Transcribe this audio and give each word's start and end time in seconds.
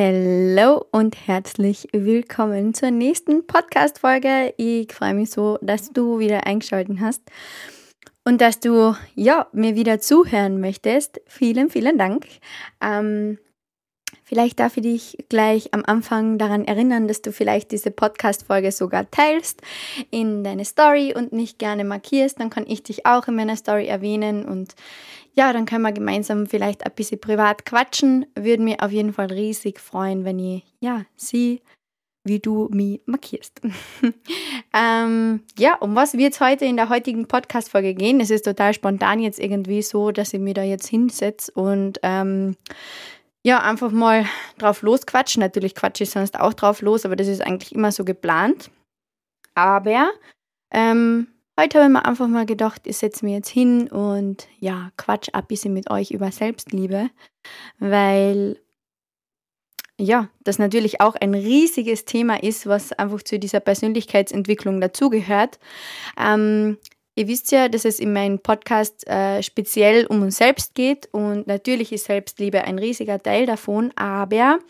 Hallo 0.00 0.86
und 0.92 1.26
herzlich 1.26 1.88
willkommen 1.90 2.72
zur 2.72 2.92
nächsten 2.92 3.48
Podcast-Folge. 3.48 4.54
Ich 4.56 4.92
freue 4.92 5.12
mich 5.12 5.30
so, 5.30 5.58
dass 5.60 5.92
du 5.92 6.20
wieder 6.20 6.46
eingeschaltet 6.46 6.98
hast 7.00 7.20
und 8.24 8.40
dass 8.40 8.60
du 8.60 8.94
ja 9.16 9.48
mir 9.52 9.74
wieder 9.74 9.98
zuhören 9.98 10.60
möchtest. 10.60 11.20
Vielen, 11.26 11.68
vielen 11.68 11.98
Dank. 11.98 12.28
Ähm, 12.80 13.38
vielleicht 14.22 14.60
darf 14.60 14.76
ich 14.76 14.84
dich 14.84 15.24
gleich 15.28 15.74
am 15.74 15.82
Anfang 15.84 16.38
daran 16.38 16.64
erinnern, 16.64 17.08
dass 17.08 17.20
du 17.20 17.32
vielleicht 17.32 17.72
diese 17.72 17.90
Podcast-Folge 17.90 18.70
sogar 18.70 19.10
teilst 19.10 19.62
in 20.12 20.44
deine 20.44 20.64
Story 20.64 21.12
und 21.12 21.32
mich 21.32 21.58
gerne 21.58 21.82
markierst. 21.82 22.38
Dann 22.38 22.50
kann 22.50 22.66
ich 22.68 22.84
dich 22.84 23.04
auch 23.04 23.26
in 23.26 23.34
meiner 23.34 23.56
Story 23.56 23.88
erwähnen 23.88 24.44
und 24.44 24.76
ja, 25.38 25.52
dann 25.52 25.66
können 25.66 25.82
wir 25.82 25.92
gemeinsam 25.92 26.48
vielleicht 26.48 26.84
ein 26.84 26.92
bisschen 26.96 27.20
privat 27.20 27.64
quatschen. 27.64 28.26
Würde 28.34 28.60
mir 28.60 28.82
auf 28.82 28.90
jeden 28.90 29.12
Fall 29.12 29.26
riesig 29.26 29.78
freuen, 29.78 30.24
wenn 30.24 30.40
ich, 30.40 30.64
ja, 30.80 31.04
sie, 31.14 31.62
wie 32.24 32.40
du 32.40 32.68
mich 32.72 33.02
markierst. 33.06 33.60
ähm, 34.74 35.44
ja, 35.56 35.76
um 35.76 35.94
was 35.94 36.14
wird 36.14 36.32
es 36.32 36.40
heute 36.40 36.64
in 36.64 36.76
der 36.76 36.88
heutigen 36.88 37.28
Podcast-Folge 37.28 37.94
gehen? 37.94 38.18
Es 38.18 38.30
ist 38.30 38.46
total 38.46 38.74
spontan 38.74 39.20
jetzt 39.20 39.38
irgendwie 39.38 39.82
so, 39.82 40.10
dass 40.10 40.34
ich 40.34 40.40
mir 40.40 40.54
da 40.54 40.64
jetzt 40.64 40.88
hinsetze 40.88 41.52
und 41.52 42.00
ähm, 42.02 42.56
ja, 43.44 43.62
einfach 43.62 43.92
mal 43.92 44.26
drauf 44.58 44.82
losquatschen. 44.82 45.38
Natürlich 45.38 45.76
quatsche 45.76 46.02
ich 46.02 46.10
sonst 46.10 46.40
auch 46.40 46.52
drauf 46.52 46.82
los, 46.82 47.06
aber 47.06 47.14
das 47.14 47.28
ist 47.28 47.42
eigentlich 47.42 47.72
immer 47.72 47.92
so 47.92 48.04
geplant. 48.04 48.72
Aber 49.54 50.10
ähm, 50.72 51.28
Heute 51.60 51.78
habe 51.78 51.88
ich 51.88 51.92
mir 51.92 52.04
einfach 52.04 52.28
mal 52.28 52.46
gedacht, 52.46 52.82
ich 52.84 52.98
setze 52.98 53.24
mich 53.24 53.34
jetzt 53.34 53.48
hin 53.48 53.88
und 53.88 54.46
ja, 54.60 54.92
quatsch 54.96 55.30
ein 55.32 55.44
bisschen 55.46 55.74
mit 55.74 55.90
euch 55.90 56.12
über 56.12 56.30
Selbstliebe, 56.30 57.10
weil 57.80 58.60
ja, 59.98 60.28
das 60.44 60.60
natürlich 60.60 61.00
auch 61.00 61.16
ein 61.16 61.34
riesiges 61.34 62.04
Thema 62.04 62.40
ist, 62.40 62.68
was 62.68 62.92
einfach 62.92 63.24
zu 63.24 63.40
dieser 63.40 63.58
Persönlichkeitsentwicklung 63.58 64.80
dazugehört. 64.80 65.58
Ähm, 66.16 66.78
ihr 67.16 67.26
wisst 67.26 67.50
ja, 67.50 67.68
dass 67.68 67.84
es 67.84 67.98
in 67.98 68.12
meinem 68.12 68.38
Podcast 68.38 69.04
äh, 69.08 69.42
speziell 69.42 70.06
um 70.06 70.22
uns 70.22 70.36
selbst 70.36 70.76
geht 70.76 71.08
und 71.10 71.48
natürlich 71.48 71.90
ist 71.90 72.04
Selbstliebe 72.04 72.62
ein 72.62 72.78
riesiger 72.78 73.20
Teil 73.20 73.46
davon, 73.46 73.90
aber 73.96 74.60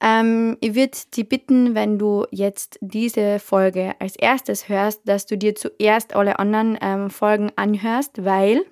ähm, 0.00 0.56
ich 0.60 0.74
würde 0.74 0.96
dich 1.16 1.28
bitten, 1.28 1.74
wenn 1.74 1.98
du 1.98 2.26
jetzt 2.30 2.78
diese 2.80 3.38
Folge 3.38 3.94
als 3.98 4.16
erstes 4.16 4.68
hörst, 4.68 5.02
dass 5.08 5.26
du 5.26 5.36
dir 5.36 5.54
zuerst 5.54 6.14
alle 6.14 6.38
anderen 6.38 6.78
ähm, 6.80 7.10
Folgen 7.10 7.50
anhörst, 7.56 8.24
weil 8.24 8.64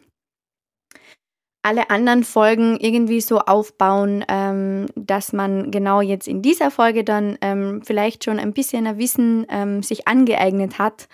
alle 1.62 1.91
anderen 1.91 2.22
Folgen 2.22 2.77
irgendwie 2.78 3.20
so 3.20 3.41
aufbauen, 3.41 4.24
ähm, 4.28 4.86
dass 4.94 5.32
man 5.32 5.72
genau 5.72 6.00
jetzt 6.00 6.28
in 6.28 6.41
dieser 6.41 6.70
Folge 6.70 7.02
dann 7.02 7.36
ähm, 7.41 7.82
vielleicht 7.84 8.22
schon 8.22 8.38
ein 8.38 8.52
bisschen 8.52 8.86
ein 8.86 8.98
Wissen 8.98 9.47
ähm, 9.50 9.82
sich 9.82 10.06
angeeignet 10.06 10.78
hat 10.78 11.08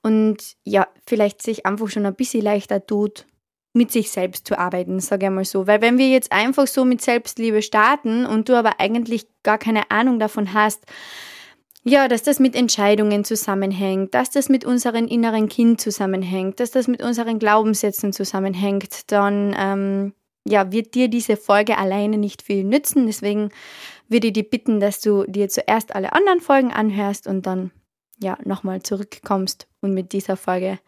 und 0.00 0.54
ja, 0.64 0.86
vielleicht 1.08 1.42
sich 1.42 1.66
einfach 1.66 1.88
schon 1.88 2.06
ein 2.06 2.14
bisschen 2.14 2.42
leichter 2.42 2.86
tut, 2.86 3.26
mit 3.72 3.92
sich 3.92 4.10
selbst 4.10 4.46
zu 4.46 4.58
arbeiten, 4.58 5.00
sage 5.00 5.26
ich 5.26 5.32
mal 5.32 5.44
so. 5.44 5.66
Weil 5.66 5.80
wenn 5.80 5.98
wir 5.98 6.08
jetzt 6.08 6.32
einfach 6.32 6.66
so 6.66 6.84
mit 6.84 7.02
Selbstliebe 7.02 7.62
starten 7.62 8.26
und 8.26 8.48
du 8.48 8.54
aber 8.54 8.80
eigentlich 8.80 9.28
gar 9.42 9.58
keine 9.58 9.90
Ahnung 9.90 10.18
davon 10.18 10.52
hast, 10.54 10.84
ja, 11.82 12.08
dass 12.08 12.22
das 12.22 12.40
mit 12.40 12.54
Entscheidungen 12.54 13.24
zusammenhängt, 13.24 14.14
dass 14.14 14.30
das 14.30 14.48
mit 14.48 14.64
unserem 14.64 15.06
inneren 15.06 15.48
Kind 15.48 15.80
zusammenhängt, 15.80 16.60
dass 16.60 16.72
das 16.72 16.88
mit 16.88 17.02
unseren 17.02 17.38
Glaubenssätzen 17.38 18.12
zusammenhängt, 18.12 19.10
dann 19.10 19.54
ähm, 19.58 20.12
ja, 20.46 20.72
wird 20.72 20.94
dir 20.94 21.08
diese 21.08 21.36
Folge 21.36 21.78
alleine 21.78 22.18
nicht 22.18 22.42
viel 22.42 22.64
nützen. 22.64 23.06
Deswegen 23.06 23.50
würde 24.08 24.26
ich 24.26 24.32
dich 24.34 24.50
bitten, 24.50 24.80
dass 24.80 25.00
du 25.00 25.24
dir 25.24 25.48
zuerst 25.48 25.94
alle 25.94 26.12
anderen 26.12 26.40
Folgen 26.40 26.72
anhörst 26.72 27.26
und 27.26 27.46
dann 27.46 27.70
ja 28.22 28.36
nochmal 28.44 28.82
zurückkommst 28.82 29.66
und 29.80 29.94
mit 29.94 30.12
dieser 30.12 30.36
Folge 30.36 30.78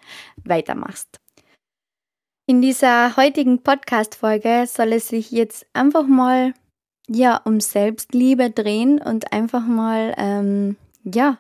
weitermachst. 0.45 1.22
In 2.47 2.61
dieser 2.61 3.17
heutigen 3.17 3.63
Podcast-Folge 3.63 4.65
soll 4.67 4.95
es 4.95 5.07
sich 5.07 5.31
jetzt 5.31 5.65
einfach 5.75 6.09
mal 6.09 6.55
ja 7.09 7.37
um 7.37 7.61
Selbstliebe 7.61 8.51
drehen 8.51 9.01
und 9.01 9.33
einfach 9.33 9.65
mal 9.65 10.13
ähm, 10.19 10.77
ja 11.05 11.39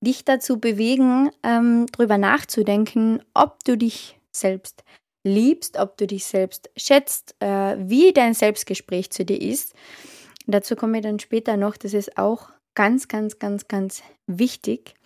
dich 0.00 0.24
dazu 0.24 0.58
bewegen, 0.58 1.30
ähm, 1.44 1.86
drüber 1.92 2.18
nachzudenken, 2.18 3.22
ob 3.34 3.62
du 3.62 3.78
dich 3.78 4.18
selbst 4.32 4.82
liebst, 5.22 5.78
ob 5.78 5.96
du 5.96 6.08
dich 6.08 6.24
selbst 6.24 6.70
schätzt, 6.76 7.36
äh, 7.38 7.76
wie 7.78 8.12
dein 8.12 8.34
Selbstgespräch 8.34 9.10
zu 9.10 9.24
dir 9.24 9.40
ist. 9.40 9.74
Dazu 10.48 10.74
komme 10.74 10.98
ich 10.98 11.04
dann 11.04 11.20
später 11.20 11.56
noch. 11.56 11.76
Das 11.76 11.94
ist 11.94 12.18
auch 12.18 12.48
ganz, 12.74 13.06
ganz, 13.06 13.38
ganz, 13.38 13.68
ganz 13.68 14.02
wichtig. 14.26 14.96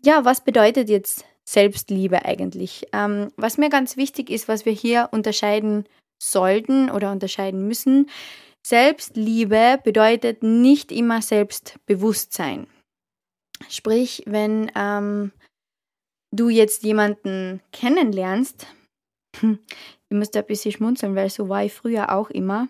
Ja, 0.00 0.24
was 0.24 0.44
bedeutet 0.44 0.88
jetzt 0.88 1.24
Selbstliebe 1.50 2.24
eigentlich. 2.24 2.86
Ähm, 2.92 3.32
was 3.36 3.58
mir 3.58 3.70
ganz 3.70 3.96
wichtig 3.96 4.30
ist, 4.30 4.46
was 4.46 4.64
wir 4.64 4.72
hier 4.72 5.08
unterscheiden 5.10 5.84
sollten 6.22 6.90
oder 6.90 7.10
unterscheiden 7.10 7.66
müssen, 7.66 8.08
Selbstliebe 8.64 9.80
bedeutet 9.82 10.44
nicht 10.44 10.92
immer 10.92 11.22
Selbstbewusstsein. 11.22 12.68
Sprich, 13.68 14.22
wenn 14.26 14.70
ähm, 14.76 15.32
du 16.32 16.50
jetzt 16.50 16.84
jemanden 16.84 17.60
kennenlernst, 17.72 18.68
ich 19.42 20.16
muss 20.16 20.30
da 20.30 20.40
ein 20.40 20.46
bisschen 20.46 20.72
schmunzeln, 20.72 21.16
weil 21.16 21.30
so 21.30 21.48
war 21.48 21.64
ich 21.64 21.72
früher 21.72 22.12
auch 22.12 22.30
immer. 22.30 22.68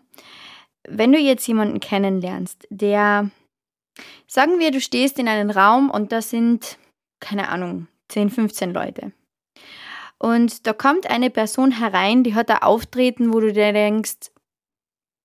Wenn 0.88 1.12
du 1.12 1.18
jetzt 1.18 1.46
jemanden 1.46 1.80
kennenlernst, 1.80 2.66
der, 2.70 3.30
sagen 4.26 4.58
wir, 4.58 4.70
du 4.70 4.80
stehst 4.80 5.18
in 5.18 5.28
einem 5.28 5.50
Raum 5.50 5.90
und 5.90 6.12
da 6.12 6.22
sind, 6.22 6.78
keine 7.20 7.50
Ahnung, 7.50 7.86
10, 8.10 8.30
15 8.30 8.72
Leute. 8.72 9.12
Und 10.18 10.66
da 10.66 10.72
kommt 10.74 11.08
eine 11.08 11.30
Person 11.30 11.72
herein, 11.72 12.22
die 12.24 12.34
hat 12.34 12.50
ein 12.50 12.58
Auftreten, 12.62 13.32
wo 13.32 13.40
du 13.40 13.52
dir 13.52 13.72
denkst, 13.72 14.30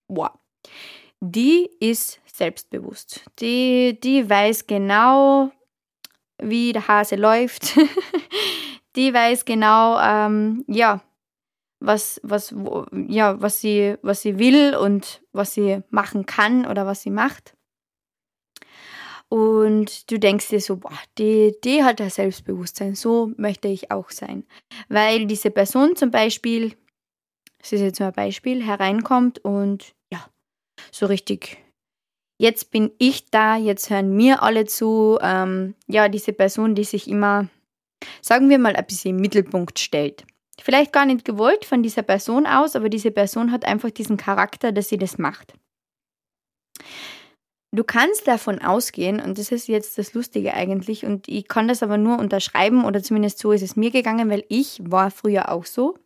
wow, 0.07 0.31
die 1.19 1.69
ist 1.79 2.22
selbstbewusst. 2.25 3.25
Die, 3.40 4.00
die 4.01 4.29
weiß 4.29 4.68
genau, 4.68 5.51
wie 6.38 6.72
der 6.74 6.88
Hase 6.88 7.16
läuft. 7.16 7.78
die 8.95 9.13
weiß 9.13 9.45
genau, 9.45 10.00
ähm, 10.00 10.63
ja, 10.68 11.01
was, 11.79 12.19
was, 12.24 12.56
wo, 12.56 12.85
ja, 13.07 13.41
was, 13.41 13.62
sie, 13.62 13.97
was 14.01 14.22
sie 14.22 14.40
will 14.40 14.75
und 14.75 15.22
was 15.34 15.53
sie 15.53 15.81
machen 15.90 16.25
kann 16.25 16.66
oder 16.66 16.85
was 16.85 17.01
sie 17.01 17.12
macht. 17.12 17.54
Und 19.30 20.12
du 20.12 20.19
denkst 20.19 20.50
dir 20.50 20.62
so, 20.62 20.78
boah, 20.78 20.97
die, 21.18 21.56
die 21.63 21.84
hat 21.84 22.00
ein 22.00 22.09
Selbstbewusstsein, 22.09 22.96
so 22.96 23.31
möchte 23.38 23.68
ich 23.68 23.91
auch 23.91 24.12
sein. 24.12 24.46
Weil 24.88 25.25
diese 25.25 25.52
Person 25.52 25.96
zum 25.96 26.12
Beispiel, 26.12 26.75
das 27.59 27.74
ist 27.74 27.81
jetzt 27.81 28.00
nur 28.00 28.09
ein 28.09 28.13
Beispiel, 28.13 28.63
hereinkommt 28.63 29.40
und 29.40 29.96
ja, 30.12 30.25
so 30.91 31.08
richtig, 31.08 31.58
jetzt 32.38 32.72
bin 32.72 32.91
ich 33.00 33.30
da, 33.31 33.58
jetzt 33.58 33.90
hören 33.90 34.16
mir 34.16 34.44
alle 34.44 34.66
zu. 34.66 35.18
Ähm, 35.22 35.75
ja, 35.88 36.07
diese 36.07 36.34
Person, 36.34 36.75
die 36.75 36.84
sich 36.84 37.07
immer, 37.07 37.50
sagen 38.22 38.50
wir 38.50 38.59
mal, 38.59 38.75
ein 38.75 38.86
bisschen 38.86 39.16
im 39.16 39.22
Mittelpunkt 39.22 39.80
stellt. 39.80 40.25
Vielleicht 40.62 40.94
gar 40.94 41.06
nicht 41.06 41.25
gewollt 41.25 41.66
von 41.66 41.83
dieser 41.83 42.04
Person 42.04 42.45
aus, 42.45 42.75
aber 42.75 42.89
diese 42.89 43.12
Person 43.12 43.51
hat 43.51 43.66
einfach 43.66 43.89
diesen 43.89 44.18
Charakter, 44.18 44.71
dass 44.71 44.89
sie 44.89 44.98
das 44.98 45.18
macht. 45.18 45.54
Du 47.75 47.83
kannst 47.83 48.25
davon 48.25 48.62
ausgehen, 48.62 49.19
und 49.19 49.38
das 49.38 49.51
ist 49.51 49.68
jetzt 49.68 49.98
das 49.98 50.13
Lustige 50.13 50.54
eigentlich, 50.54 51.06
und 51.06 51.27
ich 51.27 51.50
kann 51.50 51.68
das 51.68 51.83
aber 51.83 51.98
nur 51.98 52.18
unterschreiben, 52.19 52.86
oder 52.86 53.04
zumindest 53.04 53.39
so 53.39 53.51
ist 53.51 53.63
es 53.63 53.75
mir 53.75 53.92
gegangen, 53.92 54.30
weil 54.30 54.45
ich 54.48 54.80
war 54.81 55.12
früher 55.12 55.51
auch 55.51 55.66
so. 55.66 55.98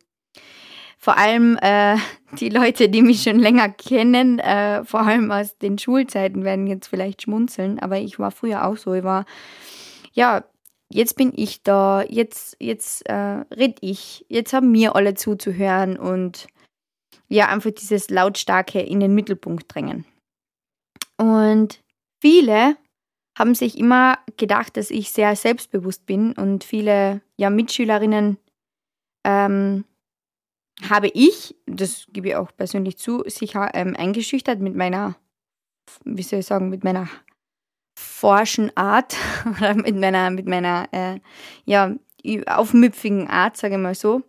Vor 0.98 1.16
allem 1.16 1.56
äh, 1.62 1.96
die 2.40 2.48
Leute, 2.48 2.88
die 2.88 3.02
mich 3.02 3.22
schon 3.22 3.38
länger 3.38 3.68
kennen, 3.68 4.40
äh, 4.40 4.84
vor 4.84 5.02
allem 5.02 5.30
aus 5.30 5.58
den 5.58 5.78
Schulzeiten, 5.78 6.42
werden 6.42 6.66
jetzt 6.66 6.88
vielleicht 6.88 7.22
schmunzeln, 7.22 7.78
aber 7.78 7.98
ich 7.98 8.18
war 8.18 8.32
früher 8.32 8.66
auch 8.66 8.76
so. 8.76 8.94
Ich 8.94 9.04
war, 9.04 9.24
ja, 10.12 10.42
jetzt 10.88 11.16
bin 11.16 11.32
ich 11.36 11.62
da, 11.62 12.02
jetzt, 12.02 12.56
jetzt 12.58 13.08
äh, 13.08 13.44
red 13.54 13.78
ich, 13.80 14.26
jetzt 14.28 14.52
haben 14.52 14.72
mir 14.72 14.96
alle 14.96 15.14
zuzuhören 15.14 15.96
und 15.96 16.48
ja, 17.28 17.46
einfach 17.46 17.70
dieses 17.70 18.10
Lautstarke 18.10 18.80
in 18.80 18.98
den 18.98 19.14
Mittelpunkt 19.14 19.72
drängen. 19.72 20.04
Und 21.20 21.82
viele 22.22 22.78
haben 23.38 23.54
sich 23.54 23.76
immer 23.76 24.18
gedacht, 24.38 24.78
dass 24.78 24.90
ich 24.90 25.10
sehr 25.10 25.36
selbstbewusst 25.36 26.06
bin 26.06 26.32
und 26.32 26.64
viele 26.64 27.20
ja, 27.36 27.50
Mitschülerinnen 27.50 28.38
ähm, 29.24 29.84
habe 30.88 31.08
ich, 31.08 31.54
das 31.66 32.06
gebe 32.08 32.28
ich 32.28 32.36
auch 32.36 32.56
persönlich 32.56 32.96
zu, 32.96 33.22
sicher 33.26 33.70
ähm, 33.74 33.94
eingeschüchtert 33.98 34.60
mit 34.60 34.74
meiner, 34.74 35.14
wie 36.06 36.22
soll 36.22 36.38
ich 36.38 36.46
sagen, 36.46 36.70
mit 36.70 36.84
meiner 36.84 37.06
forschen 37.98 38.74
Art 38.74 39.14
oder 39.58 39.74
mit 39.74 39.96
meiner, 39.96 40.30
mit 40.30 40.48
meiner 40.48 40.88
äh, 40.90 41.20
ja, 41.66 41.94
aufmüpfigen 42.46 43.28
Art, 43.28 43.58
sage 43.58 43.74
ich 43.74 43.80
mal 43.80 43.94
so. 43.94 44.22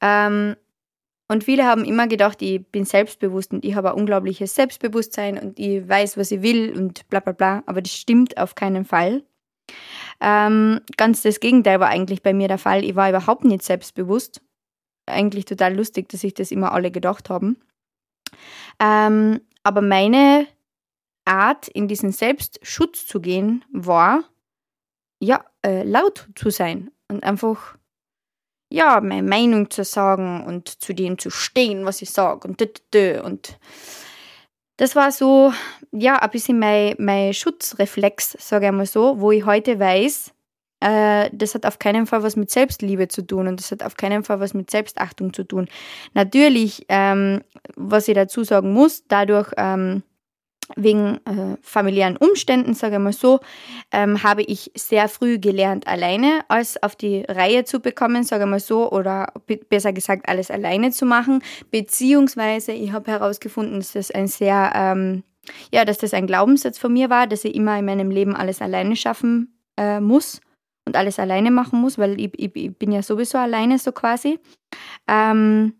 Ähm, 0.00 0.54
Und 1.28 1.42
viele 1.42 1.64
haben 1.64 1.84
immer 1.84 2.06
gedacht, 2.06 2.40
ich 2.40 2.64
bin 2.68 2.84
selbstbewusst 2.84 3.52
und 3.52 3.64
ich 3.64 3.74
habe 3.74 3.90
ein 3.90 3.96
unglaubliches 3.96 4.54
Selbstbewusstsein 4.54 5.38
und 5.38 5.58
ich 5.58 5.88
weiß, 5.88 6.16
was 6.16 6.30
ich 6.30 6.42
will 6.42 6.76
und 6.76 7.08
bla 7.08 7.20
bla 7.20 7.32
bla. 7.32 7.62
Aber 7.66 7.82
das 7.82 7.92
stimmt 7.92 8.38
auf 8.38 8.54
keinen 8.54 8.84
Fall. 8.84 9.24
Ähm, 10.20 10.80
ganz 10.96 11.22
das 11.22 11.40
Gegenteil 11.40 11.80
war 11.80 11.88
eigentlich 11.88 12.22
bei 12.22 12.32
mir 12.32 12.48
der 12.48 12.58
Fall. 12.58 12.84
Ich 12.84 12.94
war 12.94 13.08
überhaupt 13.08 13.44
nicht 13.44 13.62
selbstbewusst. 13.62 14.40
Eigentlich 15.06 15.44
total 15.44 15.74
lustig, 15.74 16.08
dass 16.08 16.20
sich 16.20 16.34
das 16.34 16.50
immer 16.50 16.72
alle 16.72 16.90
gedacht 16.90 17.28
haben. 17.28 17.56
Ähm, 18.80 19.40
aber 19.62 19.80
meine 19.80 20.46
Art, 21.24 21.68
in 21.68 21.88
diesen 21.88 22.12
Selbstschutz 22.12 23.06
zu 23.06 23.20
gehen, 23.20 23.64
war, 23.72 24.24
ja, 25.20 25.44
äh, 25.64 25.82
laut 25.82 26.28
zu 26.34 26.50
sein 26.50 26.90
und 27.08 27.24
einfach, 27.24 27.76
ja, 28.70 29.00
meine 29.00 29.22
Meinung 29.22 29.70
zu 29.70 29.84
sagen 29.84 30.44
und 30.44 30.68
zu 30.68 30.94
dem 30.94 31.18
zu 31.18 31.30
stehen, 31.30 31.84
was 31.84 32.02
ich 32.02 32.10
sage 32.10 32.48
und 32.48 32.60
und 33.22 33.58
das 34.78 34.94
war 34.94 35.10
so, 35.10 35.52
ja, 35.90 36.16
ein 36.16 36.30
bisschen 36.30 36.58
mein, 36.58 36.94
mein 36.98 37.32
Schutzreflex, 37.32 38.36
sage 38.38 38.66
ich 38.66 38.72
mal 38.72 38.84
so, 38.84 39.20
wo 39.20 39.32
ich 39.32 39.46
heute 39.46 39.78
weiß, 39.78 40.34
äh, 40.80 41.30
das 41.32 41.54
hat 41.54 41.64
auf 41.64 41.78
keinen 41.78 42.06
Fall 42.06 42.22
was 42.22 42.36
mit 42.36 42.50
Selbstliebe 42.50 43.08
zu 43.08 43.22
tun 43.22 43.48
und 43.48 43.60
das 43.60 43.70
hat 43.70 43.82
auf 43.82 43.96
keinen 43.96 44.22
Fall 44.22 44.40
was 44.40 44.52
mit 44.52 44.70
Selbstachtung 44.70 45.32
zu 45.32 45.44
tun. 45.44 45.68
Natürlich, 46.12 46.84
ähm, 46.88 47.42
was 47.76 48.08
ich 48.08 48.14
dazu 48.14 48.44
sagen 48.44 48.72
muss, 48.72 49.04
dadurch, 49.08 49.50
ähm, 49.56 50.02
wegen 50.74 51.18
äh, 51.26 51.56
familiären 51.62 52.16
Umständen, 52.16 52.74
sage 52.74 52.96
ich 52.96 53.00
mal 53.00 53.12
so, 53.12 53.40
ähm, 53.92 54.22
habe 54.22 54.42
ich 54.42 54.72
sehr 54.74 55.08
früh 55.08 55.38
gelernt, 55.38 55.86
alleine 55.86 56.40
alles 56.48 56.82
auf 56.82 56.96
die 56.96 57.24
Reihe 57.28 57.64
zu 57.64 57.80
bekommen, 57.80 58.24
sage 58.24 58.44
ich 58.44 58.50
mal 58.50 58.60
so, 58.60 58.90
oder 58.90 59.32
besser 59.68 59.92
gesagt, 59.92 60.28
alles 60.28 60.50
alleine 60.50 60.90
zu 60.90 61.06
machen. 61.06 61.42
Beziehungsweise, 61.70 62.72
ich 62.72 62.92
habe 62.92 63.10
herausgefunden, 63.10 63.78
dass 63.78 63.92
das 63.92 64.10
ein 64.10 64.26
sehr, 64.26 64.72
ähm, 64.74 65.22
ja, 65.72 65.84
dass 65.84 65.98
das 65.98 66.14
ein 66.14 66.26
Glaubenssatz 66.26 66.78
von 66.78 66.92
mir 66.92 67.10
war, 67.10 67.26
dass 67.26 67.44
ich 67.44 67.54
immer 67.54 67.78
in 67.78 67.84
meinem 67.84 68.10
Leben 68.10 68.34
alles 68.34 68.60
alleine 68.60 68.96
schaffen 68.96 69.60
äh, 69.76 70.00
muss 70.00 70.40
und 70.84 70.96
alles 70.96 71.18
alleine 71.18 71.50
machen 71.50 71.80
muss, 71.80 71.98
weil 71.98 72.20
ich, 72.20 72.32
ich, 72.38 72.56
ich, 72.56 72.76
bin 72.76 72.92
ja 72.92 73.02
sowieso 73.02 73.38
alleine 73.38 73.78
so 73.78 73.92
quasi. 73.92 74.38
Ähm, 75.06 75.74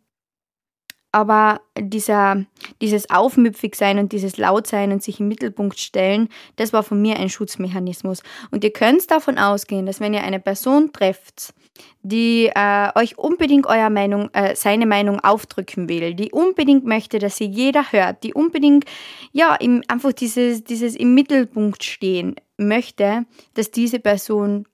aber 1.16 1.62
dieser, 1.78 2.44
dieses 2.82 3.08
Aufmüpfigsein 3.08 3.98
und 3.98 4.12
dieses 4.12 4.36
Lautsein 4.36 4.92
und 4.92 5.02
sich 5.02 5.18
im 5.18 5.28
Mittelpunkt 5.28 5.78
stellen, 5.78 6.28
das 6.56 6.74
war 6.74 6.82
von 6.82 7.00
mir 7.00 7.16
ein 7.16 7.30
Schutzmechanismus. 7.30 8.22
Und 8.50 8.64
ihr 8.64 8.70
könnt 8.70 9.10
davon 9.10 9.38
ausgehen, 9.38 9.86
dass 9.86 9.98
wenn 9.98 10.12
ihr 10.12 10.22
eine 10.22 10.40
Person 10.40 10.92
trefft, 10.92 11.54
die 12.02 12.50
äh, 12.54 12.90
euch 12.96 13.16
unbedingt 13.16 13.66
euer 13.66 13.88
Meinung, 13.88 14.28
äh, 14.34 14.54
seine 14.54 14.84
Meinung 14.84 15.18
aufdrücken 15.20 15.88
will, 15.88 16.12
die 16.12 16.32
unbedingt 16.32 16.84
möchte, 16.84 17.19
dass 17.19 17.38
sie 17.38 17.46
jeder 17.46 17.92
hört, 17.92 18.22
die 18.22 18.34
unbedingt 18.34 18.84
ja 19.32 19.54
im, 19.54 19.82
einfach 19.88 20.12
dieses, 20.12 20.64
dieses 20.64 20.94
im 20.94 21.14
Mittelpunkt 21.14 21.82
stehen 21.82 22.36
möchte, 22.58 23.24
dass 23.54 23.70
diese 23.70 24.00
Person 24.00 24.66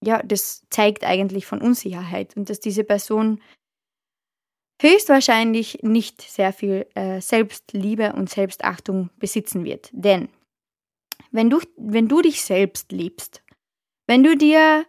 ja, 0.00 0.22
das 0.22 0.62
zeigt 0.70 1.02
eigentlich 1.02 1.46
von 1.46 1.60
Unsicherheit 1.60 2.36
und 2.36 2.48
dass 2.48 2.60
diese 2.60 2.84
Person 2.84 3.40
höchstwahrscheinlich 4.80 5.80
nicht 5.82 6.22
sehr 6.22 6.52
viel 6.52 6.86
äh, 6.94 7.20
Selbstliebe 7.20 8.12
und 8.12 8.30
Selbstachtung 8.30 9.10
besitzen 9.18 9.64
wird. 9.64 9.90
Denn 9.92 10.28
wenn 11.30 11.50
du, 11.50 11.60
wenn 11.76 12.08
du 12.08 12.22
dich 12.22 12.42
selbst 12.42 12.92
liebst, 12.92 13.42
wenn 14.06 14.22
du 14.22 14.36
dir 14.36 14.86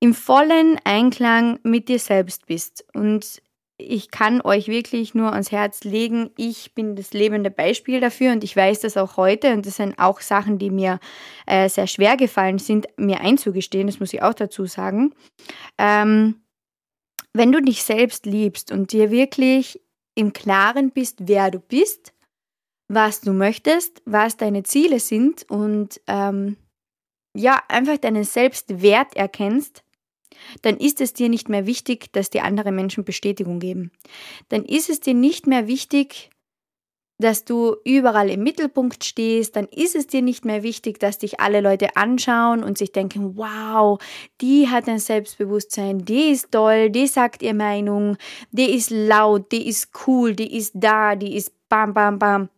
im 0.00 0.14
vollen 0.14 0.78
Einklang 0.84 1.60
mit 1.62 1.88
dir 1.88 1.98
selbst 1.98 2.46
bist 2.46 2.84
und 2.92 3.40
ich 3.78 4.10
kann 4.10 4.40
euch 4.42 4.68
wirklich 4.68 5.14
nur 5.14 5.32
ans 5.32 5.50
Herz 5.50 5.84
legen, 5.84 6.30
ich 6.36 6.74
bin 6.74 6.94
das 6.94 7.12
lebende 7.12 7.50
Beispiel 7.50 8.00
dafür 8.00 8.32
und 8.32 8.44
ich 8.44 8.54
weiß 8.54 8.80
das 8.80 8.96
auch 8.96 9.16
heute 9.16 9.52
und 9.52 9.66
das 9.66 9.76
sind 9.76 9.98
auch 9.98 10.20
Sachen, 10.20 10.58
die 10.58 10.70
mir 10.70 11.00
äh, 11.46 11.68
sehr 11.68 11.86
schwer 11.86 12.16
gefallen 12.16 12.58
sind, 12.58 12.86
mir 12.96 13.20
einzugestehen, 13.20 13.86
das 13.86 13.98
muss 13.98 14.12
ich 14.12 14.22
auch 14.22 14.34
dazu 14.34 14.66
sagen. 14.66 15.14
Ähm, 15.78 16.41
wenn 17.32 17.52
du 17.52 17.62
dich 17.62 17.82
selbst 17.82 18.26
liebst 18.26 18.72
und 18.72 18.92
dir 18.92 19.10
wirklich 19.10 19.80
im 20.14 20.32
Klaren 20.32 20.90
bist, 20.90 21.28
wer 21.28 21.50
du 21.50 21.58
bist, 21.58 22.12
was 22.88 23.20
du 23.20 23.32
möchtest, 23.32 24.02
was 24.04 24.36
deine 24.36 24.62
Ziele 24.64 25.00
sind 25.00 25.48
und 25.50 26.00
ähm, 26.06 26.56
ja, 27.34 27.62
einfach 27.68 27.96
deinen 27.96 28.24
Selbstwert 28.24 29.16
erkennst, 29.16 29.82
dann 30.62 30.76
ist 30.76 31.00
es 31.00 31.14
dir 31.14 31.28
nicht 31.28 31.48
mehr 31.48 31.66
wichtig, 31.66 32.12
dass 32.12 32.30
dir 32.30 32.44
andere 32.44 32.72
Menschen 32.72 33.04
Bestätigung 33.04 33.58
geben. 33.58 33.90
Dann 34.48 34.64
ist 34.64 34.90
es 34.90 35.00
dir 35.00 35.14
nicht 35.14 35.46
mehr 35.46 35.66
wichtig, 35.66 36.30
dass 37.22 37.44
du 37.44 37.76
überall 37.84 38.28
im 38.28 38.42
Mittelpunkt 38.42 39.04
stehst, 39.04 39.56
dann 39.56 39.66
ist 39.66 39.96
es 39.96 40.06
dir 40.06 40.22
nicht 40.22 40.44
mehr 40.44 40.62
wichtig, 40.62 40.98
dass 40.98 41.18
dich 41.18 41.40
alle 41.40 41.60
Leute 41.60 41.96
anschauen 41.96 42.62
und 42.62 42.76
sich 42.76 42.92
denken, 42.92 43.36
wow, 43.36 43.98
die 44.40 44.68
hat 44.68 44.88
ein 44.88 44.98
Selbstbewusstsein, 44.98 46.04
die 46.04 46.30
ist 46.30 46.52
toll, 46.52 46.90
die 46.90 47.06
sagt 47.06 47.42
ihr 47.42 47.54
Meinung, 47.54 48.16
die 48.50 48.74
ist 48.74 48.90
laut, 48.90 49.50
die 49.52 49.68
ist 49.68 49.90
cool, 50.06 50.34
die 50.34 50.56
ist 50.56 50.72
da, 50.74 51.16
die 51.16 51.36
ist 51.36 51.52
bam, 51.68 51.94
bam, 51.94 52.18
bam. 52.18 52.48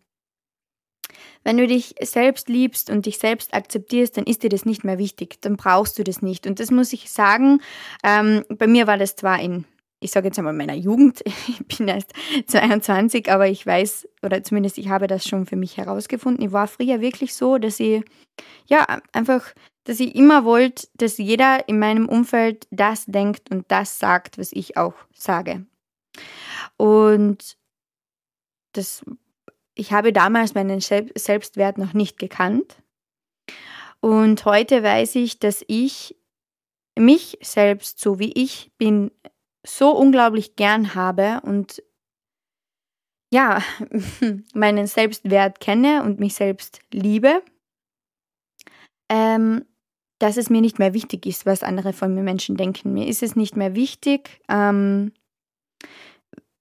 Wenn 1.45 1.59
du 1.59 1.67
dich 1.67 1.95
selbst 2.01 2.49
liebst 2.49 2.89
und 2.89 3.05
dich 3.05 3.19
selbst 3.19 3.53
akzeptierst, 3.53 4.17
dann 4.17 4.25
ist 4.25 4.43
dir 4.43 4.49
das 4.49 4.65
nicht 4.65 4.83
mehr 4.83 4.99
wichtig. 4.99 5.43
Dann 5.43 5.57
brauchst 5.57 5.99
du 5.99 6.03
das 6.03 6.23
nicht. 6.23 6.47
Und 6.47 6.59
das 6.59 6.71
muss 6.71 6.93
ich 6.95 7.13
sagen, 7.13 7.61
ähm, 8.03 8.45
bei 8.49 8.67
mir 8.67 8.87
war 8.87 8.97
das 8.97 9.15
zwar 9.15 9.41
in, 9.41 9.67
ich 10.05 10.11
sage 10.11 10.29
jetzt 10.29 10.39
einmal 10.39 10.53
meiner 10.53 10.75
Jugend, 10.75 11.23
ich 11.49 11.67
bin 11.67 11.89
erst 11.89 12.13
22, 12.47 13.31
aber 13.31 13.49
ich 13.49 13.67
weiß, 13.67 14.09
oder 14.23 14.43
zumindest 14.43 14.79
ich 14.79 14.89
habe 14.89 15.07
das 15.07 15.27
schon 15.27 15.47
für 15.47 15.57
mich 15.57 15.77
herausgefunden. 15.77 16.45
Ich 16.45 16.53
war 16.53 16.69
früher 16.69 17.01
wirklich 17.01 17.35
so, 17.35 17.59
dass 17.59 17.81
ich, 17.81 18.05
ja, 18.67 18.87
einfach, 19.13 19.55
dass 19.85 20.01
ich 20.01 20.15
immer 20.15 20.45
wollte, 20.45 20.87
dass 20.95 21.19
jeder 21.19 21.69
in 21.69 21.79
meinem 21.79 22.09
Umfeld 22.09 22.67
das 22.71 23.07
denkt 23.07 23.51
und 23.51 23.71
das 23.71 23.99
sagt, 23.99 24.39
was 24.39 24.53
ich 24.53 24.77
auch 24.77 24.95
sage. 25.13 25.67
Und 26.77 27.57
das 28.73 29.05
ich 29.75 29.93
habe 29.93 30.13
damals 30.13 30.55
meinen 30.55 30.81
Selbstwert 30.81 31.79
noch 31.79 31.95
nicht 31.95 32.19
gekannt. 32.19 32.77
Und 34.01 34.45
heute 34.45 34.83
weiß 34.83 35.17
ich, 35.17 35.39
dass 35.39 35.65
ich 35.67 36.17
mich 36.97 37.39
selbst, 37.43 37.99
so 37.99 38.19
wie 38.19 38.33
ich 38.33 38.71
bin, 38.79 39.11
so 39.67 39.91
unglaublich 39.91 40.57
gern 40.57 40.95
habe 40.95 41.41
und 41.43 41.83
ja, 43.33 43.63
meinen 44.55 44.87
Selbstwert 44.87 45.59
kenne 45.59 46.03
und 46.05 46.21
mich 46.21 46.35
selbst 46.35 46.81
liebe, 46.93 47.43
ähm, 49.09 49.65
dass 50.21 50.37
es 50.37 50.51
mir 50.51 50.61
nicht 50.61 50.79
mehr 50.79 50.95
wichtig 50.95 51.27
ist, 51.27 51.45
was 51.45 51.63
andere 51.63 51.93
von 51.93 52.15
mir 52.15 52.23
Menschen 52.23 52.57
denken. 52.57 52.93
Mir 52.93 53.09
ist 53.09 53.23
es 53.23 53.35
nicht 53.35 53.57
mehr 53.57 53.75
wichtig, 53.75 54.41
ähm, 54.49 55.13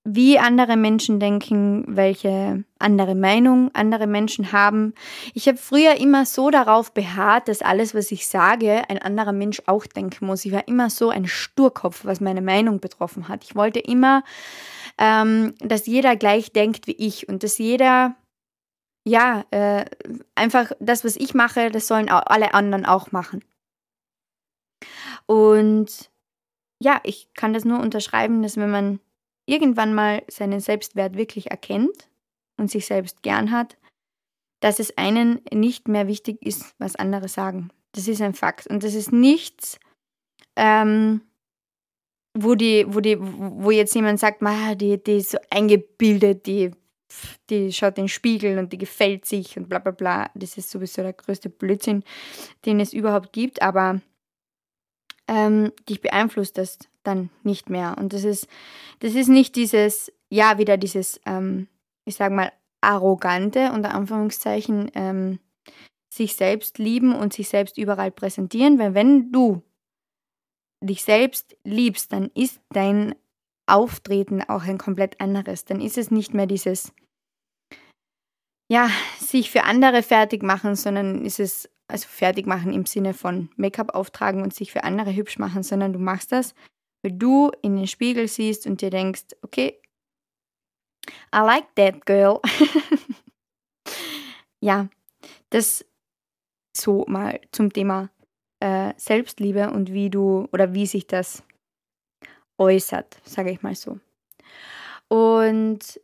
wie 0.05 0.37
andere 0.37 0.75
Menschen 0.75 1.19
denken, 1.19 1.85
welche 1.87 2.65
andere 2.77 3.15
Meinung 3.15 3.73
andere 3.73 4.05
Menschen 4.05 4.51
haben. 4.51 4.93
Ich 5.33 5.47
habe 5.47 5.57
früher 5.57 5.95
immer 5.95 6.25
so 6.25 6.49
darauf 6.49 6.93
beharrt, 6.93 7.47
dass 7.47 7.61
alles, 7.61 7.95
was 7.95 8.11
ich 8.11 8.27
sage, 8.27 8.83
ein 8.89 9.01
anderer 9.01 9.31
Mensch 9.31 9.61
auch 9.65 9.85
denken 9.85 10.25
muss. 10.25 10.43
Ich 10.43 10.51
war 10.51 10.67
immer 10.67 10.89
so 10.89 11.09
ein 11.09 11.25
Sturkopf, 11.25 12.03
was 12.03 12.19
meine 12.19 12.41
Meinung 12.41 12.81
betroffen 12.81 13.29
hat. 13.29 13.45
Ich 13.45 13.55
wollte 13.55 13.79
immer, 13.79 14.23
ähm, 14.97 15.53
dass 15.59 15.85
jeder 15.85 16.17
gleich 16.17 16.51
denkt 16.51 16.85
wie 16.87 16.97
ich 16.97 17.29
und 17.29 17.43
dass 17.43 17.57
jeder, 17.57 18.15
ja, 19.05 19.45
äh, 19.51 19.85
einfach 20.35 20.73
das, 20.81 21.05
was 21.05 21.15
ich 21.15 21.33
mache, 21.33 21.71
das 21.71 21.87
sollen 21.87 22.09
alle 22.09 22.53
anderen 22.53 22.85
auch 22.85 23.13
machen. 23.13 23.41
Und 25.27 26.11
ja, 26.79 26.99
ich 27.03 27.33
kann 27.33 27.53
das 27.53 27.63
nur 27.63 27.79
unterschreiben, 27.79 28.43
dass 28.43 28.57
wenn 28.57 28.69
man 28.69 28.99
irgendwann 29.45 29.93
mal 29.93 30.23
seinen 30.27 30.59
Selbstwert 30.59 31.15
wirklich 31.15 31.51
erkennt 31.51 32.09
und 32.57 32.71
sich 32.71 32.85
selbst 32.85 33.23
gern 33.23 33.51
hat, 33.51 33.77
dass 34.59 34.79
es 34.79 34.97
einen 34.97 35.41
nicht 35.53 35.87
mehr 35.87 36.07
wichtig 36.07 36.41
ist, 36.41 36.73
was 36.77 36.95
andere 36.95 37.27
sagen. 37.27 37.69
Das 37.91 38.07
ist 38.07 38.21
ein 38.21 38.33
Fakt. 38.33 38.67
Und 38.67 38.83
das 38.83 38.95
ist 38.95 39.11
nichts, 39.11 39.79
ähm, 40.55 41.21
wo, 42.33 42.55
die, 42.55 42.85
wo, 42.87 42.99
die, 42.99 43.17
wo 43.19 43.71
jetzt 43.71 43.93
jemand 43.93 44.19
sagt, 44.19 44.41
die, 44.79 45.03
die 45.03 45.17
ist 45.17 45.31
so 45.31 45.37
eingebildet, 45.49 46.45
die, 46.45 46.71
die 47.49 47.71
schaut 47.71 47.97
in 47.97 48.05
den 48.05 48.09
Spiegel 48.09 48.57
und 48.57 48.73
die 48.73 48.77
gefällt 48.77 49.25
sich 49.25 49.57
und 49.57 49.69
bla 49.69 49.79
bla 49.79 49.91
bla. 49.91 50.31
Das 50.33 50.57
ist 50.57 50.71
sowieso 50.71 51.01
der 51.01 51.13
größte 51.13 51.49
Blödsinn, 51.49 52.03
den 52.65 52.79
es 52.79 52.93
überhaupt 52.93 53.33
gibt. 53.33 53.61
Aber 53.61 54.01
ähm, 55.27 55.71
dich 55.87 56.01
beeinflusst 56.01 56.57
das 56.57 56.79
dann 57.03 57.29
nicht 57.43 57.69
mehr. 57.69 57.95
Und 57.97 58.13
das 58.13 58.23
ist, 58.23 58.47
das 58.99 59.15
ist 59.15 59.27
nicht 59.27 59.55
dieses, 59.55 60.11
ja, 60.29 60.57
wieder 60.57 60.77
dieses, 60.77 61.19
ähm, 61.25 61.67
ich 62.05 62.15
sag 62.15 62.31
mal, 62.31 62.51
arrogante, 62.81 63.71
unter 63.71 63.93
Anführungszeichen, 63.93 64.91
ähm, 64.93 65.39
sich 66.13 66.35
selbst 66.35 66.77
lieben 66.77 67.15
und 67.15 67.33
sich 67.33 67.49
selbst 67.49 67.77
überall 67.77 68.11
präsentieren, 68.11 68.77
weil 68.77 68.93
wenn 68.93 69.31
du 69.31 69.63
dich 70.81 71.03
selbst 71.03 71.55
liebst, 71.63 72.11
dann 72.11 72.29
ist 72.35 72.59
dein 72.69 73.15
Auftreten 73.65 74.41
auch 74.41 74.63
ein 74.63 74.77
komplett 74.77 75.21
anderes. 75.21 75.65
Dann 75.65 75.81
ist 75.81 75.97
es 75.97 76.11
nicht 76.11 76.33
mehr 76.33 76.45
dieses, 76.45 76.93
ja, 78.69 78.89
sich 79.17 79.49
für 79.49 79.63
andere 79.63 80.03
fertig 80.03 80.43
machen, 80.43 80.75
sondern 80.75 81.23
ist 81.23 81.39
es, 81.39 81.69
also 81.87 82.07
fertig 82.07 82.45
machen 82.45 82.73
im 82.73 82.85
Sinne 82.85 83.13
von 83.13 83.49
Make-up 83.55 83.95
auftragen 83.95 84.41
und 84.41 84.53
sich 84.53 84.71
für 84.71 84.83
andere 84.83 85.15
hübsch 85.15 85.39
machen, 85.39 85.63
sondern 85.63 85.93
du 85.93 85.99
machst 85.99 86.31
das, 86.31 86.53
weil 87.03 87.11
du 87.11 87.51
in 87.61 87.75
den 87.75 87.87
Spiegel 87.87 88.27
siehst 88.27 88.65
und 88.65 88.81
dir 88.81 88.89
denkst, 88.89 89.25
okay, 89.41 89.79
I 91.35 91.39
like 91.39 91.75
that 91.75 92.05
girl. 92.05 92.39
ja, 94.61 94.87
das 95.49 95.85
so 96.75 97.05
mal 97.07 97.39
zum 97.51 97.71
Thema 97.71 98.09
äh, 98.59 98.93
Selbstliebe 98.97 99.69
und 99.71 99.91
wie 99.91 100.09
du 100.09 100.47
oder 100.51 100.73
wie 100.73 100.85
sich 100.87 101.05
das 101.05 101.43
äußert, 102.57 103.19
sage 103.23 103.51
ich 103.51 103.61
mal 103.61 103.75
so. 103.75 103.99
Und 105.09 105.99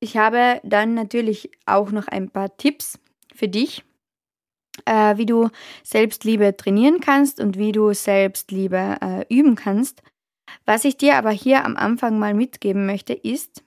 ich 0.00 0.16
habe 0.16 0.60
dann 0.64 0.94
natürlich 0.94 1.50
auch 1.64 1.90
noch 1.90 2.08
ein 2.08 2.28
paar 2.28 2.56
Tipps 2.56 2.98
für 3.34 3.48
dich, 3.48 3.84
äh, 4.84 5.16
wie 5.16 5.26
du 5.26 5.50
Selbstliebe 5.82 6.56
trainieren 6.56 7.00
kannst 7.00 7.40
und 7.40 7.56
wie 7.56 7.72
du 7.72 7.92
Selbstliebe 7.92 8.96
äh, 9.00 9.34
üben 9.34 9.54
kannst. 9.54 10.02
Was 10.64 10.84
ich 10.84 10.96
dir 10.96 11.16
aber 11.16 11.30
hier 11.30 11.64
am 11.64 11.76
Anfang 11.76 12.18
mal 12.18 12.34
mitgeben 12.34 12.86
möchte, 12.86 13.12
ist, 13.12 13.64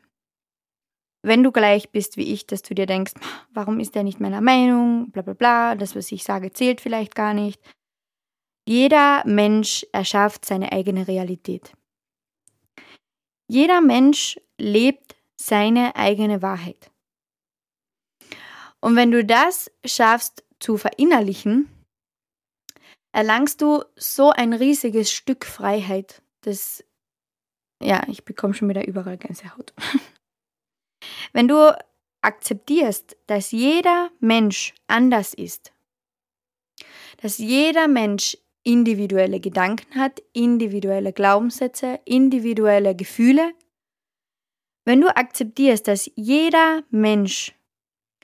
wenn 1.24 1.42
du 1.42 1.52
gleich 1.52 1.90
bist 1.90 2.18
wie 2.18 2.34
ich, 2.34 2.46
dass 2.46 2.62
du 2.62 2.76
dir 2.76 2.86
denkst, 2.86 3.14
warum 3.52 3.80
ist 3.80 3.96
der 3.96 4.04
nicht 4.04 4.20
meiner 4.20 4.42
Meinung, 4.42 5.10
bla 5.10 5.24
bla 5.24 5.34
bla, 5.34 5.76
das, 5.76 5.96
was 5.96 6.12
ich 6.12 6.24
sage, 6.24 6.52
zählt 6.52 6.82
vielleicht 6.82 7.16
gar 7.16 7.34
nicht. 7.34 7.60
Jeder 8.68 9.24
Mensch 9.26 9.86
erschafft 9.92 10.46
seine 10.46 10.72
eigene 10.72 11.08
Realität. 11.08 11.74
Jeder 13.48 13.82
Mensch 13.82 14.40
lebt 14.58 15.16
seine 15.36 15.96
eigene 15.96 16.42
Wahrheit. 16.42 16.92
Und 18.80 18.96
wenn 18.96 19.12
du 19.12 19.26
das 19.26 19.72
schaffst 19.84 20.44
zu 20.66 20.78
verinnerlichen, 20.78 21.70
erlangst 23.12 23.62
du 23.62 23.84
so 23.96 24.32
ein 24.32 24.52
riesiges 24.52 25.12
Stück 25.12 25.46
Freiheit, 25.46 26.24
das, 26.42 26.84
ja, 27.84 28.02
ich 28.08 28.26
bekomme 28.26 28.56
schon 28.56 28.70
wieder 28.70 28.88
überall 28.88 29.20
Gänsehaut. 29.20 29.76
Wenn 31.34 31.48
du 31.48 31.78
akzeptierst, 32.22 33.16
dass 33.28 33.52
jeder 33.52 34.10
Mensch 34.20 34.74
anders 34.88 35.36
ist, 35.36 35.72
dass 37.18 37.38
jeder 37.38 37.88
Mensch 37.88 38.36
individuelle 38.64 39.40
Gedanken 39.40 39.94
hat, 39.94 40.24
individuelle 40.34 41.14
Glaubenssätze, 41.14 42.00
individuelle 42.06 42.96
Gefühle, 42.96 43.54
wenn 44.84 45.00
du 45.00 45.16
akzeptierst, 45.16 45.88
dass 45.88 46.10
jeder 46.16 46.84
Mensch 46.90 47.54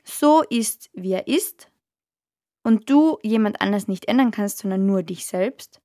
so 0.02 0.42
ist, 0.42 0.90
wie 0.92 1.12
er 1.12 1.28
ist, 1.28 1.68
und 2.62 2.88
du 2.88 3.18
jemand 3.22 3.60
anders 3.60 3.88
nicht 3.88 4.06
ändern 4.06 4.30
kannst, 4.30 4.58
sondern 4.58 4.86
nur 4.86 5.02
dich 5.02 5.26
selbst, 5.26 5.82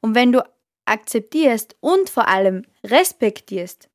und 0.00 0.14
wenn 0.14 0.32
du 0.32 0.42
akzeptierst 0.86 1.76
und 1.80 2.10
vor 2.10 2.28
allem 2.28 2.64
respektierst, 2.84 3.88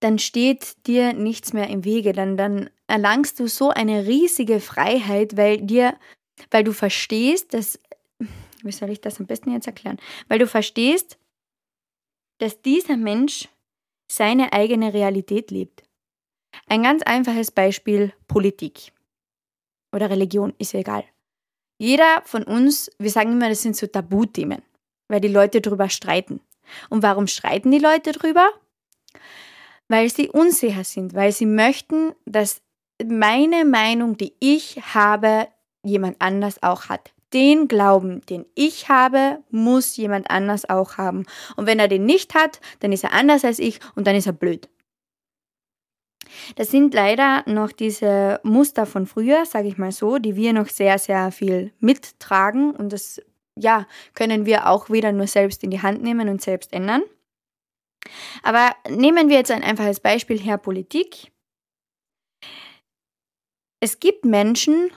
dann 0.00 0.18
steht 0.18 0.86
dir 0.86 1.12
nichts 1.12 1.52
mehr 1.52 1.68
im 1.68 1.84
Wege, 1.84 2.12
dann, 2.12 2.36
dann 2.36 2.70
erlangst 2.86 3.38
du 3.38 3.46
so 3.46 3.70
eine 3.70 4.06
riesige 4.06 4.60
Freiheit, 4.60 5.36
weil 5.36 5.58
dir, 5.58 5.96
weil 6.50 6.64
du 6.64 6.72
verstehst, 6.72 7.54
dass, 7.54 7.78
wie 8.62 8.72
soll 8.72 8.90
ich 8.90 9.00
das 9.00 9.20
am 9.20 9.26
besten 9.26 9.52
jetzt 9.52 9.68
erklären? 9.68 9.98
Weil 10.28 10.40
du 10.40 10.46
verstehst, 10.46 11.18
dass 12.38 12.62
dieser 12.62 12.96
Mensch 12.96 13.48
seine 14.10 14.52
eigene 14.52 14.92
Realität 14.92 15.50
lebt. 15.50 15.84
Ein 16.66 16.82
ganz 16.82 17.02
einfaches 17.02 17.52
Beispiel 17.52 18.12
Politik 18.26 18.92
oder 19.92 20.10
Religion, 20.10 20.54
ist 20.58 20.72
ja 20.72 20.80
egal. 20.80 21.04
Jeder 21.78 22.22
von 22.24 22.44
uns, 22.44 22.90
wir 22.98 23.10
sagen 23.10 23.32
immer, 23.32 23.48
das 23.48 23.62
sind 23.62 23.76
so 23.76 23.86
Tabuthemen, 23.86 24.62
weil 25.08 25.20
die 25.20 25.28
Leute 25.28 25.60
darüber 25.60 25.88
streiten. 25.88 26.40
Und 26.90 27.02
warum 27.02 27.26
streiten 27.26 27.70
die 27.70 27.78
Leute 27.78 28.12
darüber? 28.12 28.48
Weil 29.88 30.08
sie 30.10 30.28
unsicher 30.28 30.84
sind, 30.84 31.14
weil 31.14 31.32
sie 31.32 31.46
möchten, 31.46 32.14
dass 32.24 32.62
meine 33.04 33.64
Meinung, 33.64 34.16
die 34.16 34.34
ich 34.38 34.80
habe, 34.94 35.48
jemand 35.82 36.20
anders 36.20 36.62
auch 36.62 36.88
hat. 36.88 37.12
Den 37.32 37.66
Glauben, 37.66 38.20
den 38.26 38.44
ich 38.54 38.88
habe, 38.88 39.38
muss 39.50 39.96
jemand 39.96 40.30
anders 40.30 40.68
auch 40.68 40.98
haben. 40.98 41.24
Und 41.56 41.66
wenn 41.66 41.78
er 41.78 41.88
den 41.88 42.04
nicht 42.04 42.34
hat, 42.34 42.60
dann 42.80 42.92
ist 42.92 43.04
er 43.04 43.12
anders 43.12 43.44
als 43.44 43.58
ich 43.58 43.80
und 43.96 44.06
dann 44.06 44.14
ist 44.14 44.26
er 44.26 44.34
blöd. 44.34 44.68
Das 46.56 46.70
sind 46.70 46.94
leider 46.94 47.42
noch 47.46 47.72
diese 47.72 48.40
Muster 48.42 48.86
von 48.86 49.06
früher, 49.06 49.44
sage 49.46 49.68
ich 49.68 49.78
mal 49.78 49.92
so, 49.92 50.18
die 50.18 50.36
wir 50.36 50.52
noch 50.52 50.68
sehr, 50.68 50.98
sehr 50.98 51.32
viel 51.32 51.72
mittragen 51.80 52.74
und 52.74 52.92
das 52.92 53.20
ja, 53.54 53.86
können 54.14 54.46
wir 54.46 54.68
auch 54.68 54.90
wieder 54.90 55.12
nur 55.12 55.26
selbst 55.26 55.62
in 55.62 55.70
die 55.70 55.82
Hand 55.82 56.02
nehmen 56.02 56.28
und 56.28 56.40
selbst 56.40 56.72
ändern. 56.72 57.02
Aber 58.42 58.74
nehmen 58.88 59.28
wir 59.28 59.36
jetzt 59.36 59.50
ein 59.50 59.62
einfaches 59.62 60.00
Beispiel 60.00 60.40
her, 60.40 60.58
Politik. 60.58 61.30
Es 63.80 64.00
gibt 64.00 64.24
Menschen, 64.24 64.90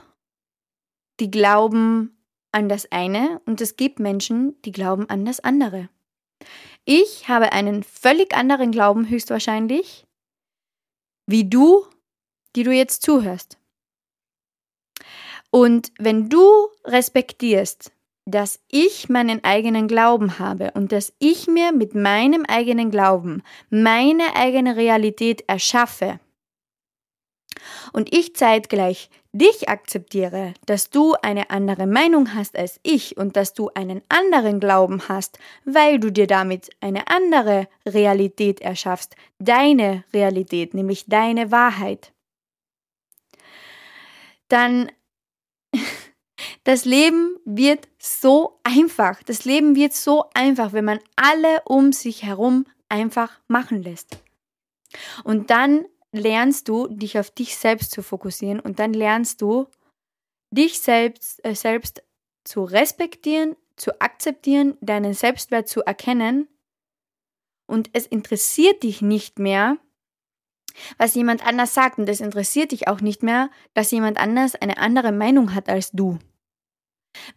die 1.19 1.31
glauben 1.31 2.17
an 2.51 2.69
das 2.69 2.91
eine 2.91 3.41
und 3.45 3.61
es 3.61 3.77
gibt 3.77 3.99
Menschen, 3.99 4.59
die 4.63 4.71
glauben 4.71 5.09
an 5.09 5.25
das 5.25 5.39
andere. 5.39 5.89
Ich 6.85 7.27
habe 7.27 7.51
einen 7.51 7.83
völlig 7.83 8.35
anderen 8.35 8.71
Glauben 8.71 9.09
höchstwahrscheinlich 9.09 10.04
wie 11.27 11.49
du, 11.49 11.85
die 12.55 12.63
du 12.63 12.71
jetzt 12.71 13.03
zuhörst. 13.03 13.57
Und 15.51 15.91
wenn 15.97 16.29
du 16.29 16.67
respektierst, 16.83 17.91
dass 18.25 18.59
ich 18.69 19.07
meinen 19.07 19.43
eigenen 19.43 19.87
Glauben 19.87 20.39
habe 20.39 20.71
und 20.71 20.91
dass 20.91 21.13
ich 21.19 21.47
mir 21.47 21.71
mit 21.71 21.93
meinem 21.93 22.43
eigenen 22.45 22.89
Glauben 22.89 23.43
meine 23.69 24.35
eigene 24.35 24.75
Realität 24.75 25.43
erschaffe 25.47 26.19
und 27.93 28.13
ich 28.13 28.35
zeitgleich 28.35 29.09
dich 29.31 29.67
akzeptiere, 29.67 30.53
dass 30.65 30.89
du 30.89 31.13
eine 31.21 31.49
andere 31.49 31.87
Meinung 31.87 32.33
hast 32.33 32.57
als 32.57 32.79
ich 32.83 33.17
und 33.17 33.35
dass 33.35 33.53
du 33.53 33.69
einen 33.73 34.01
anderen 34.07 34.59
Glauben 34.59 35.09
hast, 35.09 35.39
weil 35.65 35.99
du 35.99 36.11
dir 36.11 36.27
damit 36.27 36.69
eine 36.79 37.07
andere 37.07 37.67
Realität 37.85 38.61
erschaffst, 38.61 39.15
deine 39.39 40.05
Realität, 40.13 40.73
nämlich 40.73 41.05
deine 41.07 41.51
Wahrheit, 41.51 42.13
dann 44.47 44.91
das 46.63 46.85
Leben 46.85 47.37
wird 47.43 47.87
so 47.99 48.59
einfach. 48.63 49.21
Das 49.23 49.45
Leben 49.45 49.75
wird 49.75 49.93
so 49.93 50.25
einfach, 50.33 50.71
wenn 50.71 50.85
man 50.85 50.99
alle 51.15 51.61
um 51.65 51.91
sich 51.91 52.23
herum 52.23 52.65
einfach 52.87 53.39
machen 53.47 53.83
lässt. 53.83 54.17
Und 55.23 55.49
dann 55.49 55.85
lernst 56.15 56.67
du, 56.67 56.87
dich 56.87 57.19
auf 57.19 57.31
dich 57.31 57.57
selbst 57.57 57.91
zu 57.91 58.03
fokussieren 58.03 58.59
und 58.59 58.79
dann 58.79 58.93
lernst 58.93 59.41
du, 59.41 59.67
dich 60.51 60.79
selbst, 60.79 61.43
äh, 61.45 61.55
selbst 61.55 62.03
zu 62.43 62.63
respektieren, 62.63 63.55
zu 63.75 63.99
akzeptieren, 64.01 64.77
deinen 64.81 65.13
Selbstwert 65.13 65.67
zu 65.67 65.81
erkennen 65.81 66.47
und 67.67 67.89
es 67.93 68.05
interessiert 68.05 68.83
dich 68.83 69.01
nicht 69.01 69.39
mehr, 69.39 69.77
was 70.97 71.15
jemand 71.15 71.45
anders 71.45 71.73
sagt 71.73 71.97
und 71.97 72.09
es 72.09 72.19
interessiert 72.19 72.71
dich 72.71 72.87
auch 72.87 73.01
nicht 73.01 73.23
mehr, 73.23 73.49
dass 73.73 73.91
jemand 73.91 74.17
anders 74.17 74.55
eine 74.55 74.77
andere 74.77 75.11
Meinung 75.11 75.55
hat 75.55 75.69
als 75.69 75.91
du. 75.91 76.19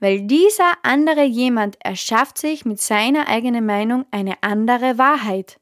Weil 0.00 0.22
dieser 0.22 0.72
andere 0.82 1.22
jemand 1.22 1.76
erschafft 1.84 2.38
sich 2.38 2.64
mit 2.64 2.80
seiner 2.80 3.28
eigenen 3.28 3.64
Meinung 3.64 4.06
eine 4.10 4.42
andere 4.42 4.98
Wahrheit. 4.98 5.60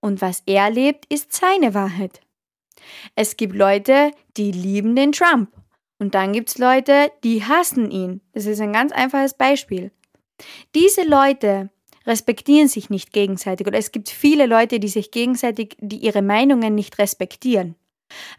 Und 0.00 0.20
was 0.20 0.42
er 0.46 0.70
lebt, 0.70 1.06
ist 1.12 1.32
seine 1.32 1.72
Wahrheit. 1.72 2.20
Es 3.14 3.36
gibt 3.36 3.54
Leute, 3.54 4.12
die 4.36 4.52
lieben 4.52 4.96
den 4.96 5.12
Trump. 5.12 5.50
Und 5.98 6.14
dann 6.14 6.32
gibt 6.32 6.50
es 6.50 6.58
Leute, 6.58 7.10
die 7.24 7.44
hassen 7.44 7.90
ihn. 7.90 8.20
Das 8.32 8.46
ist 8.46 8.60
ein 8.60 8.72
ganz 8.72 8.92
einfaches 8.92 9.34
Beispiel. 9.34 9.90
Diese 10.74 11.02
Leute 11.02 11.70
respektieren 12.06 12.68
sich 12.68 12.90
nicht 12.90 13.12
gegenseitig 13.12 13.66
oder 13.66 13.78
es 13.78 13.92
gibt 13.92 14.08
viele 14.08 14.46
Leute, 14.46 14.80
die 14.80 14.88
sich 14.88 15.10
gegenseitig, 15.10 15.76
die 15.80 15.98
ihre 15.98 16.22
Meinungen 16.22 16.74
nicht 16.74 16.98
respektieren, 16.98 17.74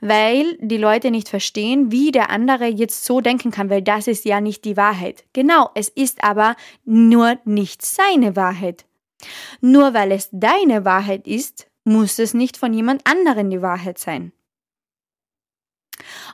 weil 0.01 0.57
die 0.59 0.77
Leute 0.77 1.11
nicht 1.11 1.29
verstehen, 1.29 1.91
wie 1.91 2.11
der 2.11 2.31
andere 2.31 2.65
jetzt 2.65 3.05
so 3.05 3.21
denken 3.21 3.51
kann, 3.51 3.69
weil 3.69 3.83
das 3.83 4.07
ist 4.07 4.25
ja 4.25 4.41
nicht 4.41 4.65
die 4.65 4.77
Wahrheit. 4.77 5.25
Genau, 5.33 5.69
es 5.75 5.89
ist 5.89 6.23
aber 6.23 6.55
nur 6.83 7.37
nicht 7.45 7.85
seine 7.85 8.35
Wahrheit. 8.35 8.85
Nur 9.61 9.93
weil 9.93 10.13
es 10.13 10.29
deine 10.31 10.85
Wahrheit 10.85 11.27
ist, 11.27 11.68
muss 11.89 12.19
es 12.19 12.33
nicht 12.33 12.55
von 12.55 12.73
jemand 12.73 13.05
anderen 13.05 13.49
die 13.49 13.61
Wahrheit 13.61 13.97
sein. 13.97 14.31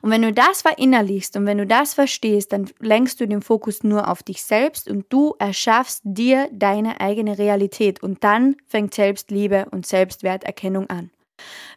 Und 0.02 0.12
wenn 0.12 0.22
du 0.22 0.32
das 0.32 0.62
verinnerlichst 0.62 1.36
und 1.38 1.46
wenn 1.46 1.58
du 1.58 1.66
das 1.66 1.96
verstehst, 1.96 2.52
dann 2.52 2.70
lenkst 2.80 3.20
du 3.20 3.28
den 3.28 3.42
Fokus 3.42 3.84
nur 3.84 4.08
auf 4.10 4.22
dich 4.22 4.44
selbst 4.44 4.88
und 4.88 5.06
du 5.12 5.34
erschaffst 5.40 6.02
dir 6.04 6.50
deine 6.52 7.02
eigene 7.02 7.38
Realität 7.38 8.04
und 8.04 8.24
dann 8.24 8.58
fängt 8.68 8.94
Selbstliebe 8.94 9.68
und 9.72 9.88
Selbstwerterkennung 9.88 10.90
an. 10.90 11.10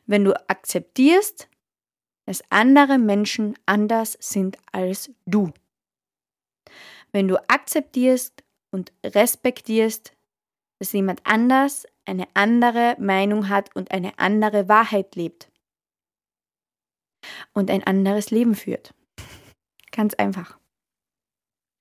Wenn 0.06 0.24
du 0.24 0.34
akzeptierst, 0.50 1.48
dass 2.26 2.42
andere 2.50 2.98
Menschen 2.98 3.54
anders 3.64 4.18
sind 4.20 4.58
als 4.72 5.10
du. 5.24 5.52
Wenn 7.12 7.28
du 7.28 7.36
akzeptierst 7.48 8.42
und 8.70 8.92
respektierst, 9.02 10.12
dass 10.78 10.92
jemand 10.92 11.20
anders 11.24 11.86
eine 12.08 12.26
andere 12.34 12.96
Meinung 12.98 13.48
hat 13.48 13.74
und 13.76 13.90
eine 13.92 14.18
andere 14.18 14.68
Wahrheit 14.68 15.14
lebt 15.14 15.50
und 17.52 17.70
ein 17.70 17.84
anderes 17.84 18.30
Leben 18.30 18.54
führt. 18.54 18.94
Ganz 19.92 20.14
einfach. 20.14 20.58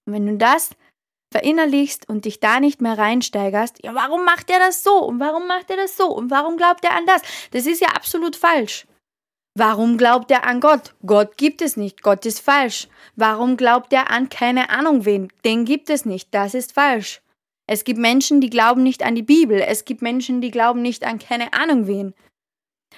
Und 0.06 0.14
wenn 0.14 0.28
du 0.28 0.38
das 0.38 0.72
verinnerlichst 1.32 2.08
und 2.08 2.26
dich 2.26 2.40
da 2.40 2.60
nicht 2.60 2.82
mehr 2.82 2.98
reinsteigerst, 2.98 3.84
ja, 3.84 3.94
warum 3.96 4.26
macht 4.26 4.50
er 4.50 4.60
das 4.60 4.84
so 4.84 5.04
und 5.04 5.20
warum 5.20 5.48
macht 5.48 5.70
er 5.70 5.78
das 5.78 5.98
so 5.98 6.08
und 6.08 6.32
warum 6.32 6.58
glaubt 6.58 6.84
er 6.84 6.96
an 6.96 7.06
das? 7.06 7.22
Das 7.52 7.66
ist 7.66 7.82
ja 7.82 7.90
absolut 7.90 8.36
falsch. 8.36 8.88
Warum 9.56 9.98
glaubt 9.98 10.30
er 10.30 10.46
an 10.46 10.60
Gott? 10.60 10.94
Gott 11.06 11.36
gibt 11.38 11.62
es 11.62 11.78
nicht, 11.78 12.04
Gott 12.04 12.26
ist 12.26 12.42
falsch. 12.42 12.88
Warum 13.16 13.58
glaubt 13.58 13.92
er 13.92 14.12
an 14.12 14.30
keine 14.30 14.70
Ahnung 14.70 15.06
wen? 15.06 15.34
Den 15.44 15.66
gibt 15.66 15.90
es 15.90 16.06
nicht, 16.06 16.34
das 16.34 16.54
ist 16.54 16.74
falsch. 16.74 17.22
Es 17.68 17.84
gibt 17.84 18.00
Menschen, 18.00 18.40
die 18.40 18.50
glauben 18.50 18.82
nicht 18.82 19.04
an 19.04 19.14
die 19.14 19.24
Bibel, 19.24 19.60
es 19.60 19.86
gibt 19.86 20.02
Menschen, 20.02 20.42
die 20.42 20.52
glauben 20.52 20.82
nicht 20.82 21.06
an 21.06 21.20
keine 21.20 21.54
Ahnung 21.54 21.86
wen. 21.86 22.14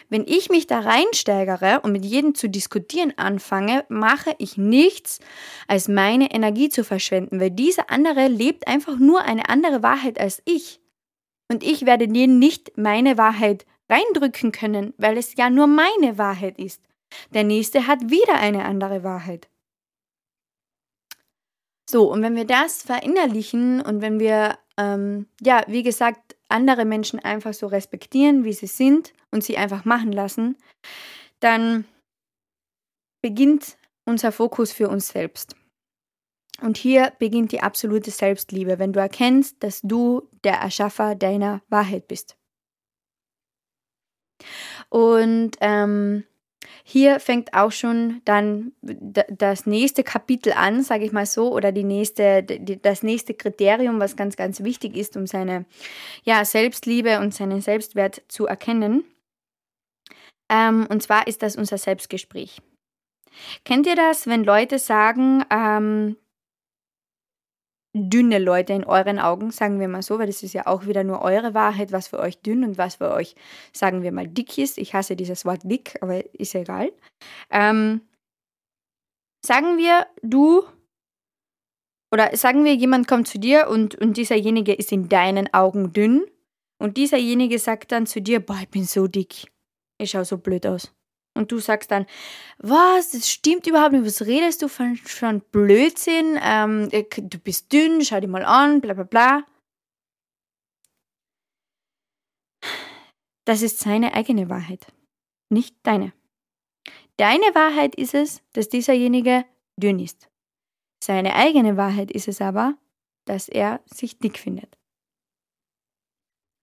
Wenn 0.08 0.26
ich 0.28 0.50
mich 0.50 0.68
da 0.68 0.80
reinsteigere 0.80 1.82
und 1.82 1.92
mit 1.92 2.06
jedem 2.06 2.36
zu 2.36 2.48
diskutieren 2.48 3.14
anfange, 3.18 3.86
mache 3.90 4.36
ich 4.38 4.58
nichts, 4.58 5.20
als 5.68 5.88
meine 5.88 6.32
Energie 6.32 6.70
zu 6.70 6.84
verschwenden, 6.84 7.40
weil 7.40 7.52
dieser 7.52 7.90
andere 7.90 8.28
lebt 8.28 8.68
einfach 8.68 8.98
nur 8.98 9.22
eine 9.24 9.50
andere 9.50 9.84
Wahrheit 9.84 10.20
als 10.20 10.42
ich. 10.46 10.80
Und 11.52 11.64
ich 11.64 11.86
werde 11.86 12.08
dir 12.08 12.28
nicht 12.28 12.78
meine 12.78 13.18
Wahrheit 13.18 13.66
reindrücken 13.90 14.52
können, 14.52 14.94
weil 14.98 15.18
es 15.18 15.36
ja 15.36 15.50
nur 15.50 15.66
meine 15.66 16.18
Wahrheit 16.18 16.60
ist. 16.60 16.82
Der 17.34 17.44
nächste 17.44 17.88
hat 17.88 18.12
wieder 18.12 18.36
eine 18.36 18.66
andere 18.66 19.04
Wahrheit. 19.04 19.50
So, 21.92 22.12
und 22.12 22.22
wenn 22.22 22.36
wir 22.36 22.46
das 22.46 22.84
verinnerlichen 22.84 23.82
und 23.82 24.00
wenn 24.02 24.20
wir, 24.20 24.60
ähm, 24.78 25.26
ja, 25.42 25.64
wie 25.66 25.82
gesagt, 25.82 26.36
andere 26.48 26.86
Menschen 26.86 27.18
einfach 27.18 27.56
so 27.56 27.66
respektieren, 27.66 28.44
wie 28.44 28.54
sie 28.54 28.68
sind 28.68 29.12
und 29.32 29.44
sie 29.44 29.58
einfach 29.58 29.86
machen 29.86 30.12
lassen, 30.12 30.56
dann 31.40 31.86
beginnt 33.24 33.76
unser 34.06 34.32
Fokus 34.32 34.72
für 34.72 34.88
uns 34.88 35.08
selbst. 35.08 35.56
Und 36.62 36.78
hier 36.78 37.12
beginnt 37.18 37.54
die 37.54 37.62
absolute 37.62 38.12
Selbstliebe, 38.12 38.78
wenn 38.78 38.94
du 38.94 39.00
erkennst, 39.00 39.56
dass 39.64 39.82
du 39.82 40.30
der 40.44 40.58
Erschaffer 40.58 41.16
deiner 41.16 41.64
Wahrheit 41.70 42.08
bist. 42.08 42.38
Und 44.90 45.54
ähm, 45.60 46.24
hier 46.92 47.20
fängt 47.20 47.54
auch 47.54 47.72
schon 47.72 48.24
dann 48.26 48.72
das 48.82 49.68
nächste 49.68 50.04
Kapitel 50.04 50.54
an, 50.54 50.82
sage 50.82 51.06
ich 51.06 51.12
mal 51.12 51.28
so, 51.28 51.54
oder 51.54 51.72
die 51.72 51.84
nächste, 51.84 52.42
das 52.42 53.04
nächste 53.04 53.36
Kriterium, 53.36 54.00
was 54.00 54.16
ganz, 54.16 54.36
ganz 54.36 54.64
wichtig 54.64 54.98
ist, 54.98 55.16
um 55.16 55.28
seine 55.28 55.66
ja, 56.24 56.44
Selbstliebe 56.44 57.20
und 57.20 57.32
seinen 57.32 57.62
Selbstwert 57.62 58.24
zu 58.28 58.48
erkennen. 58.48 59.04
Ähm, 60.50 60.88
und 60.90 61.04
zwar 61.04 61.28
ist 61.28 61.44
das 61.44 61.56
unser 61.56 61.78
Selbstgespräch. 61.78 62.60
Kennt 63.66 63.86
ihr 63.86 63.96
das, 63.96 64.26
wenn 64.26 64.44
Leute 64.44 64.80
sagen, 64.80 65.46
ähm, 65.52 66.16
dünne 67.94 68.38
Leute 68.40 68.74
in 68.74 68.84
euren 68.84 69.20
Augen, 69.20 69.52
sagen 69.52 69.80
wir 69.80 69.88
mal 69.88 70.02
so, 70.02 70.20
weil 70.20 70.28
das 70.28 70.44
ist 70.44 70.54
ja 70.54 70.68
auch 70.68 70.86
wieder 70.86 71.04
nur 71.04 71.22
eure 71.22 71.54
Wahrheit, 71.54 71.92
was 71.92 72.08
für 72.08 72.20
euch 72.20 72.40
dünn 72.42 72.64
und 72.64 72.78
was 72.78 72.96
für 72.96 73.12
euch, 73.12 73.36
sagen 73.74 74.04
wir 74.04 74.12
mal, 74.12 74.28
dick 74.28 74.58
ist. 74.58 74.78
Ich 74.78 74.94
hasse 74.94 75.16
dieses 75.16 75.46
Wort 75.46 75.62
dick, 75.64 75.98
aber 76.02 76.24
ist 76.36 76.54
egal. 76.56 76.92
Ähm, 77.50 78.02
sagen 79.44 79.78
wir, 79.78 80.06
du 80.22 80.64
oder 82.12 82.36
sagen 82.36 82.64
wir, 82.64 82.76
jemand 82.76 83.08
kommt 83.08 83.28
zu 83.28 83.40
dir 83.40 83.68
und, 83.70 83.96
und 83.96 84.18
dieserjenige 84.18 84.74
ist 84.74 84.92
in 84.92 85.10
deinen 85.10 85.54
Augen 85.54 85.94
dünn 85.94 86.26
und 86.80 86.98
dieserjenige 86.98 87.60
sagt 87.60 87.92
dann 87.92 88.08
zu 88.08 88.22
dir, 88.22 88.40
boah, 88.40 88.58
ich 88.62 88.70
bin 88.70 88.86
so 88.86 89.08
dick. 89.08 89.52
Ich 90.00 90.12
schaue 90.12 90.26
so 90.26 90.38
blöd 90.38 90.66
aus. 90.66 90.94
Und 91.40 91.54
du 91.54 91.60
sagst 91.60 91.90
dann, 91.90 92.06
was, 92.58 93.12
das 93.12 93.30
stimmt 93.30 93.66
überhaupt 93.66 93.94
nicht, 93.94 94.06
was 94.06 94.26
redest 94.28 94.62
du 94.62 94.68
von, 94.68 94.98
von 94.98 95.40
Blödsinn, 95.40 96.38
ähm, 96.44 96.90
äh, 96.92 97.06
du 97.06 97.40
bist 97.40 97.72
dünn, 97.72 98.04
schau 98.04 98.20
dir 98.20 98.28
mal 98.28 98.44
an, 98.44 98.82
bla 98.82 98.94
bla 98.94 99.06
bla. 99.06 99.46
Das 103.46 103.62
ist 103.62 103.80
seine 103.80 104.16
eigene 104.16 104.50
Wahrheit, 104.50 104.88
nicht 105.50 105.78
deine. 105.84 106.12
Deine 107.16 107.56
Wahrheit 107.56 107.96
ist 107.96 108.14
es, 108.14 108.44
dass 108.52 108.68
dieserjenige 108.68 109.46
dünn 109.78 110.00
ist. 110.00 110.30
Seine 111.02 111.36
eigene 111.36 111.78
Wahrheit 111.78 112.12
ist 112.12 112.28
es 112.28 112.42
aber, 112.42 112.78
dass 113.24 113.48
er 113.48 113.80
sich 113.86 114.20
dick 114.20 114.38
findet. 114.38 114.78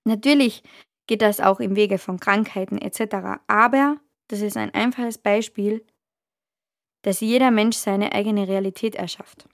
Natürlich 0.05 0.61
geht 1.07 1.23
das 1.23 1.39
auch 1.39 1.59
im 1.59 1.75
Wege 1.75 1.97
von 1.97 2.19
Krankheiten 2.19 2.77
etc. 2.77 3.41
Aber 3.47 3.99
das 4.27 4.41
ist 4.41 4.57
ein 4.57 4.73
einfaches 4.73 5.17
Beispiel, 5.17 5.85
dass 7.03 7.21
jeder 7.21 7.51
Mensch 7.51 7.77
seine 7.77 8.11
eigene 8.11 8.47
Realität 8.47 8.95
erschafft. 8.95 9.47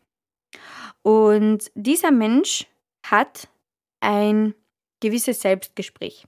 Und 1.01 1.71
dieser 1.75 2.11
Mensch 2.11 2.67
hat 3.05 3.49
ein 3.99 4.55
gewisses 5.01 5.41
Selbstgespräch. 5.41 6.25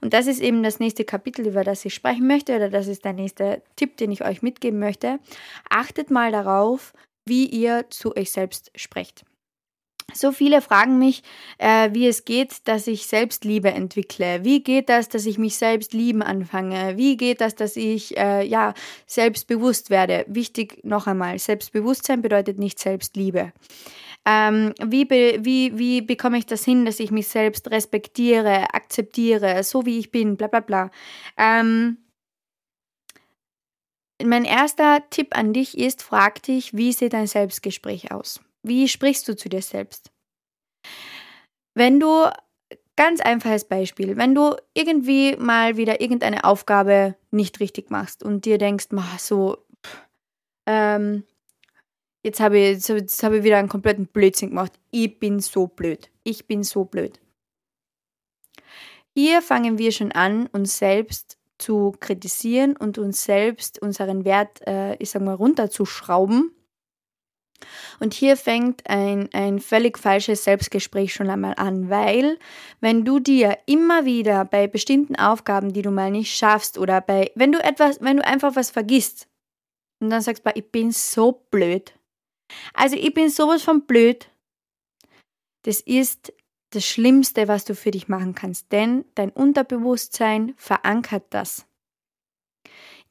Und 0.00 0.12
das 0.12 0.26
ist 0.26 0.40
eben 0.40 0.62
das 0.62 0.80
nächste 0.80 1.04
Kapitel, 1.04 1.46
über 1.46 1.62
das 1.62 1.84
ich 1.84 1.94
sprechen 1.94 2.26
möchte, 2.26 2.56
oder 2.56 2.68
das 2.70 2.88
ist 2.88 3.04
der 3.04 3.12
nächste 3.12 3.62
Tipp, 3.76 3.96
den 3.96 4.10
ich 4.10 4.24
euch 4.24 4.42
mitgeben 4.42 4.80
möchte. 4.80 5.20
Achtet 5.68 6.10
mal 6.10 6.32
darauf, 6.32 6.92
wie 7.24 7.46
ihr 7.46 7.88
zu 7.90 8.16
euch 8.16 8.32
selbst 8.32 8.72
sprecht. 8.74 9.24
So 10.14 10.32
viele 10.32 10.60
fragen 10.60 10.98
mich, 10.98 11.22
äh, 11.58 11.90
wie 11.92 12.06
es 12.06 12.24
geht, 12.24 12.68
dass 12.68 12.86
ich 12.86 13.06
Selbstliebe 13.06 13.70
entwickle. 13.70 14.44
Wie 14.44 14.62
geht 14.62 14.88
das, 14.88 15.08
dass 15.08 15.26
ich 15.26 15.38
mich 15.38 15.56
selbst 15.56 15.92
lieben 15.92 16.22
anfange? 16.22 16.96
Wie 16.96 17.16
geht 17.16 17.40
das, 17.40 17.54
dass 17.54 17.76
ich 17.76 18.16
äh, 18.16 18.44
ja 18.46 18.74
selbstbewusst 19.06 19.90
werde? 19.90 20.24
Wichtig 20.28 20.80
noch 20.84 21.06
einmal: 21.06 21.38
Selbstbewusstsein 21.38 22.22
bedeutet 22.22 22.58
nicht 22.58 22.78
Selbstliebe. 22.78 23.52
Ähm, 24.26 24.74
wie, 24.84 25.04
be 25.06 25.38
wie, 25.40 25.78
wie 25.78 26.02
bekomme 26.02 26.38
ich 26.38 26.46
das 26.46 26.64
hin, 26.64 26.84
dass 26.84 27.00
ich 27.00 27.10
mich 27.10 27.28
selbst 27.28 27.70
respektiere, 27.70 28.74
akzeptiere, 28.74 29.62
so 29.64 29.86
wie 29.86 29.98
ich 29.98 30.10
bin, 30.10 30.36
bla 30.36 30.46
bla 30.48 30.60
bla. 30.60 30.90
Ähm, 31.38 31.98
mein 34.22 34.44
erster 34.44 35.02
Tipp 35.08 35.36
an 35.36 35.54
dich 35.54 35.78
ist, 35.78 36.02
frag 36.02 36.42
dich, 36.42 36.76
wie 36.76 36.92
sieht 36.92 37.14
dein 37.14 37.26
Selbstgespräch 37.26 38.12
aus? 38.12 38.40
Wie 38.62 38.88
sprichst 38.88 39.26
du 39.28 39.36
zu 39.36 39.48
dir 39.48 39.62
selbst? 39.62 40.10
Wenn 41.74 42.00
du, 42.00 42.30
ganz 42.96 43.20
einfaches 43.20 43.64
Beispiel, 43.64 44.16
wenn 44.16 44.34
du 44.34 44.56
irgendwie 44.74 45.36
mal 45.36 45.76
wieder 45.76 46.00
irgendeine 46.00 46.44
Aufgabe 46.44 47.16
nicht 47.30 47.60
richtig 47.60 47.90
machst 47.90 48.22
und 48.22 48.44
dir 48.44 48.58
denkst, 48.58 48.88
so, 49.18 49.56
ähm, 50.66 51.24
jetzt 52.22 52.40
habe 52.40 52.58
ich, 52.58 52.88
habe 52.88 53.38
ich 53.38 53.44
wieder 53.44 53.56
einen 53.56 53.68
kompletten 53.68 54.06
Blödsinn 54.06 54.50
gemacht. 54.50 54.72
Ich 54.90 55.18
bin 55.18 55.40
so 55.40 55.66
blöd. 55.66 56.10
Ich 56.24 56.46
bin 56.46 56.62
so 56.62 56.84
blöd. 56.84 57.18
Hier 59.16 59.42
fangen 59.42 59.78
wir 59.78 59.92
schon 59.92 60.12
an, 60.12 60.46
uns 60.48 60.78
selbst 60.78 61.38
zu 61.58 61.94
kritisieren 62.00 62.76
und 62.76 62.98
uns 62.98 63.24
selbst 63.24 63.80
unseren 63.80 64.24
Wert, 64.24 64.60
äh, 64.66 64.94
ich 64.96 65.10
sag 65.10 65.22
mal, 65.22 65.34
runterzuschrauben 65.34 66.52
und 67.98 68.14
hier 68.14 68.36
fängt 68.36 68.88
ein, 68.88 69.28
ein 69.32 69.58
völlig 69.58 69.98
falsches 69.98 70.44
Selbstgespräch 70.44 71.12
schon 71.12 71.30
einmal 71.30 71.54
an, 71.56 71.90
weil 71.90 72.38
wenn 72.80 73.04
du 73.04 73.18
dir 73.18 73.58
immer 73.66 74.04
wieder 74.04 74.44
bei 74.44 74.66
bestimmten 74.66 75.16
Aufgaben, 75.16 75.72
die 75.72 75.82
du 75.82 75.90
mal 75.90 76.10
nicht 76.10 76.36
schaffst 76.36 76.78
oder 76.78 77.00
bei, 77.00 77.30
wenn 77.34 77.52
du 77.52 77.62
etwas, 77.62 78.00
wenn 78.00 78.18
du 78.18 78.26
einfach 78.26 78.56
was 78.56 78.70
vergisst 78.70 79.28
und 80.00 80.10
dann 80.10 80.22
sagst, 80.22 80.42
ich 80.54 80.70
bin 80.70 80.92
so 80.92 81.44
blöd. 81.50 81.94
Also 82.74 82.96
ich 82.96 83.14
bin 83.14 83.30
sowas 83.30 83.62
von 83.62 83.86
blöd. 83.86 84.30
Das 85.62 85.80
ist 85.80 86.32
das 86.70 86.86
Schlimmste, 86.86 87.48
was 87.48 87.64
du 87.64 87.74
für 87.74 87.90
dich 87.90 88.08
machen 88.08 88.34
kannst, 88.34 88.72
denn 88.72 89.04
dein 89.14 89.30
Unterbewusstsein 89.30 90.54
verankert 90.56 91.24
das. 91.30 91.66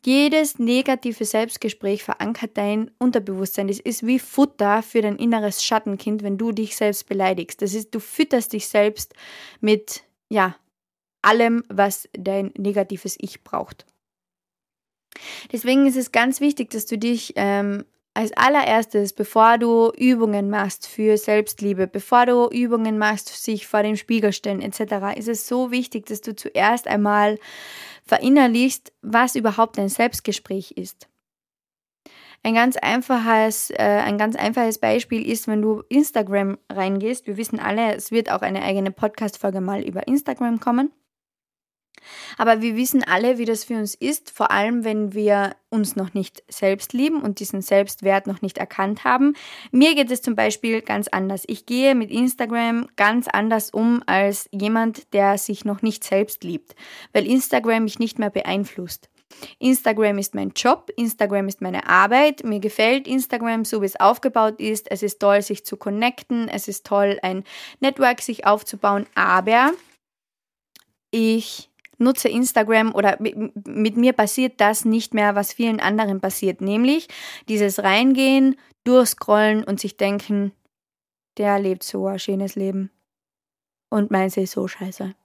Jedes 0.05 0.59
negative 0.59 1.25
Selbstgespräch 1.25 2.03
verankert 2.03 2.51
dein 2.53 2.89
Unterbewusstsein. 2.99 3.67
Das 3.67 3.79
ist 3.79 4.05
wie 4.05 4.19
Futter 4.19 4.81
für 4.81 5.01
dein 5.01 5.17
inneres 5.17 5.63
Schattenkind, 5.63 6.23
wenn 6.23 6.37
du 6.37 6.53
dich 6.53 6.77
selbst 6.77 7.07
beleidigst. 7.07 7.61
Das 7.61 7.73
ist, 7.73 7.93
du 7.93 7.99
fütterst 7.99 8.53
dich 8.53 8.67
selbst 8.67 9.13
mit, 9.59 10.03
ja, 10.29 10.55
allem, 11.21 11.63
was 11.67 12.07
dein 12.13 12.53
negatives 12.57 13.17
Ich 13.19 13.43
braucht. 13.43 13.85
Deswegen 15.51 15.85
ist 15.85 15.97
es 15.97 16.13
ganz 16.13 16.39
wichtig, 16.39 16.69
dass 16.69 16.85
du 16.85 16.97
dich 16.97 17.33
ähm, 17.35 17.83
als 18.13 18.31
allererstes, 18.33 19.13
bevor 19.13 19.57
du 19.57 19.91
Übungen 19.97 20.49
machst 20.49 20.87
für 20.87 21.17
Selbstliebe, 21.17 21.87
bevor 21.87 22.25
du 22.25 22.47
Übungen 22.49 22.97
machst, 22.97 23.27
sich 23.29 23.67
vor 23.67 23.83
dem 23.83 23.95
Spiegel 23.95 24.33
stellen 24.33 24.61
etc., 24.61 25.17
ist 25.17 25.27
es 25.27 25.47
so 25.47 25.71
wichtig, 25.71 26.05
dass 26.07 26.21
du 26.21 26.35
zuerst 26.35 26.87
einmal 26.87 27.37
verinnerlichst, 28.09 28.91
was 29.01 29.35
überhaupt 29.35 29.77
ein 29.79 29.87
Selbstgespräch 29.87 30.71
ist. 30.71 31.07
Ein 32.41 32.55
ganz 32.55 32.75
einfaches, 32.77 33.69
äh, 33.69 33.75
ein 33.77 34.17
ganz 34.17 34.35
einfaches 34.35 34.79
Beispiel 34.79 35.29
ist, 35.29 35.47
wenn 35.47 35.61
du 35.61 35.83
Instagram 35.89 36.57
reingehst. 36.71 37.27
Wir 37.27 37.37
wissen 37.37 37.59
alle, 37.59 37.95
es 37.95 38.11
wird 38.11 38.31
auch 38.31 38.41
eine 38.41 38.63
eigene 38.63 38.91
Podcast-Folge 38.91 39.61
mal 39.61 39.83
über 39.83 40.07
Instagram 40.07 40.59
kommen. 40.59 40.91
Aber 42.37 42.61
wir 42.61 42.75
wissen 42.75 43.03
alle, 43.03 43.37
wie 43.37 43.45
das 43.45 43.63
für 43.63 43.75
uns 43.75 43.95
ist, 43.95 44.31
vor 44.31 44.51
allem 44.51 44.83
wenn 44.83 45.13
wir 45.13 45.55
uns 45.69 45.95
noch 45.95 46.13
nicht 46.13 46.43
selbst 46.47 46.93
lieben 46.93 47.21
und 47.21 47.39
diesen 47.39 47.61
Selbstwert 47.61 48.27
noch 48.27 48.41
nicht 48.41 48.57
erkannt 48.57 49.03
haben. 49.03 49.35
Mir 49.71 49.95
geht 49.95 50.09
es 50.11 50.21
zum 50.21 50.35
Beispiel 50.35 50.81
ganz 50.81 51.07
anders. 51.07 51.43
Ich 51.47 51.65
gehe 51.65 51.95
mit 51.95 52.11
Instagram 52.11 52.87
ganz 52.95 53.27
anders 53.27 53.69
um 53.69 54.01
als 54.05 54.49
jemand, 54.51 55.13
der 55.13 55.37
sich 55.37 55.65
noch 55.65 55.81
nicht 55.81 56.03
selbst 56.03 56.43
liebt, 56.43 56.75
weil 57.13 57.27
Instagram 57.27 57.83
mich 57.83 57.99
nicht 57.99 58.19
mehr 58.19 58.31
beeinflusst. 58.31 59.09
Instagram 59.59 60.17
ist 60.17 60.35
mein 60.35 60.51
Job, 60.55 60.89
Instagram 60.95 61.47
ist 61.47 61.61
meine 61.61 61.87
Arbeit. 61.87 62.43
Mir 62.43 62.59
gefällt 62.59 63.07
Instagram 63.07 63.65
so, 63.65 63.81
wie 63.81 63.85
es 63.85 63.99
aufgebaut 63.99 64.59
ist. 64.59 64.89
Es 64.89 65.03
ist 65.03 65.19
toll, 65.19 65.41
sich 65.41 65.65
zu 65.65 65.77
connecten. 65.77 66.47
Es 66.47 66.67
ist 66.67 66.85
toll, 66.85 67.19
ein 67.21 67.43
Network 67.79 68.21
sich 68.21 68.45
aufzubauen. 68.45 69.05
Aber 69.15 69.71
ich 71.11 71.68
nutze 71.99 72.29
Instagram 72.29 72.93
oder 72.93 73.17
mit 73.19 73.97
mir 73.97 74.13
passiert 74.13 74.59
das 74.61 74.85
nicht 74.85 75.13
mehr, 75.13 75.35
was 75.35 75.53
vielen 75.53 75.79
anderen 75.79 76.21
passiert, 76.21 76.61
nämlich 76.61 77.07
dieses 77.47 77.83
Reingehen, 77.83 78.55
durchscrollen 78.83 79.63
und 79.63 79.79
sich 79.79 79.97
denken, 79.97 80.51
der 81.37 81.59
lebt 81.59 81.83
so 81.83 82.07
ein 82.07 82.19
schönes 82.19 82.55
Leben 82.55 82.91
und 83.89 84.11
meins 84.11 84.37
ist 84.37 84.51
so 84.51 84.67
scheiße. 84.67 85.15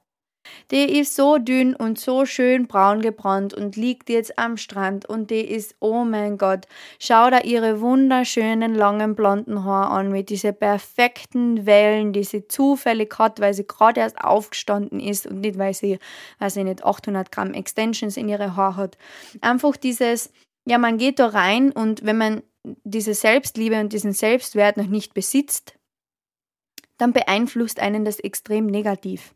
Die 0.71 0.99
ist 0.99 1.15
so 1.17 1.39
dünn 1.39 1.75
und 1.75 1.99
so 1.99 2.27
schön 2.27 2.67
braun 2.67 3.01
gebrannt 3.01 3.55
und 3.55 3.77
liegt 3.77 4.11
jetzt 4.11 4.39
am 4.39 4.57
Strand 4.57 5.07
und 5.07 5.31
die 5.31 5.41
ist, 5.41 5.75
oh 5.81 6.05
mein 6.05 6.39
Gott, 6.39 6.67
schau 6.99 7.31
da 7.31 7.41
ihre 7.41 7.81
wunderschönen 7.81 8.75
langen 8.75 9.15
blonden 9.15 9.65
Haare 9.65 9.91
an 9.91 10.11
mit 10.11 10.31
diesen 10.31 10.57
perfekten 10.57 11.67
Wellen, 11.67 12.13
die 12.13 12.25
sie 12.25 12.47
zufällig 12.49 13.15
hat, 13.19 13.41
weil 13.41 13.55
sie 13.55 13.67
gerade 13.67 14.01
erst 14.01 14.19
aufgestanden 14.19 15.01
ist 15.01 15.27
und 15.27 15.41
nicht, 15.41 15.59
weil 15.59 15.75
sie, 15.75 15.99
weiß 16.39 16.57
ich 16.57 16.65
nicht, 16.65 16.85
800 16.85 17.31
Gramm 17.31 17.55
Extensions 17.55 18.17
in 18.17 18.29
ihre 18.29 18.57
Haare 18.57 18.77
hat. 18.77 18.99
Einfach 19.41 19.77
dieses, 19.77 20.33
ja, 20.67 20.79
man 20.79 20.99
geht 20.99 21.19
da 21.19 21.29
rein 21.29 21.73
und 21.73 22.05
wenn 22.05 22.19
man 22.19 22.43
diese 22.85 23.15
Selbstliebe 23.15 23.79
und 23.79 23.93
diesen 23.93 24.13
Selbstwert 24.13 24.77
noch 24.77 24.87
nicht 24.87 25.15
besitzt, 25.15 25.79
dann 26.99 27.13
beeinflusst 27.13 27.81
einen 27.81 28.05
das 28.05 28.21
extrem 28.21 28.67
negativ. 28.67 29.35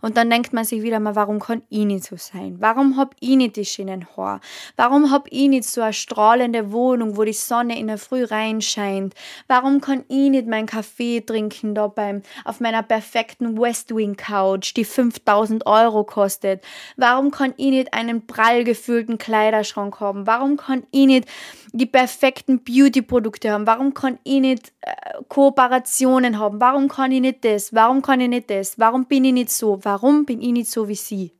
Und 0.00 0.16
dann 0.16 0.30
denkt 0.30 0.52
man 0.52 0.64
sich 0.64 0.82
wieder 0.82 1.00
mal, 1.00 1.16
warum 1.16 1.40
kann 1.40 1.62
ich 1.68 1.84
nicht 1.84 2.04
so 2.04 2.16
sein? 2.16 2.56
Warum 2.60 2.96
hab 2.96 3.14
ich 3.20 3.36
nicht 3.36 3.56
die 3.56 3.64
schönen 3.64 4.06
Haare? 4.16 4.40
Warum 4.76 5.10
hab 5.10 5.26
ich 5.30 5.48
nicht 5.48 5.64
so 5.64 5.80
eine 5.80 5.92
strahlende 5.92 6.72
Wohnung, 6.72 7.16
wo 7.16 7.24
die 7.24 7.32
Sonne 7.32 7.78
in 7.78 7.86
der 7.86 7.98
Früh 7.98 8.24
reinscheint? 8.24 9.14
Warum 9.48 9.80
kann 9.80 10.04
ich 10.08 10.30
nicht 10.30 10.46
meinen 10.46 10.66
Kaffee 10.66 11.20
trinken 11.20 11.74
da 11.74 11.86
beim, 11.86 12.22
auf 12.44 12.60
meiner 12.60 12.82
perfekten 12.82 13.58
West 13.58 13.94
Wing 13.94 14.16
Couch, 14.16 14.74
die 14.76 14.84
5000 14.84 15.66
Euro 15.66 16.04
kostet? 16.04 16.62
Warum 16.96 17.30
kann 17.30 17.54
ich 17.56 17.70
nicht 17.70 17.94
einen 17.94 18.26
prall 18.26 18.64
gefüllten 18.64 19.18
Kleiderschrank 19.18 20.00
haben? 20.00 20.26
Warum 20.26 20.56
kann 20.56 20.84
ich 20.90 21.06
nicht 21.06 21.28
die 21.72 21.86
perfekten 21.86 22.62
Beauty-Produkte 22.62 23.50
haben? 23.50 23.66
Warum 23.66 23.92
kann 23.94 24.18
ich 24.24 24.40
nicht 24.40 24.72
äh, 24.80 24.92
Kooperationen 25.28 26.38
haben? 26.38 26.60
Warum 26.60 26.88
kann 26.88 27.12
ich 27.12 27.20
nicht 27.20 27.44
das? 27.44 27.74
Warum 27.74 28.02
kann 28.02 28.20
ich 28.20 28.28
nicht 28.28 28.50
das? 28.50 28.78
Warum 28.78 29.06
bin 29.06 29.24
ich 29.24 29.32
nicht 29.32 29.50
so? 29.50 29.65
Warum 29.82 30.24
bin 30.24 30.40
ich 30.40 30.52
nicht 30.52 30.70
so 30.70 30.88
wie 30.88 30.94
sie? 30.94 31.32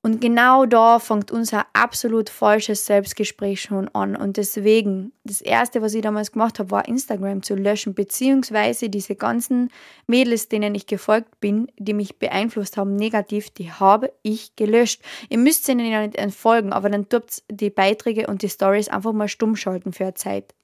Und 0.00 0.20
genau 0.20 0.64
da 0.64 1.00
fängt 1.00 1.32
unser 1.32 1.66
absolut 1.72 2.30
falsches 2.30 2.86
Selbstgespräch 2.86 3.60
schon 3.60 3.88
an. 3.88 4.14
Und 4.14 4.36
deswegen, 4.36 5.12
das 5.24 5.40
Erste, 5.40 5.82
was 5.82 5.92
ich 5.92 6.02
damals 6.02 6.30
gemacht 6.30 6.60
habe, 6.60 6.70
war 6.70 6.86
Instagram 6.86 7.42
zu 7.42 7.56
löschen, 7.56 7.94
beziehungsweise 7.94 8.90
diese 8.90 9.16
ganzen 9.16 9.70
Mädels, 10.06 10.48
denen 10.48 10.74
ich 10.76 10.86
gefolgt 10.86 11.40
bin, 11.40 11.70
die 11.78 11.94
mich 11.94 12.18
beeinflusst 12.18 12.76
haben 12.76 12.94
negativ, 12.94 13.50
die 13.50 13.72
habe 13.72 14.12
ich 14.22 14.54
gelöscht. 14.54 15.02
Ihr 15.28 15.38
müsst 15.38 15.68
ihnen 15.68 15.90
ja 15.90 16.06
nicht 16.06 16.16
entfolgen, 16.16 16.72
aber 16.72 16.88
dann 16.90 17.08
tut 17.08 17.42
die 17.50 17.70
Beiträge 17.70 18.28
und 18.28 18.42
die 18.42 18.48
Stories 18.48 18.88
einfach 18.88 19.12
mal 19.12 19.28
stumm 19.28 19.56
schalten 19.56 19.92
für 19.92 20.04
eine 20.04 20.14
Zeit. 20.14 20.54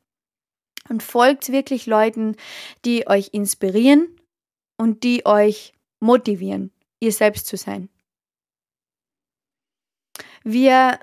Und 0.88 1.02
folgt 1.02 1.50
wirklich 1.50 1.86
Leuten, 1.86 2.36
die 2.84 3.08
euch 3.08 3.30
inspirieren 3.32 4.06
und 4.76 5.02
die 5.02 5.26
euch 5.26 5.74
motivieren, 6.00 6.72
ihr 7.00 7.12
selbst 7.12 7.46
zu 7.46 7.56
sein. 7.56 7.88
Wir 10.42 10.98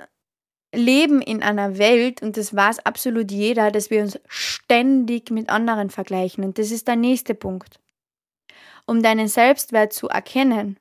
leben 0.73 1.21
in 1.21 1.43
einer 1.43 1.77
Welt, 1.77 2.21
und 2.21 2.37
das 2.37 2.55
weiß 2.55 2.85
absolut 2.85 3.31
jeder, 3.31 3.71
dass 3.71 3.89
wir 3.89 4.01
uns 4.01 4.19
ständig 4.27 5.31
mit 5.31 5.49
anderen 5.49 5.89
vergleichen. 5.89 6.43
Und 6.43 6.57
das 6.57 6.71
ist 6.71 6.87
der 6.87 6.95
nächste 6.95 7.35
Punkt. 7.35 7.79
Um 8.85 9.03
deinen 9.03 9.27
Selbstwert 9.27 9.93
zu 9.93 10.07
erkennen, 10.07 10.77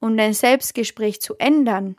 um 0.00 0.16
dein 0.16 0.34
Selbstgespräch 0.34 1.20
zu 1.20 1.36
ändern, 1.36 1.96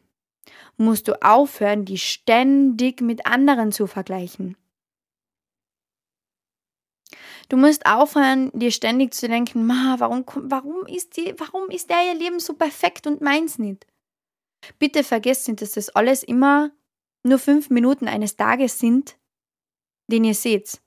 musst 0.78 1.08
du 1.08 1.22
aufhören, 1.24 1.86
die 1.86 1.98
ständig 1.98 3.02
mit 3.02 3.26
anderen 3.26 3.72
zu 3.72 3.88
vergleichen. 3.88 4.56
Du 7.50 7.56
musst 7.56 7.86
aufhören, 7.86 8.52
dir 8.54 8.72
ständig 8.72 9.14
zu 9.14 9.28
denken, 9.28 9.66
Ma, 9.66 9.96
warum, 10.00 10.26
warum, 10.26 10.86
ist 10.86 11.16
die, 11.16 11.34
warum 11.38 11.70
ist 11.70 11.90
der 11.90 12.06
ihr 12.06 12.16
Leben 12.16 12.40
so 12.40 12.54
perfekt 12.54 13.08
und 13.08 13.22
meins 13.22 13.58
nicht? 13.58 13.86
Bitte 14.80 15.04
vergesst 15.04 15.48
nicht, 15.48 15.62
dass 15.62 15.74
das 15.74 15.90
alles 15.90 16.24
immer 16.24 16.72
nur 17.24 17.40
fünf 17.40 17.70
Minuten 17.70 18.08
eines 18.08 18.36
Tages 18.36 18.80
sind, 18.80 19.18
den 20.12 20.24
ihr 20.24 20.34
seht. 20.34 20.82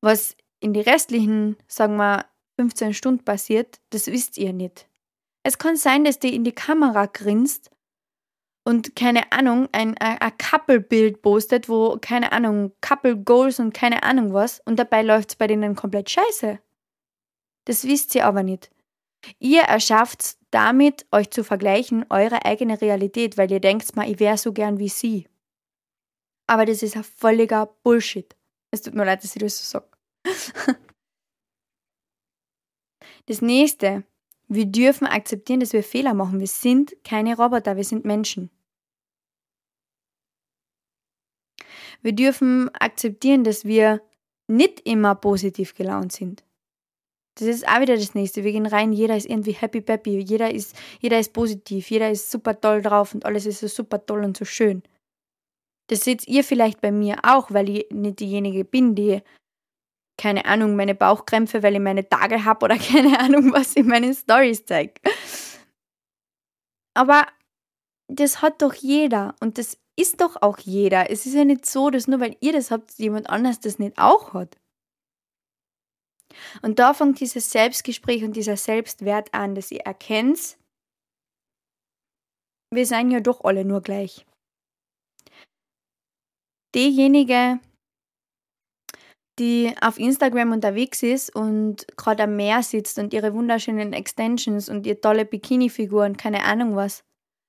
Was 0.00 0.36
in 0.60 0.72
die 0.72 0.80
restlichen, 0.80 1.56
sagen 1.66 1.96
wir, 1.96 2.26
15 2.58 2.94
Stunden 2.94 3.24
passiert, 3.24 3.80
das 3.90 4.06
wisst 4.06 4.38
ihr 4.38 4.52
nicht. 4.52 4.88
Es 5.42 5.58
kann 5.58 5.76
sein, 5.76 6.04
dass 6.04 6.18
die 6.18 6.34
in 6.34 6.44
die 6.44 6.52
Kamera 6.52 7.06
grinst 7.06 7.70
und 8.66 8.96
keine 8.96 9.30
Ahnung, 9.30 9.68
ein, 9.70 9.96
ein 9.98 10.38
Couple-Bild 10.38 11.22
postet, 11.22 11.68
wo, 11.68 11.98
keine 12.00 12.32
Ahnung, 12.32 12.72
Couple-Goals 12.80 13.60
und 13.60 13.72
keine 13.72 14.02
Ahnung 14.02 14.32
was 14.32 14.58
und 14.64 14.76
dabei 14.76 15.02
läuft 15.02 15.30
es 15.30 15.36
bei 15.36 15.46
denen 15.46 15.76
komplett 15.76 16.10
scheiße. 16.10 16.58
Das 17.66 17.84
wisst 17.84 18.16
ihr 18.16 18.26
aber 18.26 18.42
nicht. 18.42 18.72
Ihr 19.38 19.62
erschafft 19.62 20.36
damit, 20.50 21.06
euch 21.12 21.30
zu 21.30 21.44
vergleichen, 21.44 22.06
eure 22.10 22.44
eigene 22.44 22.80
Realität, 22.80 23.38
weil 23.38 23.52
ihr 23.52 23.60
denkt 23.60 23.94
mal, 23.94 24.10
ich 24.10 24.18
wäre 24.18 24.36
so 24.36 24.52
gern 24.52 24.80
wie 24.80 24.88
sie. 24.88 25.28
Aber 26.48 26.64
das 26.64 26.82
ist 26.82 26.96
ein 26.96 27.04
völliger 27.04 27.66
Bullshit. 27.84 28.34
Es 28.72 28.82
tut 28.82 28.94
mir 28.94 29.04
leid, 29.04 29.22
dass 29.22 29.36
ich 29.36 29.42
das 29.42 29.58
so 29.58 29.78
sage. 29.78 29.90
Das 33.28 33.42
nächste, 33.42 34.04
wir 34.46 34.66
dürfen 34.66 35.08
akzeptieren, 35.08 35.58
dass 35.58 35.72
wir 35.72 35.82
Fehler 35.82 36.14
machen. 36.14 36.38
Wir 36.38 36.46
sind 36.46 36.94
keine 37.02 37.36
Roboter, 37.36 37.76
wir 37.76 37.82
sind 37.82 38.04
Menschen. 38.04 38.50
Wir 42.02 42.12
dürfen 42.12 42.70
akzeptieren, 42.74 43.44
dass 43.44 43.64
wir 43.64 44.02
nicht 44.48 44.80
immer 44.80 45.14
positiv 45.14 45.74
gelaunt 45.74 46.12
sind. 46.12 46.44
Das 47.38 47.48
ist 47.48 47.68
auch 47.68 47.80
wieder 47.80 47.96
das 47.96 48.14
nächste. 48.14 48.44
Wir 48.44 48.52
gehen 48.52 48.66
rein, 48.66 48.92
jeder 48.92 49.16
ist 49.16 49.28
irgendwie 49.28 49.52
happy 49.52 49.82
peppy, 49.82 50.18
jeder 50.18 50.50
ist, 50.52 50.74
jeder 51.00 51.18
ist 51.18 51.34
positiv, 51.34 51.90
jeder 51.90 52.10
ist 52.10 52.30
super 52.30 52.58
toll 52.58 52.80
drauf 52.80 53.12
und 53.14 53.26
alles 53.26 53.44
ist 53.44 53.60
so 53.60 53.68
super 53.68 54.04
toll 54.04 54.24
und 54.24 54.36
so 54.36 54.46
schön. 54.46 54.82
Das 55.88 56.00
seht 56.00 56.26
ihr 56.26 56.44
vielleicht 56.44 56.80
bei 56.80 56.90
mir 56.90 57.18
auch, 57.22 57.50
weil 57.50 57.68
ich 57.68 57.86
nicht 57.90 58.20
diejenige 58.20 58.64
bin, 58.64 58.94
die, 58.94 59.20
keine 60.18 60.46
Ahnung, 60.46 60.76
meine 60.76 60.94
Bauchkrämpfe, 60.94 61.62
weil 61.62 61.74
ich 61.74 61.80
meine 61.80 62.08
Tage 62.08 62.44
habe 62.44 62.64
oder 62.64 62.78
keine 62.78 63.20
Ahnung, 63.20 63.52
was 63.52 63.76
in 63.76 63.86
meinen 63.86 64.14
Stories 64.14 64.64
zeige. 64.64 64.94
Aber 66.94 67.26
das 68.08 68.40
hat 68.40 68.62
doch 68.62 68.72
jeder 68.72 69.34
und 69.40 69.58
das 69.58 69.78
ist 69.98 70.20
doch 70.20 70.40
auch 70.42 70.58
jeder. 70.58 71.10
Es 71.10 71.26
ist 71.26 71.34
ja 71.34 71.44
nicht 71.44 71.66
so, 71.66 71.90
dass 71.90 72.06
nur 72.06 72.20
weil 72.20 72.36
ihr 72.40 72.52
das 72.52 72.70
habt, 72.70 72.92
jemand 72.98 73.30
anders 73.30 73.60
das 73.60 73.78
nicht 73.78 73.98
auch 73.98 74.34
hat. 74.34 74.56
Und 76.62 76.78
da 76.78 76.92
fängt 76.92 77.20
dieses 77.20 77.50
Selbstgespräch 77.50 78.22
und 78.24 78.36
dieser 78.36 78.56
Selbstwert 78.56 79.32
an, 79.32 79.54
dass 79.54 79.70
ihr 79.70 79.80
erkennt, 79.80 80.58
wir 82.70 82.84
seien 82.84 83.10
ja 83.10 83.20
doch 83.20 83.44
alle 83.44 83.64
nur 83.64 83.80
gleich. 83.80 84.26
Diejenige, 86.74 87.60
die 89.38 89.74
auf 89.80 89.98
Instagram 89.98 90.52
unterwegs 90.52 91.02
ist 91.02 91.34
und 91.34 91.86
gerade 91.96 92.24
am 92.24 92.36
Meer 92.36 92.62
sitzt 92.62 92.98
und 92.98 93.14
ihre 93.14 93.34
wunderschönen 93.34 93.92
Extensions 93.92 94.68
und 94.68 94.86
ihr 94.86 95.00
tolle 95.00 95.24
Bikini-Figur 95.24 96.04
und 96.04 96.18
keine 96.18 96.44
Ahnung 96.44 96.76
was, 96.76 97.04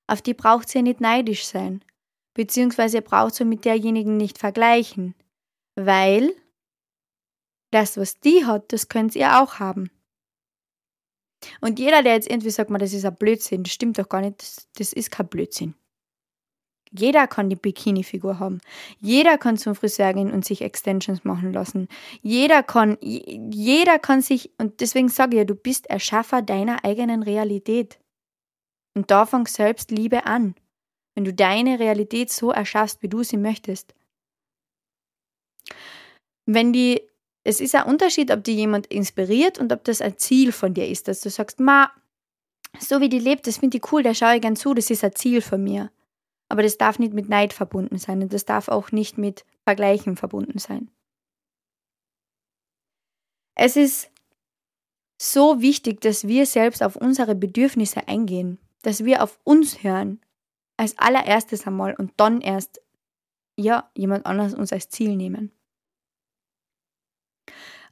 auf 0.10 0.22
die 0.22 0.34
braucht 0.34 0.74
ihr 0.76 0.84
nicht 0.84 1.02
neidisch 1.02 1.46
sein. 1.46 1.84
Beziehungsweise 2.38 3.02
braucht 3.02 3.39
ihr 3.39 3.47
mit 3.47 3.65
derjenigen 3.65 4.15
nicht 4.15 4.38
vergleichen. 4.38 5.15
Weil 5.76 6.36
das, 7.71 7.97
was 7.97 8.19
die 8.19 8.45
hat, 8.45 8.71
das 8.71 8.89
könnt 8.89 9.15
ihr 9.15 9.41
auch 9.41 9.56
haben. 9.56 9.89
Und 11.62 11.80
jeder, 11.80 12.04
der 12.04 12.13
jetzt 12.13 12.30
irgendwie 12.30 12.52
sagt, 12.52 12.69
das 12.80 12.93
ist 12.93 13.06
ein 13.06 13.15
Blödsinn, 13.15 13.63
das 13.63 13.73
stimmt 13.73 13.97
doch 13.97 14.08
gar 14.08 14.21
nicht, 14.21 14.39
das, 14.39 14.67
das 14.76 14.93
ist 14.93 15.10
kein 15.10 15.28
Blödsinn. 15.28 15.73
Jeder 16.91 17.26
kann 17.26 17.50
die 17.50 17.56
Bikini-Figur 17.56 18.38
haben. 18.38 18.62
Jeder 19.00 19.39
kann 19.39 19.58
zum 19.58 19.73
Friseur 19.73 20.13
gehen 20.13 20.32
und 20.32 20.45
sich 20.45 20.62
Extensions 20.62 21.23
machen 21.23 21.52
lassen. 21.52 21.88
Jeder 22.21 22.62
kann, 22.62 23.00
jeder 23.02 23.97
kann 23.97 24.21
sich, 24.21 24.52
und 24.60 24.80
deswegen 24.80 25.10
sage 25.10 25.32
ich 25.36 25.39
ja, 25.39 25.43
du 25.43 25.56
bist 25.56 25.89
Erschaffer 25.89 26.43
deiner 26.43 26.86
eigenen 26.86 27.23
Realität. 27.23 28.00
Und 28.93 29.10
da 29.10 29.26
fängt 29.26 29.50
Selbstliebe 29.50 30.28
an. 30.28 30.54
Wenn 31.17 31.23
du 31.23 31.34
deine 31.34 31.80
Realität 31.80 32.32
so 32.32 32.51
erschaffst, 32.51 33.01
wie 33.01 33.10
du 33.10 33.23
sie 33.23 33.38
möchtest. 33.38 33.95
Wenn 36.45 36.71
die, 36.71 37.01
es 37.43 37.60
ist 37.60 37.73
ein 37.73 37.86
Unterschied, 37.86 38.30
ob 38.30 38.43
dir 38.43 38.53
jemand 38.53 38.86
inspiriert 38.86 39.58
und 39.58 39.73
ob 39.73 39.84
das 39.84 39.99
ein 39.99 40.19
Ziel 40.19 40.51
von 40.51 40.75
dir 40.75 40.88
ist, 40.88 41.08
dass 41.08 41.21
du 41.21 41.32
sagst, 41.32 41.60
ma, 41.60 41.91
so 42.80 43.01
wie 43.01 43.10
die 43.10 43.17
lebt, 43.17 43.47
das 43.47 43.58
finde 43.58 43.77
ich 43.77 43.91
cool, 43.91 44.03
da 44.03 44.13
schaue 44.13 44.36
ich 44.36 44.43
gern 44.43 44.56
zu, 44.56 44.75
das 44.75 44.91
ist 44.91 45.03
ein 45.03 45.15
Ziel 45.15 45.41
von 45.41 45.63
mir. 45.63 45.91
Aber 46.49 46.62
das 46.62 46.77
darf 46.77 46.99
nicht 46.99 47.13
mit 47.13 47.30
Neid 47.30 47.51
verbunden 47.51 47.97
sein 47.97 48.21
und 48.21 48.32
das 48.32 48.45
darf 48.45 48.67
auch 48.67 48.91
nicht 48.91 49.17
mit 49.17 49.43
Vergleichen 49.63 50.17
verbunden 50.17 50.60
sein. 50.60 50.91
Es 53.56 53.75
ist 53.75 54.12
so 55.19 55.62
wichtig, 55.62 55.99
dass 55.99 56.27
wir 56.27 56.45
selbst 56.45 56.84
auf 56.84 56.95
unsere 56.95 57.34
Bedürfnisse 57.34 58.08
eingehen, 58.08 58.60
dass 58.84 59.03
wir 59.03 59.23
auf 59.23 59.39
uns 59.43 59.82
hören, 59.82 60.21
als 60.78 60.98
allererstes 60.98 61.68
einmal 61.68 61.96
und 61.96 62.13
dann 62.18 62.42
erst, 62.42 62.82
ja, 63.58 63.90
jemand 63.96 64.26
anderes 64.26 64.54
uns 64.54 64.72
als 64.72 64.90
Ziel 64.90 65.16
nehmen. 65.16 65.52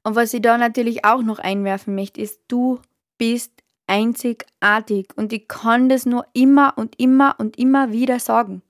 Und 0.04 0.16
was 0.16 0.34
ich 0.34 0.42
da 0.42 0.58
natürlich 0.58 1.04
auch 1.04 1.24
noch 1.24 1.40
einwerfen 1.40 1.96
möchte, 1.96 2.22
ist, 2.22 2.40
du 2.48 2.80
bist 3.18 3.52
einzigartig 3.88 5.08
und 5.16 5.34
ich 5.34 5.48
kann 5.48 5.90
das 5.90 6.06
nur 6.06 6.28
immer 6.34 6.78
und 6.78 7.00
immer 7.00 7.36
und 7.40 7.58
immer 7.58 7.92
wieder 7.92 8.20
sagen. 8.20 8.62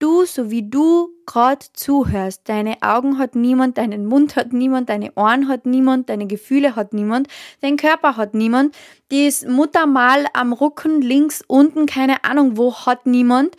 Du, 0.00 0.24
so 0.24 0.50
wie 0.50 0.68
du 0.68 1.10
gerade 1.26 1.66
zuhörst, 1.74 2.48
deine 2.48 2.80
Augen 2.80 3.18
hat 3.18 3.34
niemand, 3.34 3.76
deinen 3.76 4.06
Mund 4.06 4.34
hat 4.34 4.50
niemand, 4.50 4.88
deine 4.88 5.12
Ohren 5.14 5.46
hat 5.46 5.66
niemand, 5.66 6.08
deine 6.08 6.26
Gefühle 6.26 6.74
hat 6.74 6.94
niemand, 6.94 7.28
dein 7.60 7.76
Körper 7.76 8.16
hat 8.16 8.32
niemand, 8.32 8.74
das 9.10 9.44
Muttermal 9.44 10.24
am 10.32 10.54
Rücken 10.54 11.02
links 11.02 11.44
unten, 11.46 11.84
keine 11.84 12.24
Ahnung 12.24 12.56
wo, 12.56 12.74
hat 12.74 13.04
niemand, 13.04 13.56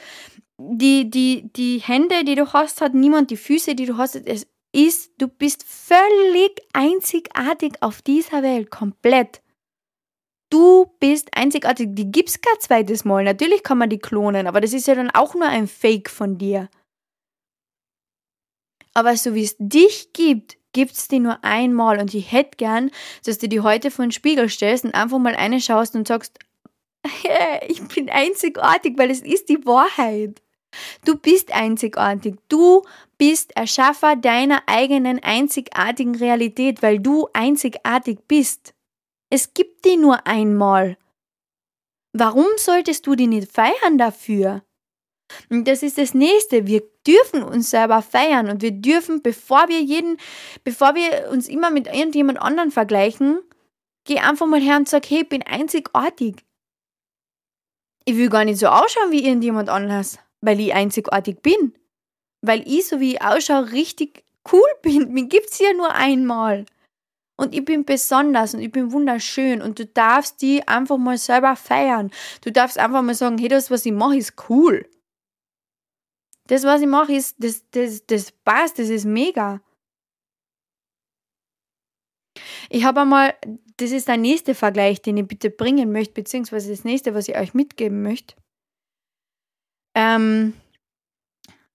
die, 0.57 1.11
die, 1.11 1.47
die 1.55 1.77
Hände, 1.77 2.23
die 2.25 2.33
du 2.33 2.51
hast, 2.51 2.81
hat 2.81 2.95
niemand, 2.95 3.29
die 3.29 3.37
Füße, 3.37 3.75
die 3.75 3.85
du 3.85 3.97
hast, 3.97 4.15
es 4.15 4.47
ist, 4.71 5.11
du 5.19 5.27
bist 5.27 5.63
völlig 5.63 6.59
einzigartig 6.73 7.73
auf 7.81 8.01
dieser 8.01 8.41
Welt, 8.41 8.71
komplett. 8.71 9.41
Du 10.51 10.93
bist 10.99 11.29
einzigartig. 11.33 11.89
Die 11.93 12.11
gibt's 12.11 12.41
kein 12.41 12.59
zweites 12.59 13.05
Mal. 13.05 13.23
Natürlich 13.23 13.63
kann 13.63 13.77
man 13.77 13.89
die 13.89 13.99
klonen, 13.99 14.47
aber 14.47 14.59
das 14.61 14.73
ist 14.73 14.85
ja 14.85 14.95
dann 14.95 15.09
auch 15.09 15.33
nur 15.33 15.47
ein 15.47 15.67
Fake 15.67 16.09
von 16.09 16.37
dir. 16.37 16.69
Aber 18.93 19.15
so 19.15 19.33
wie 19.33 19.43
es 19.43 19.55
dich 19.57 20.11
gibt, 20.11 20.57
gibt's 20.73 21.07
die 21.07 21.19
nur 21.19 21.41
einmal. 21.43 21.99
Und 21.99 22.13
ich 22.13 22.33
hätte 22.33 22.57
gern, 22.57 22.91
dass 23.25 23.37
du 23.37 23.47
die 23.47 23.61
heute 23.61 23.91
vor 23.91 24.05
den 24.05 24.11
Spiegel 24.11 24.49
stellst 24.49 24.83
und 24.83 24.93
einfach 24.93 25.19
mal 25.19 25.35
eine 25.35 25.61
schaust 25.61 25.95
und 25.95 26.07
sagst, 26.07 26.37
hey, 27.23 27.61
ich 27.69 27.81
bin 27.87 28.09
einzigartig, 28.09 28.97
weil 28.97 29.09
es 29.09 29.21
ist 29.21 29.47
die 29.47 29.65
Wahrheit. 29.65 30.41
Du 31.05 31.15
bist 31.15 31.53
einzigartig. 31.53 32.35
Du 32.49 32.83
bist 33.17 33.55
Erschaffer 33.55 34.17
deiner 34.17 34.63
eigenen 34.67 35.23
einzigartigen 35.23 36.15
Realität, 36.15 36.81
weil 36.81 36.99
du 36.99 37.29
einzigartig 37.31 38.19
bist. 38.27 38.73
Es 39.33 39.53
gibt 39.53 39.85
die 39.85 39.95
nur 39.95 40.27
einmal. 40.27 40.97
Warum 42.11 42.47
solltest 42.57 43.07
du 43.07 43.15
die 43.15 43.27
nicht 43.27 43.49
feiern 43.49 43.97
dafür? 43.97 44.61
Und 45.49 45.69
das 45.69 45.83
ist 45.83 45.97
das 45.97 46.13
nächste. 46.13 46.67
Wir 46.67 46.83
dürfen 47.07 47.41
uns 47.41 47.69
selber 47.69 48.01
feiern 48.01 48.49
und 48.49 48.61
wir 48.61 48.71
dürfen, 48.71 49.21
bevor 49.21 49.69
wir 49.69 49.81
jeden, 49.81 50.17
bevor 50.65 50.95
wir 50.95 51.29
uns 51.31 51.47
immer 51.47 51.71
mit 51.71 51.87
irgendjemand 51.87 52.41
anderen 52.41 52.71
vergleichen, 52.71 53.39
geh 54.03 54.19
einfach 54.19 54.47
mal 54.47 54.59
her 54.59 54.75
und 54.75 54.89
sag, 54.89 55.09
hey, 55.09 55.21
ich 55.21 55.29
bin 55.29 55.43
einzigartig. 55.43 56.43
Ich 58.03 58.17
will 58.17 58.29
gar 58.29 58.43
nicht 58.43 58.59
so 58.59 58.67
ausschauen 58.67 59.11
wie 59.11 59.25
irgendjemand 59.25 59.69
anders, 59.69 60.19
weil 60.41 60.59
ich 60.59 60.73
einzigartig 60.73 61.41
bin. 61.41 61.73
Weil 62.41 62.67
ich, 62.67 62.85
so 62.85 62.99
wie 62.99 63.13
ich 63.13 63.21
ausschaue, 63.21 63.71
richtig 63.71 64.25
cool 64.51 64.67
bin. 64.81 65.13
Mir 65.13 65.27
gibt's 65.27 65.59
ja 65.59 65.71
nur 65.71 65.91
einmal 65.91 66.65
und 67.41 67.55
ich 67.55 67.65
bin 67.65 67.85
besonders 67.85 68.53
und 68.53 68.61
ich 68.61 68.71
bin 68.71 68.91
wunderschön 68.91 69.63
und 69.63 69.79
du 69.79 69.87
darfst 69.87 70.43
die 70.43 70.67
einfach 70.67 70.99
mal 70.99 71.17
selber 71.17 71.55
feiern. 71.55 72.11
Du 72.41 72.51
darfst 72.51 72.77
einfach 72.77 73.01
mal 73.01 73.15
sagen, 73.15 73.39
hey, 73.39 73.47
das, 73.47 73.71
was 73.71 73.83
ich 73.83 73.91
mache, 73.91 74.15
ist 74.15 74.35
cool. 74.47 74.87
Das, 76.45 76.63
was 76.65 76.81
ich 76.81 76.87
mache, 76.87 77.13
ist, 77.13 77.37
das, 77.39 77.67
das, 77.71 78.05
das 78.05 78.31
passt, 78.31 78.77
das 78.77 78.89
ist 78.89 79.05
mega. 79.05 79.59
Ich 82.69 82.83
habe 82.83 83.01
einmal, 83.01 83.33
das 83.77 83.89
ist 83.89 84.07
der 84.07 84.17
nächste 84.17 84.53
Vergleich, 84.53 85.01
den 85.01 85.17
ich 85.17 85.27
bitte 85.27 85.49
bringen 85.49 85.91
möchte, 85.91 86.13
beziehungsweise 86.13 86.69
das 86.69 86.83
nächste, 86.83 87.15
was 87.15 87.27
ich 87.27 87.35
euch 87.35 87.55
mitgeben 87.55 88.03
möchte. 88.03 88.35
Ähm, 89.95 90.53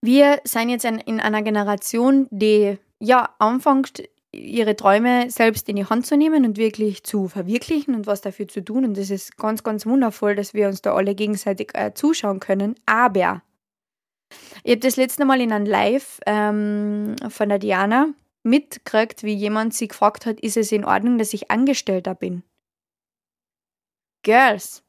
wir 0.00 0.40
sind 0.44 0.68
jetzt 0.68 0.84
in 0.84 1.18
einer 1.20 1.42
Generation, 1.42 2.28
die 2.30 2.78
ja 3.00 3.34
anfängt, 3.40 4.08
ihre 4.36 4.76
Träume 4.76 5.30
selbst 5.30 5.68
in 5.68 5.76
die 5.76 5.84
Hand 5.84 6.06
zu 6.06 6.16
nehmen 6.16 6.44
und 6.44 6.56
wirklich 6.56 7.02
zu 7.04 7.28
verwirklichen 7.28 7.94
und 7.94 8.06
was 8.06 8.20
dafür 8.20 8.48
zu 8.48 8.64
tun. 8.64 8.84
Und 8.84 8.96
das 8.96 9.10
ist 9.10 9.36
ganz, 9.36 9.62
ganz 9.62 9.86
wundervoll, 9.86 10.34
dass 10.34 10.54
wir 10.54 10.68
uns 10.68 10.82
da 10.82 10.94
alle 10.94 11.14
gegenseitig 11.14 11.70
äh, 11.74 11.92
zuschauen 11.94 12.40
können. 12.40 12.74
Aber 12.86 13.42
ich 14.64 14.72
habe 14.72 14.80
das 14.80 14.96
letzte 14.96 15.24
Mal 15.24 15.40
in 15.40 15.52
einem 15.52 15.66
Live 15.66 16.20
ähm, 16.26 17.16
von 17.28 17.48
der 17.48 17.58
Diana 17.58 18.08
mitgekriegt, 18.42 19.22
wie 19.22 19.34
jemand 19.34 19.74
sie 19.74 19.88
gefragt 19.88 20.26
hat, 20.26 20.40
ist 20.40 20.56
es 20.56 20.72
in 20.72 20.84
Ordnung, 20.84 21.18
dass 21.18 21.34
ich 21.34 21.50
Angestellter 21.50 22.14
bin? 22.14 22.42
Girls, 24.22 24.82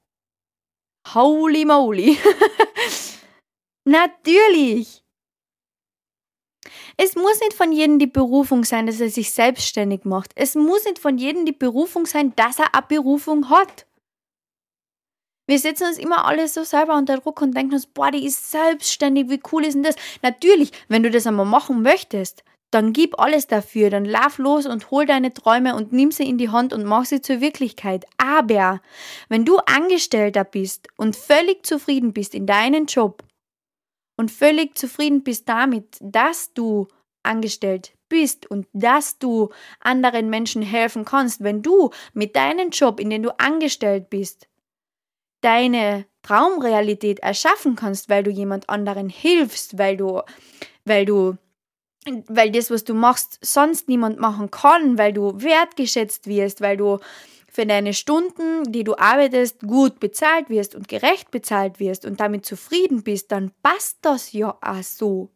holy 1.14 1.66
moly. 1.66 2.18
Natürlich. 3.86 5.04
Es 7.00 7.16
muss 7.16 7.40
nicht 7.42 7.54
von 7.54 7.72
jedem 7.72 8.00
die 8.00 8.08
Berufung 8.08 8.64
sein, 8.64 8.88
dass 8.88 9.00
er 9.00 9.10
sich 9.10 9.32
selbstständig 9.32 10.04
macht. 10.04 10.32
Es 10.36 10.56
muss 10.56 10.84
nicht 10.86 10.98
von 10.98 11.20
jedem 11.20 11.46
die 11.46 11.52
Berufung 11.52 12.08
sein, 12.08 12.34
dass 12.36 12.58
er 12.58 12.74
eine 12.74 12.86
Berufung 12.88 13.50
hat. 13.50 13.86
Wir 15.46 15.60
setzen 15.60 15.88
uns 15.88 16.00
immer 16.00 16.26
alle 16.26 16.48
so 16.48 16.64
selber 16.64 16.96
unter 16.98 17.18
Druck 17.18 17.42
und 17.42 17.56
denken 17.56 17.76
uns, 17.76 17.86
boah, 17.86 18.12
die 18.12 18.26
ist 18.26 18.52
selbstständig, 18.52 19.30
wie 19.30 19.40
cool 19.52 19.64
ist 19.64 19.76
denn 19.76 19.84
das? 19.84 19.96
Natürlich, 20.22 20.72
wenn 20.90 21.04
du 21.04 21.12
das 21.12 21.28
einmal 21.28 21.46
machen 21.46 21.84
möchtest, 21.84 22.44
dann 22.72 22.92
gib 22.92 23.18
alles 23.20 23.48
dafür, 23.48 23.90
dann 23.90 24.04
lauf 24.04 24.40
los 24.40 24.66
und 24.66 24.92
hol 24.92 25.06
deine 25.06 25.34
Träume 25.34 25.76
und 25.76 25.94
nimm 25.94 26.12
sie 26.12 26.28
in 26.28 26.38
die 26.38 26.50
Hand 26.50 26.74
und 26.74 26.84
mach 26.84 27.06
sie 27.06 27.22
zur 27.22 27.40
Wirklichkeit. 27.40 28.06
Aber 28.18 28.82
wenn 29.30 29.46
du 29.46 29.58
Angestellter 29.60 30.44
bist 30.44 30.90
und 30.98 31.16
völlig 31.16 31.66
zufrieden 31.66 32.12
bist 32.12 32.36
in 32.36 32.46
deinem 32.46 32.86
Job 32.86 33.24
und 34.18 34.32
völlig 34.32 34.78
zufrieden 34.78 35.24
bist 35.24 35.48
damit, 35.48 35.98
dass 36.02 36.54
du 36.54 36.88
angestellt 37.24 37.94
bist 38.10 38.50
und 38.50 38.68
dass 38.74 39.20
du 39.20 39.50
anderen 39.80 40.30
Menschen 40.30 40.62
helfen 40.62 41.06
kannst, 41.06 41.44
wenn 41.44 41.62
du 41.62 41.92
mit 42.14 42.36
deinem 42.36 42.70
Job, 42.70 43.00
in 43.00 43.10
dem 43.10 43.24
du 43.24 43.38
angestellt 43.40 44.10
bist, 44.10 44.48
deine 45.42 46.06
Traumrealität 46.24 47.20
erschaffen 47.20 47.76
kannst, 47.76 48.10
weil 48.10 48.24
du 48.24 48.32
jemand 48.32 48.70
anderen 48.70 49.10
hilfst, 49.10 49.78
weil 49.78 49.98
du, 49.98 50.22
weil 50.84 51.06
du, 51.06 51.38
weil 52.28 52.52
das, 52.52 52.72
was 52.72 52.84
du 52.84 52.94
machst, 52.94 53.38
sonst 53.42 53.88
niemand 53.88 54.20
machen 54.20 54.50
kann, 54.50 54.98
weil 54.98 55.14
du 55.14 55.42
wertgeschätzt 55.42 56.28
wirst, 56.28 56.62
weil 56.62 56.78
du 56.78 57.00
für 57.58 57.66
deine 57.66 57.96
Stunden, 57.96 58.72
die 58.72 58.84
du 58.84 58.96
arbeitest, 59.00 59.62
gut 59.62 60.00
bezahlt 60.00 60.48
wirst 60.48 60.76
und 60.76 60.88
gerecht 60.88 61.32
bezahlt 61.32 61.80
wirst 61.80 62.06
und 62.06 62.20
damit 62.20 62.46
zufrieden 62.46 63.02
bist, 63.02 63.32
dann 63.32 63.52
passt 63.64 63.98
das 64.04 64.32
ja 64.32 64.56
auch 64.62 64.84
so. 64.84 65.32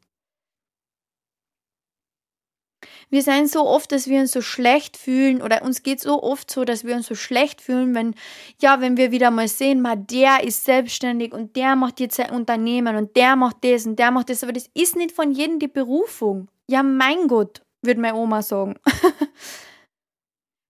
Wir 3.09 3.23
sind 3.23 3.49
so 3.49 3.65
oft, 3.65 3.91
dass 3.91 4.07
wir 4.07 4.19
uns 4.19 4.33
so 4.33 4.43
schlecht 4.43 4.97
fühlen 4.97 5.41
oder 5.41 5.63
uns 5.63 5.81
geht 5.81 5.99
so 5.99 6.21
oft 6.21 6.51
so, 6.51 6.63
dass 6.63 6.83
wir 6.83 6.95
uns 6.95 7.07
so 7.07 7.15
schlecht 7.15 7.59
fühlen, 7.59 7.95
wenn, 7.95 8.13
ja, 8.59 8.81
wenn 8.81 8.97
wir 8.97 9.11
wieder 9.11 9.31
mal 9.31 9.47
sehen, 9.47 9.81
mal 9.81 9.97
der 9.97 10.43
ist 10.43 10.63
selbstständig 10.63 11.33
und 11.33 11.55
der 11.55 11.75
macht 11.75 11.99
jetzt 11.99 12.17
sein 12.17 12.29
Unternehmen 12.29 12.97
und 12.97 13.15
der 13.15 13.35
macht 13.35 13.63
das 13.63 13.87
und 13.87 13.97
der 13.97 14.11
macht 14.11 14.29
das, 14.29 14.43
aber 14.43 14.53
das 14.53 14.69
ist 14.75 14.95
nicht 14.95 15.11
von 15.11 15.31
jedem 15.31 15.57
die 15.57 15.67
Berufung. 15.67 16.51
Ja, 16.67 16.83
mein 16.83 17.27
Gott, 17.27 17.63
würde 17.81 17.99
meine 17.99 18.15
Oma 18.15 18.43
sagen. 18.43 18.75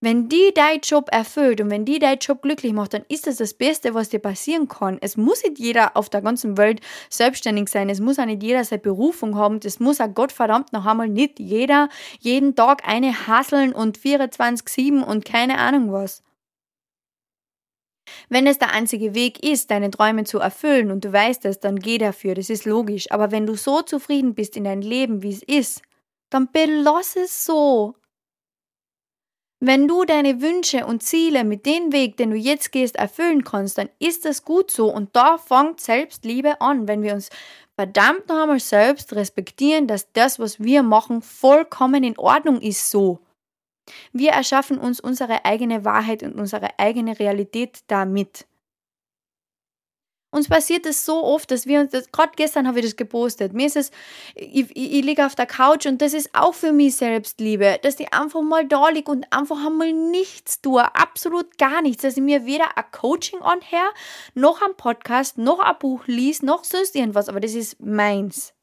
Wenn 0.03 0.29
die 0.29 0.51
dein 0.55 0.79
Job 0.79 1.09
erfüllt 1.11 1.61
und 1.61 1.69
wenn 1.69 1.85
die 1.85 1.99
dein 1.99 2.17
Job 2.17 2.41
glücklich 2.41 2.73
macht, 2.73 2.95
dann 2.95 3.05
ist 3.07 3.27
das 3.27 3.35
das 3.35 3.53
Beste, 3.53 3.93
was 3.93 4.09
dir 4.09 4.17
passieren 4.19 4.67
kann. 4.67 4.97
Es 4.99 5.15
muss 5.15 5.43
nicht 5.43 5.59
jeder 5.59 5.95
auf 5.95 6.09
der 6.09 6.23
ganzen 6.23 6.57
Welt 6.57 6.81
selbstständig 7.11 7.69
sein. 7.69 7.87
Es 7.87 7.99
muss 7.99 8.17
auch 8.17 8.25
nicht 8.25 8.41
jeder 8.41 8.63
seine 8.63 8.81
Berufung 8.81 9.35
haben. 9.35 9.59
Das 9.59 9.79
muss 9.79 10.01
auch 10.01 10.11
Gottverdammt 10.11 10.73
noch 10.73 10.87
einmal 10.87 11.07
nicht 11.07 11.39
jeder 11.39 11.87
jeden 12.19 12.55
Tag 12.55 12.87
eine 12.87 13.27
hasseln 13.27 13.73
und 13.73 13.99
24-7 13.99 15.03
und 15.03 15.23
keine 15.23 15.59
Ahnung 15.59 15.91
was. 15.91 16.23
Wenn 18.27 18.47
es 18.47 18.57
der 18.57 18.73
einzige 18.73 19.13
Weg 19.13 19.43
ist, 19.43 19.69
deine 19.69 19.91
Träume 19.91 20.23
zu 20.23 20.39
erfüllen 20.39 20.89
und 20.89 21.05
du 21.05 21.13
weißt 21.13 21.45
es, 21.45 21.59
dann 21.59 21.77
geh 21.77 21.99
dafür, 21.99 22.33
das 22.33 22.49
ist 22.49 22.65
logisch. 22.65 23.11
Aber 23.11 23.29
wenn 23.29 23.45
du 23.45 23.55
so 23.55 23.83
zufrieden 23.83 24.33
bist 24.33 24.57
in 24.57 24.63
deinem 24.63 24.81
Leben, 24.81 25.21
wie 25.21 25.29
es 25.29 25.43
ist, 25.43 25.83
dann 26.31 26.51
belass 26.51 27.15
es 27.15 27.45
so. 27.45 27.95
Wenn 29.63 29.87
du 29.87 30.05
deine 30.05 30.41
Wünsche 30.41 30.87
und 30.87 31.03
Ziele 31.03 31.43
mit 31.43 31.67
dem 31.67 31.91
Weg, 31.91 32.17
den 32.17 32.31
du 32.31 32.35
jetzt 32.35 32.71
gehst, 32.71 32.95
erfüllen 32.95 33.43
kannst, 33.43 33.77
dann 33.77 33.89
ist 33.99 34.25
das 34.25 34.43
gut 34.43 34.71
so 34.71 34.91
und 34.91 35.15
da 35.15 35.37
fängt 35.37 35.79
Selbstliebe 35.79 36.59
an, 36.61 36.87
wenn 36.87 37.03
wir 37.03 37.13
uns 37.13 37.29
verdammt 37.75 38.27
noch 38.27 38.41
einmal 38.41 38.59
selbst 38.59 39.13
respektieren, 39.13 39.85
dass 39.85 40.11
das, 40.13 40.39
was 40.39 40.59
wir 40.59 40.81
machen, 40.81 41.21
vollkommen 41.21 42.03
in 42.03 42.17
Ordnung 42.17 42.59
ist 42.59 42.89
so. 42.89 43.19
Wir 44.13 44.31
erschaffen 44.31 44.79
uns 44.79 44.99
unsere 44.99 45.45
eigene 45.45 45.85
Wahrheit 45.85 46.23
und 46.23 46.33
unsere 46.39 46.79
eigene 46.79 47.19
Realität 47.19 47.81
damit. 47.85 48.47
Uns 50.31 50.47
passiert 50.47 50.85
es 50.85 51.05
so 51.05 51.23
oft, 51.25 51.51
dass 51.51 51.67
wir 51.67 51.81
uns, 51.81 51.91
gerade 51.91 52.31
gestern 52.37 52.65
habe 52.65 52.79
ich 52.79 52.85
das 52.85 52.95
gepostet, 52.95 53.51
mir 53.51 53.67
ist 53.67 53.75
es, 53.75 53.91
ich, 54.33 54.69
ich, 54.71 54.93
ich 54.93 55.03
liege 55.03 55.25
auf 55.25 55.35
der 55.35 55.45
Couch 55.45 55.85
und 55.85 56.01
das 56.01 56.13
ist 56.13 56.29
auch 56.33 56.53
für 56.53 56.71
mich 56.71 56.95
Selbstliebe, 56.95 57.79
dass 57.81 57.99
ich 57.99 58.13
einfach 58.13 58.41
mal 58.41 58.65
da 58.65 58.87
liege 58.89 59.11
und 59.11 59.25
einfach 59.29 59.65
einmal 59.65 59.91
nichts 59.91 60.61
tue, 60.61 60.83
absolut 60.95 61.57
gar 61.57 61.81
nichts, 61.81 62.03
dass 62.03 62.15
ich 62.15 62.23
mir 62.23 62.45
weder 62.45 62.77
ein 62.77 62.85
Coaching 62.91 63.41
anher, 63.41 63.89
noch 64.33 64.61
ein 64.61 64.75
Podcast, 64.77 65.37
noch 65.37 65.59
ein 65.59 65.77
Buch 65.79 66.03
liest, 66.07 66.43
noch 66.43 66.63
sonst 66.63 66.95
irgendwas, 66.95 67.27
aber 67.27 67.41
das 67.41 67.53
ist 67.53 67.81
meins. 67.81 68.53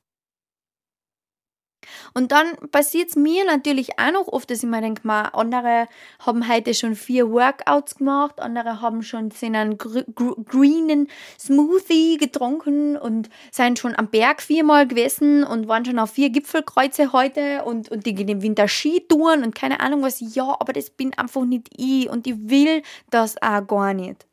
Und 2.14 2.32
dann 2.32 2.56
passiert 2.70 3.10
es 3.10 3.16
mir 3.16 3.44
natürlich 3.44 3.98
auch 3.98 4.12
noch 4.12 4.28
oft, 4.28 4.50
dass 4.50 4.62
ich 4.62 4.68
mir 4.68 4.80
denke, 4.80 5.08
andere 5.08 5.88
haben 6.20 6.48
heute 6.48 6.74
schon 6.74 6.94
vier 6.94 7.30
Workouts 7.30 7.96
gemacht, 7.96 8.40
andere 8.40 8.80
haben 8.80 9.02
schon 9.02 9.30
einen 9.42 9.78
gr 9.78 10.04
gr 10.14 10.34
greenen 10.44 11.08
Smoothie 11.38 12.16
getrunken 12.16 12.96
und 12.96 13.28
sind 13.50 13.78
schon 13.78 13.96
am 13.96 14.08
Berg 14.08 14.42
viermal 14.42 14.86
gewesen 14.86 15.44
und 15.44 15.68
waren 15.68 15.84
schon 15.84 15.98
auf 15.98 16.10
vier 16.10 16.30
Gipfelkreuze 16.30 17.12
heute 17.12 17.64
und, 17.64 17.90
und 17.90 18.06
die 18.06 18.14
gehen 18.14 18.28
im 18.28 18.42
Winter 18.42 18.68
Skitouren 18.68 19.42
und 19.42 19.54
keine 19.54 19.80
Ahnung 19.80 20.02
was. 20.02 20.20
Ja, 20.34 20.56
aber 20.58 20.72
das 20.72 20.90
bin 20.90 21.14
einfach 21.14 21.44
nicht 21.44 21.68
ich 21.76 22.08
und 22.08 22.26
ich 22.26 22.36
will 22.38 22.82
das 23.10 23.40
auch 23.42 23.66
gar 23.66 23.94
nicht. 23.94 24.26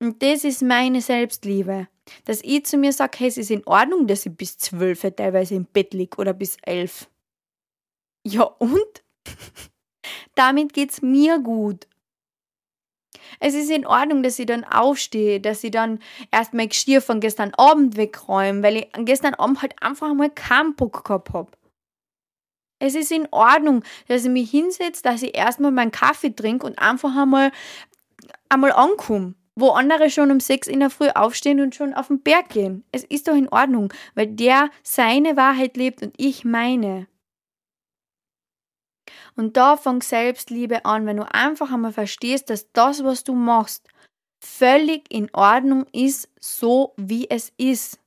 Und 0.00 0.22
das 0.22 0.42
ist 0.44 0.62
meine 0.62 1.00
Selbstliebe. 1.00 1.86
Dass 2.24 2.40
ich 2.42 2.66
zu 2.66 2.76
mir 2.76 2.92
sage, 2.92 3.18
hey, 3.18 3.28
es 3.28 3.38
ist 3.38 3.50
in 3.50 3.66
Ordnung, 3.66 4.06
dass 4.06 4.26
ich 4.26 4.36
bis 4.36 4.58
zwölf 4.58 5.02
teilweise 5.16 5.54
im 5.54 5.66
Bett 5.66 5.94
liege 5.94 6.16
oder 6.18 6.32
bis 6.32 6.56
elf. 6.62 7.08
Ja 8.24 8.42
und? 8.42 9.04
Damit 10.34 10.72
geht 10.72 10.90
es 10.90 11.02
mir 11.02 11.38
gut. 11.38 11.86
Es 13.40 13.54
ist 13.54 13.70
in 13.70 13.86
Ordnung, 13.86 14.22
dass 14.22 14.38
ich 14.38 14.46
dann 14.46 14.64
aufstehe, 14.64 15.40
dass 15.40 15.64
ich 15.64 15.70
dann 15.70 16.00
erstmal 16.30 16.68
Geschirr 16.68 17.00
von 17.00 17.20
gestern 17.20 17.52
Abend 17.54 17.96
wegräume, 17.96 18.62
weil 18.62 18.76
ich 18.76 18.88
gestern 19.04 19.34
Abend 19.34 19.62
halt 19.62 19.80
einfach 19.82 20.10
einmal 20.10 20.30
keinen 20.30 20.74
Bock 20.74 21.04
gehabt 21.04 21.32
habe. 21.32 21.50
Es 22.78 22.94
ist 22.94 23.12
in 23.12 23.28
Ordnung, 23.30 23.84
dass 24.08 24.24
ich 24.24 24.30
mich 24.30 24.50
hinsetze, 24.50 25.02
dass 25.02 25.22
ich 25.22 25.36
erstmal 25.36 25.70
meinen 25.70 25.92
Kaffee 25.92 26.34
trinke 26.34 26.66
und 26.66 26.78
einfach 26.78 27.16
einmal, 27.16 27.52
einmal 28.48 28.72
ankomme 28.72 29.34
wo 29.54 29.70
andere 29.70 30.10
schon 30.10 30.30
um 30.30 30.40
sechs 30.40 30.66
in 30.66 30.80
der 30.80 30.90
Früh 30.90 31.08
aufstehen 31.08 31.60
und 31.60 31.74
schon 31.74 31.94
auf 31.94 32.08
den 32.08 32.22
Berg 32.22 32.48
gehen. 32.50 32.84
Es 32.92 33.04
ist 33.04 33.28
doch 33.28 33.34
in 33.34 33.48
Ordnung, 33.48 33.92
weil 34.14 34.28
der 34.28 34.70
seine 34.82 35.36
Wahrheit 35.36 35.76
lebt 35.76 36.02
und 36.02 36.14
ich 36.16 36.44
meine. 36.44 37.06
Und 39.36 39.56
da 39.56 39.76
fängt 39.76 40.04
Selbstliebe 40.04 40.84
an, 40.84 41.06
wenn 41.06 41.16
du 41.16 41.34
einfach 41.34 41.72
einmal 41.72 41.92
verstehst, 41.92 42.50
dass 42.50 42.70
das, 42.72 43.02
was 43.04 43.24
du 43.24 43.34
machst, 43.34 43.88
völlig 44.44 45.04
in 45.10 45.30
Ordnung 45.32 45.86
ist, 45.92 46.28
so 46.40 46.94
wie 46.96 47.30
es 47.30 47.52
ist. 47.56 48.01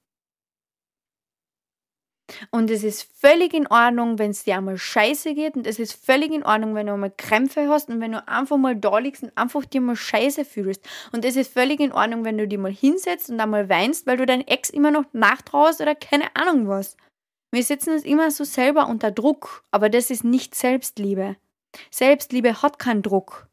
Und 2.50 2.72
es 2.72 2.84
ist 2.84 3.08
völlig 3.20 3.54
in 3.54 3.68
Ordnung, 3.68 4.18
wenn 4.18 4.32
es 4.32 4.44
dir 4.44 4.58
einmal 4.58 4.78
scheiße 4.78 5.36
geht. 5.36 5.56
Und 5.56 5.68
es 5.68 5.80
ist 5.80 5.94
völlig 5.94 6.32
in 6.32 6.44
Ordnung, 6.44 6.74
wenn 6.76 6.88
du 6.88 6.94
einmal 6.94 7.14
Krämpfe 7.16 7.70
hast 7.70 7.90
und 7.90 8.02
wenn 8.02 8.14
du 8.14 8.28
einfach 8.28 8.58
mal 8.58 8.76
da 8.76 8.98
liegst 8.98 9.24
und 9.24 9.38
einfach 9.38 9.66
dir 9.66 9.82
mal 9.82 9.96
scheiße 9.96 10.46
fühlst. 10.46 10.82
Und 11.12 11.24
es 11.24 11.36
ist 11.36 11.54
völlig 11.54 11.80
in 11.80 11.92
Ordnung, 11.92 12.26
wenn 12.26 12.38
du 12.38 12.48
dir 12.48 12.60
mal 12.60 12.72
hinsetzt 12.72 13.30
und 13.30 13.40
einmal 13.40 13.70
weinst, 13.70 14.08
weil 14.08 14.18
du 14.18 14.26
deinen 14.26 14.48
Ex 14.48 14.70
immer 14.70 14.92
noch 14.92 15.06
nachtraust 15.14 15.82
oder 15.82 15.96
keine 15.96 16.36
Ahnung 16.36 16.68
was. 16.68 16.98
Wir 17.52 17.64
setzen 17.64 17.94
uns 17.94 18.04
immer 18.04 18.32
so 18.32 18.44
selber 18.44 18.88
unter 18.88 19.12
Druck, 19.12 19.64
aber 19.72 19.90
das 19.90 20.10
ist 20.10 20.24
nicht 20.24 20.56
Selbstliebe. 20.56 21.38
Selbstliebe 21.92 22.62
hat 22.62 22.80
keinen 22.80 23.02
Druck. 23.02 23.48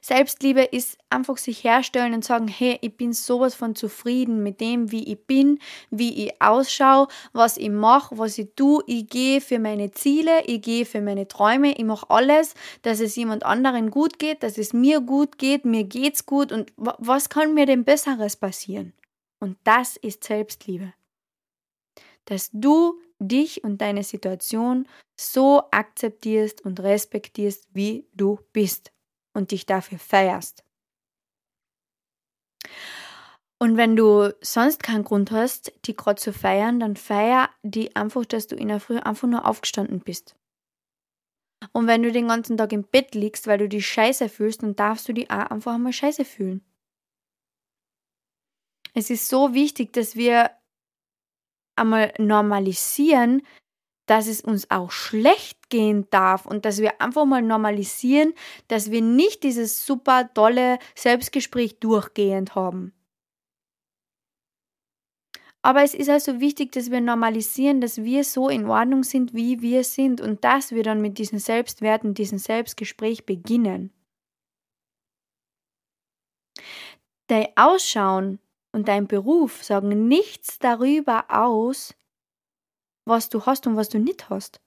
Selbstliebe 0.00 0.62
ist 0.62 0.98
einfach 1.10 1.36
sich 1.36 1.64
herstellen 1.64 2.14
und 2.14 2.24
sagen, 2.24 2.48
hey, 2.48 2.78
ich 2.80 2.96
bin 2.96 3.12
sowas 3.12 3.54
von 3.54 3.74
zufrieden 3.74 4.42
mit 4.42 4.60
dem, 4.60 4.90
wie 4.90 5.12
ich 5.12 5.26
bin, 5.26 5.58
wie 5.90 6.26
ich 6.26 6.40
ausschaue, 6.40 7.08
was 7.32 7.56
ich 7.56 7.70
mache, 7.70 8.16
was 8.16 8.38
ich 8.38 8.48
tue. 8.56 8.82
Ich 8.86 9.08
gehe 9.08 9.40
für 9.40 9.58
meine 9.58 9.90
Ziele, 9.90 10.44
ich 10.46 10.62
gehe 10.62 10.86
für 10.86 11.00
meine 11.00 11.28
Träume, 11.28 11.72
ich 11.72 11.84
mache 11.84 12.08
alles, 12.08 12.54
dass 12.82 13.00
es 13.00 13.16
jemand 13.16 13.44
anderen 13.44 13.90
gut 13.90 14.18
geht, 14.18 14.42
dass 14.42 14.56
es 14.56 14.72
mir 14.72 15.00
gut 15.00 15.38
geht, 15.38 15.64
mir 15.64 15.84
geht's 15.84 16.24
gut 16.24 16.52
und 16.52 16.72
was 16.76 17.28
kann 17.28 17.54
mir 17.54 17.66
denn 17.66 17.84
Besseres 17.84 18.36
passieren? 18.36 18.94
Und 19.38 19.58
das 19.64 19.96
ist 19.96 20.24
Selbstliebe. 20.24 20.92
Dass 22.24 22.50
du 22.52 23.00
dich 23.18 23.64
und 23.64 23.80
deine 23.80 24.02
Situation 24.02 24.86
so 25.18 25.62
akzeptierst 25.70 26.64
und 26.64 26.80
respektierst, 26.80 27.68
wie 27.72 28.06
du 28.14 28.38
bist 28.52 28.92
und 29.32 29.50
dich 29.50 29.66
dafür 29.66 29.98
feierst. 29.98 30.64
Und 33.62 33.76
wenn 33.76 33.94
du 33.94 34.34
sonst 34.40 34.82
keinen 34.82 35.04
Grund 35.04 35.30
hast, 35.30 35.72
die 35.84 35.94
gerade 35.94 36.20
zu 36.20 36.32
feiern, 36.32 36.80
dann 36.80 36.96
feier 36.96 37.50
die 37.62 37.94
einfach, 37.94 38.24
dass 38.24 38.46
du 38.46 38.56
in 38.56 38.68
der 38.68 38.80
Früh 38.80 38.98
einfach 38.98 39.28
nur 39.28 39.46
aufgestanden 39.46 40.00
bist. 40.00 40.34
Und 41.72 41.86
wenn 41.86 42.02
du 42.02 42.10
den 42.10 42.28
ganzen 42.28 42.56
Tag 42.56 42.72
im 42.72 42.84
Bett 42.84 43.14
liegst, 43.14 43.46
weil 43.46 43.58
du 43.58 43.68
die 43.68 43.82
Scheiße 43.82 44.30
fühlst, 44.30 44.62
dann 44.62 44.76
darfst 44.76 45.06
du 45.08 45.12
die 45.12 45.28
auch 45.28 45.50
einfach 45.50 45.74
einmal 45.74 45.92
Scheiße 45.92 46.24
fühlen. 46.24 46.64
Es 48.94 49.10
ist 49.10 49.28
so 49.28 49.52
wichtig, 49.52 49.92
dass 49.92 50.16
wir 50.16 50.50
einmal 51.76 52.12
normalisieren, 52.18 53.42
dass 54.10 54.26
es 54.26 54.40
uns 54.40 54.68
auch 54.72 54.90
schlecht 54.90 55.70
gehen 55.70 56.08
darf 56.10 56.44
und 56.44 56.64
dass 56.64 56.80
wir 56.80 57.00
einfach 57.00 57.26
mal 57.26 57.42
normalisieren, 57.42 58.34
dass 58.66 58.90
wir 58.90 59.02
nicht 59.02 59.44
dieses 59.44 59.86
super 59.86 60.28
tolle 60.34 60.80
Selbstgespräch 60.96 61.78
durchgehend 61.78 62.56
haben. 62.56 62.92
Aber 65.62 65.84
es 65.84 65.94
ist 65.94 66.08
also 66.08 66.40
wichtig, 66.40 66.72
dass 66.72 66.90
wir 66.90 67.00
normalisieren, 67.00 67.80
dass 67.80 68.02
wir 68.02 68.24
so 68.24 68.48
in 68.48 68.66
Ordnung 68.66 69.04
sind, 69.04 69.32
wie 69.32 69.62
wir 69.62 69.84
sind 69.84 70.20
und 70.20 70.42
dass 70.42 70.72
wir 70.72 70.82
dann 70.82 71.00
mit 71.00 71.18
diesen 71.18 71.38
Selbstwerten, 71.38 72.12
diesem 72.12 72.38
Selbstgespräch 72.38 73.26
beginnen. 73.26 73.92
Dein 77.28 77.46
Ausschauen 77.54 78.40
und 78.72 78.88
dein 78.88 79.06
Beruf 79.06 79.62
sagen 79.62 80.08
nichts 80.08 80.58
darüber 80.58 81.26
aus, 81.28 81.94
was 83.10 83.28
du 83.28 83.44
hast 83.44 83.66
und 83.66 83.76
was 83.76 83.90
du 83.90 83.98
nicht 83.98 84.30
hast. 84.30 84.60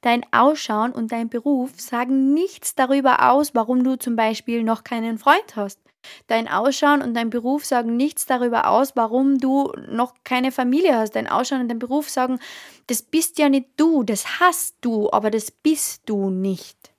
Dein 0.00 0.24
Ausschauen 0.32 0.92
und 0.92 1.12
dein 1.12 1.28
Beruf 1.28 1.78
sagen 1.80 2.32
nichts 2.32 2.74
darüber 2.74 3.30
aus, 3.30 3.54
warum 3.54 3.84
du 3.84 3.98
zum 3.98 4.16
Beispiel 4.16 4.62
noch 4.62 4.84
keinen 4.84 5.18
Freund 5.18 5.56
hast. 5.56 5.80
Dein 6.26 6.48
Ausschauen 6.48 7.02
und 7.02 7.14
dein 7.14 7.30
Beruf 7.30 7.64
sagen 7.64 7.96
nichts 7.96 8.24
darüber 8.26 8.68
aus, 8.68 8.94
warum 8.94 9.38
du 9.38 9.72
noch 9.88 10.14
keine 10.24 10.52
Familie 10.52 10.96
hast. 10.96 11.16
Dein 11.16 11.26
Ausschauen 11.26 11.62
und 11.62 11.68
dein 11.68 11.78
Beruf 11.78 12.08
sagen, 12.08 12.38
das 12.86 13.02
bist 13.02 13.38
ja 13.38 13.48
nicht 13.48 13.68
du, 13.76 14.04
das 14.04 14.40
hast 14.40 14.76
du, 14.80 15.10
aber 15.10 15.30
das 15.30 15.50
bist 15.50 16.02
du 16.06 16.30
nicht. 16.30 16.94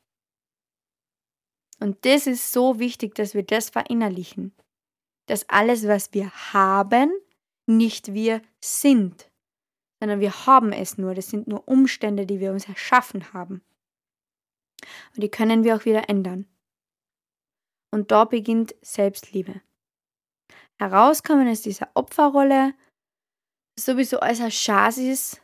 Und 1.80 2.06
das 2.06 2.28
ist 2.28 2.52
so 2.52 2.80
wichtig, 2.80 3.16
dass 3.16 3.34
wir 3.34 3.44
das 3.44 3.70
verinnerlichen. 3.70 4.54
Dass 5.28 5.48
alles, 5.48 5.88
was 5.88 6.14
wir 6.14 6.30
haben, 6.54 7.12
nicht 7.70 8.14
wir 8.14 8.42
sind, 8.60 9.30
sondern 10.00 10.20
wir 10.20 10.46
haben 10.46 10.74
es 10.74 10.98
nur. 10.98 11.16
Das 11.16 11.30
sind 11.30 11.48
nur 11.48 11.68
Umstände, 11.68 12.26
die 12.26 12.40
wir 12.40 12.52
uns 12.52 12.68
erschaffen 12.68 13.34
haben. 13.34 13.62
Und 15.16 15.24
die 15.24 15.30
können 15.30 15.64
wir 15.64 15.76
auch 15.76 15.86
wieder 15.86 16.10
ändern. 16.10 16.48
Und 17.92 18.12
da 18.12 18.26
beginnt 18.26 18.76
Selbstliebe. 18.82 19.62
Herauskommen 20.78 21.48
aus 21.50 21.62
dieser 21.62 21.90
Opferrolle, 21.96 22.74
sowieso 23.78 24.20
als 24.20 24.40
ein 24.40 24.52
Schasis, 24.52 25.42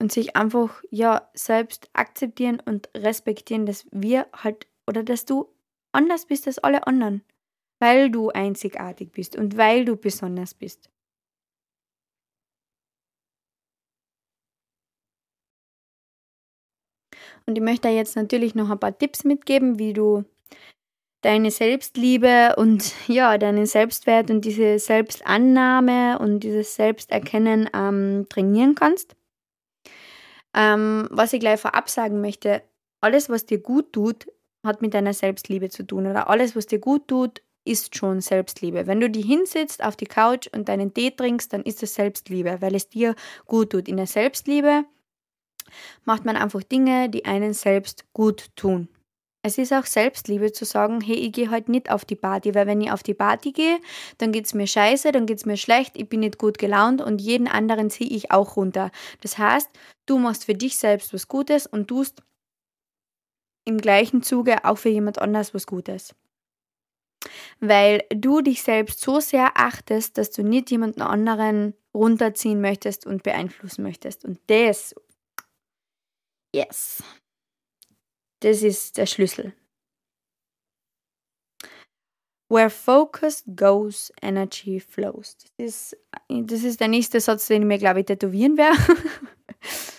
und 0.00 0.12
sich 0.12 0.36
einfach 0.36 0.82
ja 0.90 1.28
selbst 1.34 1.90
akzeptieren 1.92 2.60
und 2.64 2.88
respektieren, 2.96 3.66
dass 3.66 3.86
wir 3.90 4.28
halt 4.32 4.66
oder 4.86 5.02
dass 5.02 5.24
du 5.24 5.52
anders 5.92 6.26
bist 6.26 6.46
als 6.46 6.58
alle 6.58 6.86
anderen, 6.86 7.24
weil 7.78 8.10
du 8.10 8.30
einzigartig 8.30 9.12
bist 9.12 9.36
und 9.36 9.56
weil 9.56 9.84
du 9.84 9.96
besonders 9.96 10.54
bist. 10.54 10.90
Und 17.46 17.56
ich 17.56 17.62
möchte 17.64 17.88
jetzt 17.88 18.16
natürlich 18.16 18.54
noch 18.54 18.70
ein 18.70 18.78
paar 18.78 18.96
Tipps 18.96 19.24
mitgeben, 19.24 19.78
wie 19.78 19.94
du 19.94 20.24
deine 21.22 21.50
Selbstliebe 21.50 22.54
und 22.56 22.94
ja, 23.08 23.38
deinen 23.38 23.66
Selbstwert 23.66 24.30
und 24.30 24.44
diese 24.44 24.78
Selbstannahme 24.78 26.18
und 26.18 26.40
dieses 26.40 26.74
Selbsterkennen 26.74 27.68
ähm, 27.74 28.26
trainieren 28.28 28.74
kannst. 28.74 29.16
Ähm, 30.54 31.08
was 31.10 31.32
ich 31.32 31.40
gleich 31.40 31.60
vorab 31.60 31.88
sagen 31.88 32.20
möchte, 32.20 32.62
alles, 33.00 33.28
was 33.28 33.46
dir 33.46 33.58
gut 33.58 33.92
tut, 33.92 34.26
hat 34.64 34.82
mit 34.82 34.94
deiner 34.94 35.12
Selbstliebe 35.14 35.70
zu 35.70 35.84
tun. 35.86 36.06
Oder 36.06 36.28
alles, 36.28 36.56
was 36.56 36.66
dir 36.66 36.78
gut 36.78 37.08
tut, 37.08 37.42
ist 37.68 37.96
schon 37.96 38.20
Selbstliebe. 38.20 38.86
Wenn 38.86 39.00
du 39.00 39.10
die 39.10 39.22
hinsitzt 39.22 39.82
auf 39.84 39.96
die 39.96 40.06
Couch 40.06 40.48
und 40.52 40.68
deinen 40.68 40.94
Tee 40.94 41.10
trinkst, 41.10 41.52
dann 41.52 41.62
ist 41.62 41.82
das 41.82 41.94
Selbstliebe, 41.94 42.58
weil 42.60 42.74
es 42.74 42.88
dir 42.88 43.14
gut 43.46 43.70
tut. 43.70 43.88
In 43.88 43.96
der 43.96 44.06
Selbstliebe 44.06 44.84
macht 46.04 46.24
man 46.24 46.36
einfach 46.36 46.62
Dinge, 46.62 47.10
die 47.10 47.24
einen 47.24 47.52
selbst 47.52 48.04
gut 48.12 48.46
tun. 48.56 48.88
Es 49.42 49.56
ist 49.56 49.72
auch 49.72 49.86
Selbstliebe 49.86 50.52
zu 50.52 50.64
sagen, 50.64 51.00
hey, 51.00 51.14
ich 51.14 51.32
gehe 51.32 51.50
heute 51.50 51.70
nicht 51.70 51.90
auf 51.90 52.04
die 52.04 52.16
Party, 52.16 52.54
weil 52.54 52.66
wenn 52.66 52.80
ich 52.80 52.90
auf 52.90 53.04
die 53.04 53.14
Party 53.14 53.52
gehe, 53.52 53.78
dann 54.18 54.32
geht 54.32 54.46
es 54.46 54.54
mir 54.54 54.66
scheiße, 54.66 55.12
dann 55.12 55.26
geht 55.26 55.38
es 55.38 55.46
mir 55.46 55.56
schlecht, 55.56 55.96
ich 55.96 56.08
bin 56.08 56.20
nicht 56.20 56.38
gut 56.38 56.58
gelaunt 56.58 57.00
und 57.00 57.20
jeden 57.20 57.46
anderen 57.46 57.88
ziehe 57.88 58.10
ich 58.10 58.32
auch 58.32 58.56
runter. 58.56 58.90
Das 59.20 59.38
heißt, 59.38 59.70
du 60.06 60.18
machst 60.18 60.44
für 60.44 60.54
dich 60.54 60.76
selbst 60.76 61.14
was 61.14 61.28
Gutes 61.28 61.66
und 61.66 61.86
tust 61.86 62.22
im 63.64 63.78
gleichen 63.78 64.22
Zuge 64.22 64.64
auch 64.64 64.78
für 64.78 64.88
jemand 64.88 65.20
anders 65.20 65.54
was 65.54 65.66
Gutes. 65.66 66.14
Weil 67.60 68.04
du 68.14 68.40
dich 68.40 68.62
selbst 68.62 69.00
so 69.00 69.20
sehr 69.20 69.52
achtest, 69.56 70.18
dass 70.18 70.30
du 70.30 70.42
nicht 70.42 70.70
jemanden 70.70 71.02
anderen 71.02 71.74
runterziehen 71.94 72.60
möchtest 72.60 73.06
und 73.06 73.22
beeinflussen 73.22 73.82
möchtest. 73.82 74.24
Und 74.24 74.38
das 74.46 74.94
Yes. 76.54 77.02
Das 78.40 78.62
ist 78.62 78.96
der 78.96 79.06
Schlüssel. 79.06 79.52
Where 82.50 82.70
focus 82.70 83.44
goes, 83.54 84.10
energy 84.22 84.80
flows. 84.80 85.36
Das 85.36 85.50
ist, 85.58 85.96
das 86.28 86.62
ist 86.62 86.80
der 86.80 86.88
nächste 86.88 87.20
Satz, 87.20 87.46
den 87.46 87.62
ich 87.62 87.68
mir, 87.68 87.78
glaube 87.78 88.00
ich, 88.00 88.06
tätowieren 88.06 88.56
werde. 88.56 88.78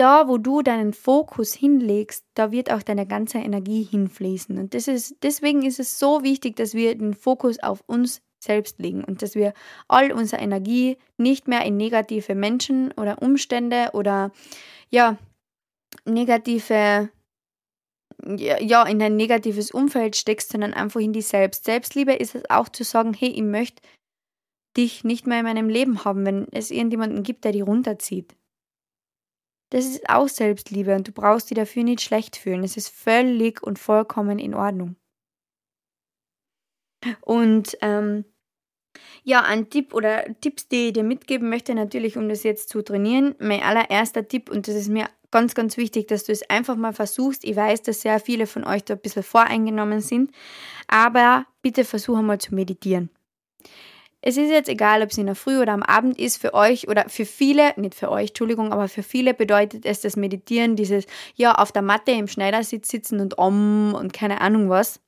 da, 0.00 0.28
wo 0.28 0.38
du 0.38 0.62
deinen 0.62 0.94
Fokus 0.94 1.52
hinlegst, 1.52 2.24
da 2.32 2.52
wird 2.52 2.72
auch 2.72 2.82
deine 2.82 3.06
ganze 3.06 3.38
Energie 3.38 3.82
hinfließen. 3.82 4.56
Und 4.58 4.72
das 4.72 4.88
ist, 4.88 5.16
deswegen 5.22 5.62
ist 5.62 5.78
es 5.78 5.98
so 5.98 6.22
wichtig, 6.22 6.56
dass 6.56 6.72
wir 6.72 6.96
den 6.96 7.12
Fokus 7.12 7.62
auf 7.62 7.82
uns 7.86 8.22
selbst 8.42 8.78
legen 8.78 9.04
und 9.04 9.20
dass 9.20 9.34
wir 9.34 9.52
all 9.88 10.10
unsere 10.12 10.40
Energie 10.40 10.96
nicht 11.18 11.48
mehr 11.48 11.66
in 11.66 11.76
negative 11.76 12.34
Menschen 12.34 12.92
oder 12.92 13.20
Umstände 13.20 13.90
oder 13.92 14.32
ja, 14.88 15.18
negative 16.06 17.10
ja, 18.26 18.84
in 18.84 19.02
ein 19.02 19.16
negatives 19.16 19.70
Umfeld 19.70 20.16
steckst, 20.16 20.52
sondern 20.52 20.72
einfach 20.72 21.00
in 21.00 21.12
die 21.12 21.22
Selbst. 21.22 21.64
Selbstliebe 21.66 22.14
ist 22.14 22.34
es 22.34 22.48
auch 22.48 22.70
zu 22.70 22.84
sagen, 22.84 23.12
hey, 23.12 23.28
ich 23.28 23.42
möchte 23.42 23.82
dich 24.76 25.04
nicht 25.04 25.26
mehr 25.26 25.40
in 25.40 25.46
meinem 25.46 25.68
Leben 25.68 26.06
haben, 26.06 26.24
wenn 26.24 26.46
es 26.52 26.70
irgendjemanden 26.70 27.22
gibt, 27.22 27.44
der 27.44 27.52
die 27.52 27.60
runterzieht. 27.60 28.34
Das 29.70 29.84
ist 29.84 30.08
auch 30.08 30.28
Selbstliebe 30.28 30.94
und 30.94 31.08
du 31.08 31.12
brauchst 31.12 31.50
dich 31.50 31.56
dafür 31.56 31.84
nicht 31.84 32.00
schlecht 32.00 32.36
fühlen. 32.36 32.64
Es 32.64 32.76
ist 32.76 32.88
völlig 32.88 33.62
und 33.62 33.78
vollkommen 33.78 34.38
in 34.38 34.54
Ordnung. 34.54 34.96
Und 37.22 37.78
ähm, 37.80 38.24
ja, 39.22 39.42
ein 39.42 39.70
Tipp 39.70 39.94
oder 39.94 40.24
Tipps, 40.40 40.68
die 40.68 40.88
ich 40.88 40.92
dir 40.94 41.04
mitgeben 41.04 41.48
möchte, 41.48 41.74
natürlich, 41.74 42.16
um 42.16 42.28
das 42.28 42.42
jetzt 42.42 42.68
zu 42.68 42.82
trainieren. 42.82 43.34
Mein 43.38 43.62
allererster 43.62 44.26
Tipp, 44.26 44.50
und 44.50 44.66
das 44.68 44.74
ist 44.74 44.88
mir 44.88 45.08
ganz, 45.30 45.54
ganz 45.54 45.76
wichtig, 45.76 46.08
dass 46.08 46.24
du 46.24 46.32
es 46.32 46.48
einfach 46.50 46.76
mal 46.76 46.92
versuchst. 46.92 47.44
Ich 47.44 47.56
weiß, 47.56 47.82
dass 47.82 48.02
sehr 48.02 48.18
viele 48.20 48.46
von 48.46 48.64
euch 48.64 48.84
da 48.84 48.94
ein 48.94 49.00
bisschen 49.00 49.22
voreingenommen 49.22 50.00
sind, 50.00 50.32
aber 50.88 51.46
bitte 51.62 51.84
versuch 51.84 52.18
einmal 52.18 52.38
zu 52.38 52.54
meditieren. 52.54 53.10
Es 54.22 54.36
ist 54.36 54.50
jetzt 54.50 54.68
egal, 54.68 55.02
ob 55.02 55.10
es 55.10 55.18
in 55.18 55.26
der 55.26 55.34
Früh 55.34 55.58
oder 55.60 55.72
am 55.72 55.82
Abend 55.82 56.18
ist, 56.18 56.36
für 56.36 56.52
euch 56.52 56.88
oder 56.88 57.08
für 57.08 57.24
viele, 57.24 57.72
nicht 57.76 57.94
für 57.94 58.10
euch, 58.10 58.28
Entschuldigung, 58.28 58.72
aber 58.72 58.88
für 58.88 59.02
viele 59.02 59.32
bedeutet 59.32 59.86
es 59.86 60.02
das 60.02 60.16
Meditieren, 60.16 60.76
dieses, 60.76 61.06
ja, 61.36 61.54
auf 61.54 61.72
der 61.72 61.82
Matte 61.82 62.12
im 62.12 62.28
Schneidersitz 62.28 62.90
sitzen 62.90 63.20
und 63.20 63.38
om 63.38 63.94
und 63.94 64.12
keine 64.12 64.40
Ahnung 64.40 64.68
was. 64.68 65.00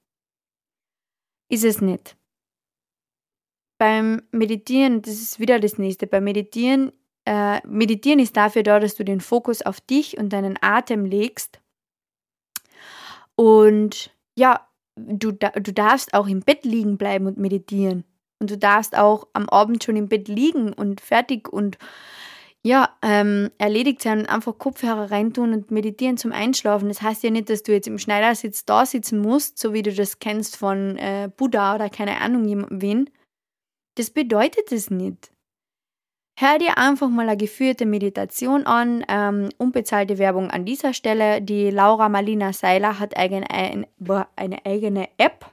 Ist 1.50 1.64
es 1.64 1.82
nicht 1.82 2.16
beim 3.82 4.22
Meditieren, 4.30 5.02
das 5.02 5.14
ist 5.14 5.40
wieder 5.40 5.58
das 5.58 5.76
nächste, 5.76 6.06
beim 6.06 6.22
Meditieren, 6.22 6.92
äh, 7.24 7.60
Meditieren 7.66 8.20
ist 8.20 8.36
dafür 8.36 8.62
da, 8.62 8.78
dass 8.78 8.94
du 8.94 9.04
den 9.04 9.20
Fokus 9.20 9.60
auf 9.62 9.80
dich 9.80 10.18
und 10.18 10.32
deinen 10.32 10.56
Atem 10.60 11.04
legst. 11.04 11.60
Und 13.34 14.14
ja, 14.38 14.68
du, 14.94 15.32
du 15.32 15.72
darfst 15.72 16.14
auch 16.14 16.28
im 16.28 16.42
Bett 16.42 16.64
liegen 16.64 16.96
bleiben 16.96 17.26
und 17.26 17.38
meditieren. 17.38 18.04
Und 18.42 18.50
du 18.50 18.58
darfst 18.58 18.98
auch 18.98 19.28
am 19.32 19.48
Abend 19.48 19.84
schon 19.84 19.94
im 19.94 20.08
Bett 20.08 20.26
liegen 20.26 20.72
und 20.72 21.00
fertig 21.00 21.48
und 21.48 21.78
ja, 22.64 22.90
ähm, 23.02 23.50
erledigt 23.58 24.02
sein 24.02 24.20
und 24.20 24.26
einfach 24.26 24.58
Kopfhörer 24.58 25.12
reintun 25.12 25.52
und 25.52 25.70
meditieren 25.70 26.16
zum 26.16 26.32
Einschlafen. 26.32 26.88
Das 26.88 27.02
heißt 27.02 27.22
ja 27.22 27.30
nicht, 27.30 27.50
dass 27.50 27.62
du 27.62 27.72
jetzt 27.72 27.86
im 27.86 27.98
Schneidersitz 27.98 28.64
da 28.64 28.84
sitzen 28.84 29.20
musst, 29.20 29.58
so 29.58 29.72
wie 29.72 29.82
du 29.82 29.92
das 29.92 30.18
kennst 30.18 30.56
von 30.56 30.96
äh, 30.98 31.30
Buddha 31.36 31.76
oder 31.76 31.88
keine 31.88 32.20
Ahnung 32.20 32.66
wen, 32.70 33.08
das 33.96 34.10
bedeutet 34.10 34.72
es 34.72 34.90
nicht. 34.90 35.32
Hör 36.38 36.58
dir 36.58 36.78
einfach 36.78 37.08
mal 37.08 37.28
eine 37.28 37.36
geführte 37.36 37.86
Meditation 37.86 38.66
an. 38.66 39.04
Ähm, 39.08 39.50
unbezahlte 39.58 40.18
Werbung 40.18 40.50
an 40.50 40.64
dieser 40.64 40.94
Stelle. 40.94 41.42
Die 41.42 41.70
Laura 41.70 42.08
Marlina 42.08 42.52
Seiler 42.52 42.98
hat 42.98 43.16
eine, 43.16 43.44
eine 44.36 44.66
eigene 44.66 45.08
App. 45.18 45.51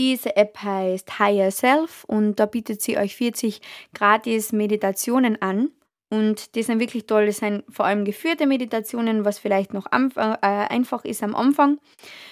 Diese 0.00 0.34
App 0.34 0.62
heißt 0.62 1.18
Higher 1.18 1.50
Self 1.50 2.04
und 2.04 2.36
da 2.36 2.46
bietet 2.46 2.80
sie 2.80 2.96
euch 2.96 3.14
40 3.16 3.60
gratis 3.92 4.50
Meditationen 4.50 5.42
an. 5.42 5.72
Und 6.08 6.54
die 6.54 6.62
sind 6.62 6.80
wirklich 6.80 7.04
toll. 7.04 7.26
Das 7.26 7.36
sind 7.36 7.64
vor 7.68 7.84
allem 7.84 8.06
geführte 8.06 8.46
Meditationen, 8.46 9.26
was 9.26 9.38
vielleicht 9.38 9.74
noch 9.74 9.92
äh, 9.92 10.38
einfach 10.40 11.04
ist 11.04 11.22
am 11.22 11.36
Anfang, 11.36 11.78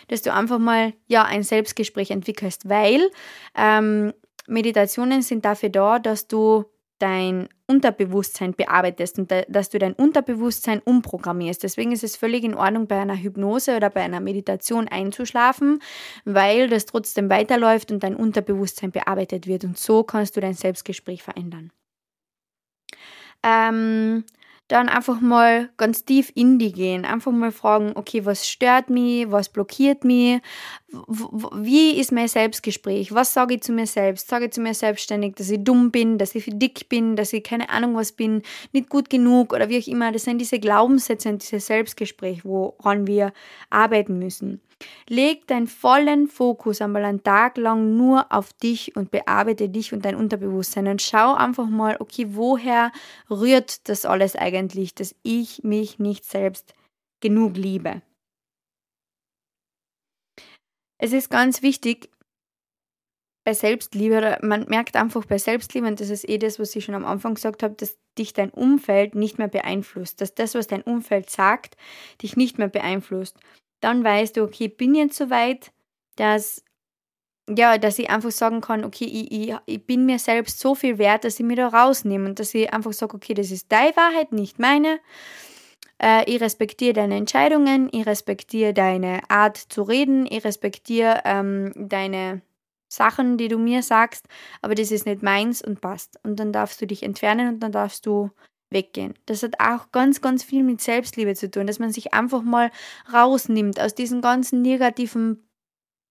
dass 0.08 0.22
du 0.22 0.32
einfach 0.32 0.58
mal 0.58 0.94
ja 1.08 1.24
ein 1.24 1.42
Selbstgespräch 1.42 2.10
entwickelst, 2.10 2.70
weil 2.70 3.10
ähm, 3.54 4.14
Meditationen 4.46 5.20
sind 5.20 5.44
dafür 5.44 5.68
da, 5.68 5.98
dass 5.98 6.26
du 6.26 6.64
dein 6.98 7.48
Unterbewusstsein 7.66 8.54
bearbeitest 8.54 9.18
und 9.18 9.32
dass 9.48 9.68
du 9.68 9.78
dein 9.78 9.92
Unterbewusstsein 9.92 10.80
umprogrammierst. 10.80 11.62
Deswegen 11.62 11.92
ist 11.92 12.04
es 12.04 12.16
völlig 12.16 12.44
in 12.44 12.54
Ordnung, 12.54 12.86
bei 12.86 12.98
einer 12.98 13.16
Hypnose 13.16 13.76
oder 13.76 13.90
bei 13.90 14.02
einer 14.02 14.20
Meditation 14.20 14.88
einzuschlafen, 14.88 15.80
weil 16.24 16.68
das 16.68 16.86
trotzdem 16.86 17.30
weiterläuft 17.30 17.90
und 17.92 18.02
dein 18.02 18.16
Unterbewusstsein 18.16 18.90
bearbeitet 18.90 19.46
wird. 19.46 19.64
Und 19.64 19.78
so 19.78 20.02
kannst 20.02 20.36
du 20.36 20.40
dein 20.40 20.54
Selbstgespräch 20.54 21.22
verändern. 21.22 21.70
Ähm, 23.42 24.24
dann 24.68 24.88
einfach 24.90 25.20
mal 25.20 25.70
ganz 25.78 26.04
tief 26.04 26.30
in 26.34 26.58
die 26.58 26.72
gehen. 26.72 27.04
Einfach 27.04 27.32
mal 27.32 27.52
fragen, 27.52 27.92
okay, 27.94 28.24
was 28.24 28.46
stört 28.46 28.90
mich, 28.90 29.30
was 29.30 29.48
blockiert 29.48 30.04
mich, 30.04 30.40
wie 30.90 31.98
ist 31.98 32.12
mein 32.12 32.28
Selbstgespräch, 32.28 33.12
was 33.12 33.32
sage 33.32 33.54
ich 33.54 33.62
zu 33.62 33.72
mir 33.72 33.86
selbst? 33.86 34.28
Sage 34.28 34.46
ich 34.46 34.52
zu 34.52 34.60
mir 34.60 34.74
selbstständig, 34.74 35.34
dass 35.36 35.50
ich 35.50 35.64
dumm 35.64 35.90
bin, 35.90 36.18
dass 36.18 36.34
ich 36.34 36.44
dick 36.48 36.88
bin, 36.88 37.16
dass 37.16 37.32
ich 37.32 37.42
keine 37.42 37.70
Ahnung 37.70 37.94
was 37.94 38.12
bin, 38.12 38.42
nicht 38.72 38.88
gut 38.88 39.10
genug 39.10 39.52
oder 39.52 39.68
wie 39.68 39.78
auch 39.78 39.86
immer. 39.86 40.12
Das 40.12 40.24
sind 40.24 40.38
diese 40.38 40.58
Glaubenssätze 40.58 41.30
und 41.30 41.42
diese 41.42 41.60
Selbstgespräch, 41.60 42.44
woran 42.44 43.06
wir 43.06 43.32
arbeiten 43.70 44.18
müssen. 44.18 44.60
Leg 45.08 45.46
deinen 45.46 45.66
vollen 45.66 46.28
Fokus 46.28 46.80
einmal 46.80 47.04
einen 47.04 47.22
Tag 47.22 47.56
lang 47.56 47.96
nur 47.96 48.30
auf 48.30 48.52
dich 48.52 48.94
und 48.94 49.10
bearbeite 49.10 49.68
dich 49.68 49.92
und 49.92 50.04
dein 50.04 50.14
Unterbewusstsein 50.14 50.86
und 50.86 51.02
schau 51.02 51.34
einfach 51.34 51.66
mal, 51.66 51.96
okay, 51.98 52.26
woher 52.30 52.92
rührt 53.30 53.88
das 53.88 54.04
alles 54.04 54.36
eigentlich, 54.36 54.94
dass 54.94 55.14
ich 55.22 55.64
mich 55.64 55.98
nicht 55.98 56.24
selbst 56.24 56.74
genug 57.20 57.56
liebe. 57.56 58.02
Es 61.00 61.12
ist 61.12 61.30
ganz 61.30 61.62
wichtig, 61.62 62.10
bei 63.44 63.54
Selbstliebe, 63.54 64.38
man 64.42 64.66
merkt 64.68 64.94
einfach 64.94 65.24
bei 65.24 65.38
Selbstliebe, 65.38 65.86
und 65.86 66.00
das 66.00 66.10
ist 66.10 66.28
eh 66.28 66.36
das, 66.36 66.58
was 66.58 66.76
ich 66.76 66.84
schon 66.84 66.94
am 66.94 67.06
Anfang 67.06 67.34
gesagt 67.34 67.62
habe, 67.62 67.74
dass 67.74 67.96
dich 68.18 68.34
dein 68.34 68.50
Umfeld 68.50 69.14
nicht 69.14 69.38
mehr 69.38 69.48
beeinflusst, 69.48 70.20
dass 70.20 70.34
das, 70.34 70.54
was 70.54 70.66
dein 70.66 70.82
Umfeld 70.82 71.30
sagt, 71.30 71.76
dich 72.20 72.36
nicht 72.36 72.58
mehr 72.58 72.68
beeinflusst 72.68 73.38
dann 73.80 74.04
weißt 74.04 74.36
du, 74.36 74.42
okay, 74.42 74.68
bin 74.68 74.94
jetzt 74.94 75.16
so 75.16 75.30
weit, 75.30 75.72
dass 76.16 76.62
ja, 77.56 77.78
dass 77.78 77.98
ich 77.98 78.10
einfach 78.10 78.30
sagen 78.30 78.60
kann, 78.60 78.84
okay, 78.84 79.06
ich, 79.06 79.32
ich, 79.32 79.56
ich 79.64 79.86
bin 79.86 80.04
mir 80.06 80.18
selbst 80.18 80.60
so 80.60 80.74
viel 80.74 80.98
wert, 80.98 81.24
dass 81.24 81.40
ich 81.40 81.46
mich 81.46 81.56
da 81.56 81.68
rausnehme 81.68 82.28
und 82.28 82.38
dass 82.38 82.54
ich 82.54 82.72
einfach 82.72 82.92
sage, 82.92 83.16
okay, 83.16 83.34
das 83.34 83.50
ist 83.50 83.72
deine 83.72 83.96
Wahrheit, 83.96 84.32
nicht 84.32 84.58
meine. 84.58 85.00
Äh, 85.98 86.30
ich 86.30 86.40
respektiere 86.40 86.92
deine 86.92 87.16
Entscheidungen, 87.16 87.88
ich 87.92 88.06
respektiere 88.06 88.74
deine 88.74 89.20
Art 89.30 89.56
zu 89.56 89.82
reden, 89.82 90.26
ich 90.26 90.44
respektiere 90.44 91.22
ähm, 91.24 91.72
deine 91.74 92.42
Sachen, 92.88 93.36
die 93.36 93.48
du 93.48 93.58
mir 93.58 93.82
sagst, 93.82 94.26
aber 94.62 94.74
das 94.74 94.90
ist 94.90 95.06
nicht 95.06 95.22
meins 95.22 95.62
und 95.62 95.80
passt. 95.80 96.18
Und 96.24 96.36
dann 96.40 96.52
darfst 96.52 96.80
du 96.80 96.86
dich 96.86 97.02
entfernen 97.02 97.54
und 97.54 97.60
dann 97.60 97.72
darfst 97.72 98.06
du 98.06 98.30
weggehen. 98.70 99.14
Das 99.26 99.42
hat 99.42 99.60
auch 99.60 99.90
ganz, 99.92 100.20
ganz 100.20 100.42
viel 100.42 100.62
mit 100.62 100.80
Selbstliebe 100.80 101.34
zu 101.34 101.50
tun, 101.50 101.66
dass 101.66 101.78
man 101.78 101.92
sich 101.92 102.14
einfach 102.14 102.42
mal 102.42 102.70
rausnimmt 103.12 103.80
aus 103.80 103.94
diesem 103.94 104.20
ganzen 104.20 104.62
negativen 104.62 105.48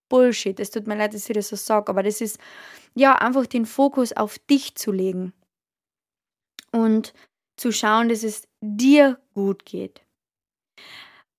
Bullshit. 0.10 0.60
Es 0.60 0.72
tut 0.72 0.88
mir 0.88 0.98
leid, 0.98 1.14
dass 1.14 1.30
ich 1.30 1.36
das 1.36 1.50
so 1.50 1.56
sage, 1.56 1.90
aber 1.90 2.04
das 2.04 2.22
ist 2.22 2.40
ja 2.96 3.16
einfach 3.16 3.46
den 3.46 3.66
Fokus 3.66 4.14
auf 4.14 4.40
dich 4.40 4.76
zu 4.76 4.92
legen 4.92 5.34
und 6.72 7.14
zu 7.58 7.72
schauen, 7.72 8.10
dass 8.10 8.24
es 8.24 8.48
dir 8.62 9.20
gut 9.34 9.66
geht. 9.66 10.02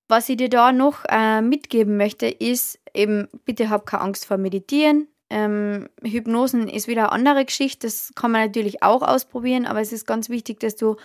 Was 0.09 0.29
ich 0.29 0.37
dir 0.37 0.49
da 0.49 0.73
noch 0.73 1.05
äh, 1.09 1.43
mitgeben 1.43 1.97
möchte, 1.97 2.27
ist 2.27 2.81
eben, 2.95 3.29
bitte 3.45 3.69
hab 3.69 3.85
keine 3.87 4.05
Angst 4.05 4.25
vor 4.25 4.39
Meditieren. 4.39 5.09
Ähm, 5.31 5.89
Hypnosen 6.03 6.69
ist 6.69 6.89
wieder 6.89 7.03
eine 7.03 7.13
andere 7.13 7.45
Geschichte, 7.45 7.87
das 7.87 8.13
kann 8.15 8.31
man 8.31 8.47
natürlich 8.47 8.83
auch 8.83 9.03
ausprobieren, 9.03 9.67
aber 9.67 9.81
es 9.81 9.93
ist 9.93 10.07
ganz 10.07 10.31
wichtig, 10.31 10.61
dass 10.61 10.77
du 10.77 10.97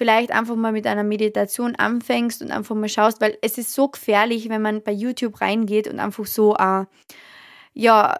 vielleicht 0.00 0.30
einfach 0.30 0.56
mal 0.56 0.72
mit 0.72 0.86
einer 0.86 1.04
Meditation 1.04 1.76
anfängst 1.76 2.40
und 2.40 2.50
einfach 2.52 2.74
mal 2.74 2.88
schaust, 2.88 3.20
weil 3.20 3.36
es 3.42 3.58
ist 3.58 3.74
so 3.74 3.88
gefährlich, 3.88 4.48
wenn 4.48 4.62
man 4.62 4.82
bei 4.82 4.92
YouTube 4.92 5.42
reingeht 5.42 5.88
und 5.88 6.00
einfach 6.00 6.24
so, 6.24 6.56
äh, 6.56 6.86
ja, 7.74 8.16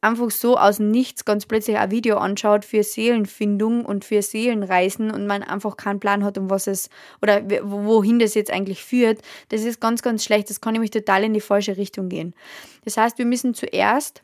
einfach 0.00 0.30
so 0.30 0.56
aus 0.56 0.78
Nichts 0.78 1.26
ganz 1.26 1.44
plötzlich 1.44 1.76
ein 1.76 1.90
Video 1.90 2.16
anschaut 2.16 2.64
für 2.64 2.82
Seelenfindung 2.82 3.84
und 3.84 4.06
für 4.06 4.22
Seelenreisen 4.22 5.10
und 5.10 5.26
man 5.26 5.42
einfach 5.42 5.76
keinen 5.76 6.00
Plan 6.00 6.24
hat, 6.24 6.38
um 6.38 6.48
was 6.48 6.66
es 6.66 6.88
oder 7.20 7.42
wohin 7.62 8.18
das 8.18 8.34
jetzt 8.34 8.50
eigentlich 8.50 8.82
führt. 8.82 9.20
Das 9.50 9.62
ist 9.62 9.78
ganz, 9.78 10.00
ganz 10.00 10.24
schlecht. 10.24 10.48
Das 10.48 10.62
kann 10.62 10.72
nämlich 10.72 10.90
total 10.90 11.22
in 11.22 11.34
die 11.34 11.42
falsche 11.42 11.76
Richtung 11.76 12.08
gehen. 12.08 12.34
Das 12.84 12.96
heißt, 12.96 13.18
wir 13.18 13.26
müssen 13.26 13.52
zuerst 13.52 14.22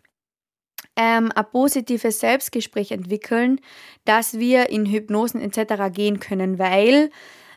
ähm, 0.96 1.30
ein 1.34 1.44
positives 1.50 2.20
Selbstgespräch 2.20 2.90
entwickeln, 2.92 3.60
dass 4.04 4.38
wir 4.38 4.70
in 4.70 4.86
Hypnosen 4.86 5.40
etc. 5.40 5.92
gehen 5.92 6.20
können, 6.20 6.58
weil 6.58 7.10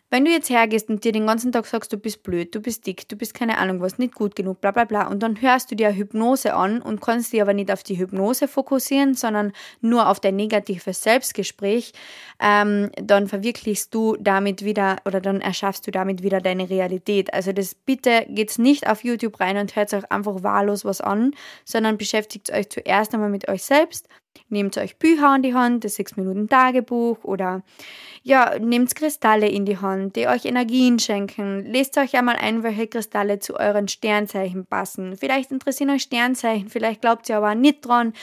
wenn 0.10 0.26
du 0.26 0.32
jetzt 0.32 0.50
hergehst 0.50 0.90
und 0.90 1.04
dir 1.04 1.12
den 1.12 1.28
ganzen 1.28 1.52
Tag 1.52 1.66
sagst, 1.66 1.94
du 1.94 1.98
bist 1.98 2.24
blöd, 2.24 2.54
du 2.56 2.60
bist 2.60 2.88
dick, 2.88 3.08
du 3.08 3.16
bist 3.16 3.34
keine 3.34 3.58
Ahnung 3.58 3.80
was, 3.82 3.98
nicht 3.98 4.16
gut 4.16 4.36
genug, 4.36 4.62
bla 4.62 4.72
bla 4.72 4.86
bla, 4.86 5.08
und 5.08 5.22
dann 5.22 5.42
hörst 5.42 5.72
du 5.72 5.76
dir 5.76 5.94
Hypnose 5.94 6.54
an 6.54 6.82
und 6.82 7.02
kannst 7.02 7.32
dich 7.32 7.42
aber 7.42 7.54
nicht 7.54 7.72
auf 7.72 7.84
die 7.84 7.98
Hypnose 7.98 8.48
fokussieren, 8.48 9.14
sondern 9.14 9.54
nur 9.82 10.10
auf 10.10 10.20
dein 10.20 10.36
negatives 10.36 11.02
Selbstgespräch, 11.02 11.94
ähm, 12.40 12.90
dann 13.02 13.28
verwirklichst 13.28 13.94
du 13.94 14.16
damit 14.20 14.64
wieder 14.64 14.98
oder 15.06 15.22
dann 15.22 15.42
erschaffst 15.42 15.86
du 15.86 15.92
damit 15.92 16.24
wieder 16.24 16.42
deine 16.42 16.70
Realität. 16.70 17.34
Also 17.34 17.52
das 17.52 17.76
bitte 17.76 18.26
geht's 18.30 18.58
nicht 18.58 18.88
auf 18.88 19.04
YouTube 19.04 19.40
rein 19.40 19.58
und 19.58 19.76
hört 19.76 19.94
euch 19.94 20.12
einfach 20.12 20.44
wahllos 20.44 20.86
was 20.86 21.02
an, 21.02 21.32
sondern 21.66 21.98
beschäftigt 21.98 22.52
euch 22.52 22.70
zuerst 22.70 23.14
einmal 23.14 23.30
mit 23.30 23.48
euch 23.48 23.64
selbst 23.64 24.08
Nehmt 24.50 24.78
euch 24.78 24.98
Bücher 24.98 25.30
an 25.30 25.44
die 25.44 25.54
Hand, 25.54 25.84
das 25.84 26.00
6-Minuten-Tagebuch 26.00 27.24
oder 27.24 27.64
ja, 28.24 28.58
nehmt 28.60 28.94
Kristalle 28.96 29.48
in 29.48 29.66
die 29.66 29.78
Hand, 29.78 30.16
die 30.16 30.28
euch 30.28 30.46
Energien 30.46 31.00
schenken. 31.00 31.66
Lest 31.66 31.98
euch 31.98 32.16
einmal 32.18 32.36
ein, 32.36 32.64
welche 32.64 32.88
Kristalle 32.88 33.40
zu 33.40 33.56
euren 33.56 33.88
Sternzeichen 33.88 34.66
passen. 34.66 35.18
Vielleicht 35.18 35.52
interessieren 35.52 35.92
euch 35.92 36.04
Sternzeichen, 36.04 36.70
vielleicht 36.70 37.02
glaubt 37.02 37.30
ihr 37.30 37.38
aber 37.38 37.56
nicht 37.56 37.86
dran. 37.86 38.14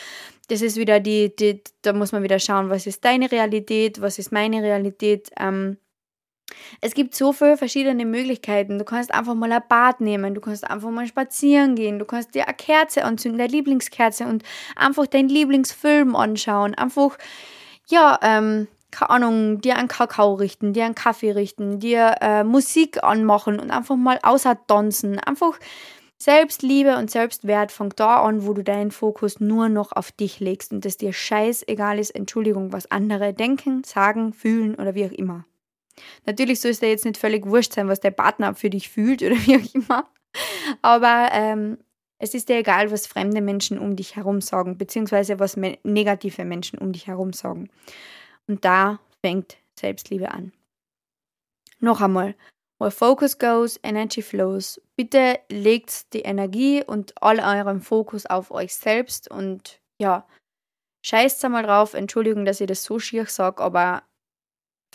Das 0.48 0.62
ist 0.62 0.76
wieder 0.76 1.00
die, 1.00 1.34
die, 1.34 1.62
da 1.82 1.92
muss 1.92 2.12
man 2.12 2.22
wieder 2.22 2.38
schauen, 2.38 2.70
was 2.70 2.86
ist 2.86 3.04
deine 3.04 3.30
Realität, 3.30 4.00
was 4.00 4.18
ist 4.18 4.32
meine 4.32 4.62
Realität. 4.62 5.30
Ähm, 5.38 5.76
es 6.80 6.94
gibt 6.94 7.14
so 7.14 7.32
viele 7.32 7.56
verschiedene 7.56 8.04
Möglichkeiten. 8.04 8.78
Du 8.78 8.84
kannst 8.84 9.12
einfach 9.12 9.34
mal 9.34 9.52
ein 9.52 9.62
Bad 9.68 10.00
nehmen, 10.00 10.34
du 10.34 10.40
kannst 10.40 10.68
einfach 10.68 10.90
mal 10.90 11.06
spazieren 11.06 11.74
gehen, 11.74 11.98
du 11.98 12.04
kannst 12.04 12.34
dir 12.34 12.46
eine 12.46 12.54
Kerze 12.54 13.04
anzünden, 13.04 13.38
deine 13.38 13.52
Lieblingskerze 13.52 14.26
und 14.26 14.42
einfach 14.74 15.06
deinen 15.06 15.28
Lieblingsfilm 15.28 16.14
anschauen. 16.14 16.74
Einfach, 16.74 17.18
ja, 17.88 18.18
ähm, 18.22 18.68
keine 18.90 19.10
Ahnung, 19.10 19.60
dir 19.60 19.76
einen 19.76 19.88
Kakao 19.88 20.34
richten, 20.34 20.72
dir 20.72 20.84
einen 20.84 20.94
Kaffee 20.94 21.32
richten, 21.32 21.80
dir 21.80 22.16
äh, 22.20 22.44
Musik 22.44 23.02
anmachen 23.02 23.58
und 23.58 23.70
einfach 23.70 23.96
mal 23.96 24.18
außer. 24.22 24.56
Einfach 24.68 25.58
Selbstliebe 26.18 26.96
und 26.96 27.10
Selbstwert 27.10 27.72
fängt 27.72 28.00
da 28.00 28.22
an, 28.22 28.46
wo 28.46 28.54
du 28.54 28.64
deinen 28.64 28.90
Fokus 28.90 29.38
nur 29.38 29.68
noch 29.68 29.92
auf 29.92 30.12
dich 30.12 30.40
legst 30.40 30.72
und 30.72 30.86
es 30.86 30.96
dir 30.96 31.12
scheißegal 31.12 31.98
ist, 31.98 32.10
Entschuldigung, 32.10 32.72
was 32.72 32.90
andere 32.90 33.34
denken, 33.34 33.84
sagen, 33.84 34.32
fühlen 34.32 34.76
oder 34.76 34.94
wie 34.94 35.04
auch 35.04 35.12
immer. 35.12 35.44
Natürlich 36.24 36.60
soll 36.60 36.72
es 36.72 36.80
dir 36.80 36.88
jetzt 36.88 37.04
nicht 37.04 37.16
völlig 37.16 37.46
wurscht 37.46 37.72
sein, 37.72 37.88
was 37.88 38.00
der 38.00 38.10
Partner 38.10 38.54
für 38.54 38.70
dich 38.70 38.88
fühlt 38.88 39.22
oder 39.22 39.36
wie 39.46 39.56
auch 39.56 39.74
immer. 39.74 40.10
Aber 40.82 41.28
ähm, 41.32 41.78
es 42.18 42.34
ist 42.34 42.48
dir 42.48 42.56
egal, 42.56 42.90
was 42.90 43.06
fremde 43.06 43.40
Menschen 43.40 43.78
um 43.78 43.96
dich 43.96 44.16
herum 44.16 44.40
sagen, 44.40 44.78
beziehungsweise 44.78 45.38
was 45.38 45.56
me 45.56 45.78
negative 45.82 46.44
Menschen 46.44 46.78
um 46.78 46.92
dich 46.92 47.06
herum 47.06 47.32
sagen. 47.32 47.68
Und 48.46 48.64
da 48.64 49.00
fängt 49.24 49.58
Selbstliebe 49.78 50.30
an. 50.30 50.52
Noch 51.78 52.00
einmal, 52.00 52.34
where 52.78 52.90
focus 52.90 53.38
goes, 53.38 53.78
energy 53.82 54.22
flows. 54.22 54.80
Bitte 54.96 55.38
legt 55.50 56.12
die 56.14 56.22
Energie 56.22 56.82
und 56.82 57.14
all 57.22 57.38
euren 57.38 57.80
Fokus 57.82 58.24
auf 58.24 58.50
euch 58.50 58.74
selbst 58.74 59.30
und 59.30 59.80
ja, 59.98 60.26
scheißt 61.04 61.44
einmal 61.44 61.64
drauf. 61.64 61.92
Entschuldigung, 61.92 62.44
dass 62.46 62.60
ich 62.60 62.66
das 62.66 62.82
so 62.82 62.98
schier 62.98 63.26
sage, 63.26 63.62
aber 63.62 64.02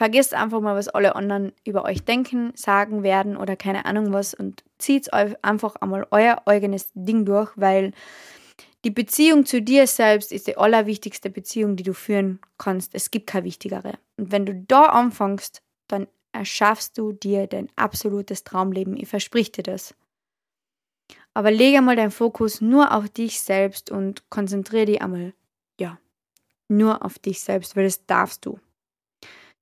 Vergesst 0.02 0.34
einfach 0.34 0.62
mal, 0.62 0.76
was 0.76 0.88
alle 0.88 1.16
anderen 1.16 1.52
über 1.64 1.86
euch 1.86 2.04
denken, 2.04 2.54
sagen 2.56 3.04
werden 3.04 3.38
oder 3.38 3.56
keine 3.56 3.86
Ahnung 3.86 4.12
was 4.12 4.34
und 4.34 4.64
zieht 4.80 5.14
einfach 5.14 5.76
einmal 5.76 6.08
euer 6.10 6.42
eigenes 6.48 6.90
Ding 6.96 7.24
durch, 7.24 7.52
weil 7.56 7.92
die 8.84 8.90
Beziehung 8.90 9.46
zu 9.46 9.62
dir 9.62 9.86
selbst 9.86 10.32
ist 10.32 10.48
die 10.48 10.58
allerwichtigste 10.58 11.30
Beziehung, 11.30 11.76
die 11.76 11.84
du 11.84 11.94
führen 11.94 12.40
kannst. 12.58 12.96
Es 12.96 13.12
gibt 13.12 13.28
keine 13.28 13.46
wichtigere. 13.46 14.00
Und 14.18 14.32
wenn 14.32 14.48
du 14.48 14.56
da 14.56 14.86
anfängst, 14.86 15.62
dann 15.88 16.08
erschaffst 16.32 16.98
du 16.98 17.12
dir 17.12 17.46
dein 17.46 17.70
absolutes 17.76 18.44
Traumleben. 18.44 18.98
Ich 18.98 19.08
versprich 19.08 19.52
dir 19.52 19.62
das. 19.62 19.94
Aber 21.36 21.52
lege 21.52 21.78
einmal 21.78 21.96
deinen 21.96 22.10
Fokus 22.10 22.60
nur 22.60 22.92
auf 22.92 23.08
dich 23.08 23.40
selbst 23.40 23.92
und 23.92 24.28
konzentriere 24.32 24.86
dich 24.88 25.00
einmal, 25.04 25.36
ja, 25.80 26.00
nur 26.70 27.06
auf 27.06 27.20
dich 27.20 27.42
selbst, 27.42 27.76
weil 27.76 27.84
das 27.84 28.04
darfst 28.08 28.48
du. 28.48 28.60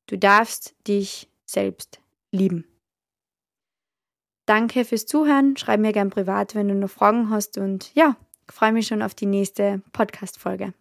Du 0.10 0.18
darfst 0.18 0.74
dich 0.88 1.30
selbst 1.46 2.00
lieben. 2.32 2.66
Danke 4.48 4.84
fürs 4.84 5.06
Zuhören. 5.06 5.56
Schreib 5.56 5.80
mir 5.80 5.94
gern 5.94 6.10
privat, 6.10 6.56
wenn 6.56 6.68
du 6.68 6.74
noch 6.74 6.90
Fragen 6.90 7.30
hast. 7.30 7.60
Und 7.60 7.94
ja, 7.94 8.18
freue 8.50 8.72
mich 8.72 8.88
schon 8.88 9.04
auf 9.04 9.14
die 9.14 9.28
nächste 9.28 9.84
Podcast-Folge. 9.94 10.74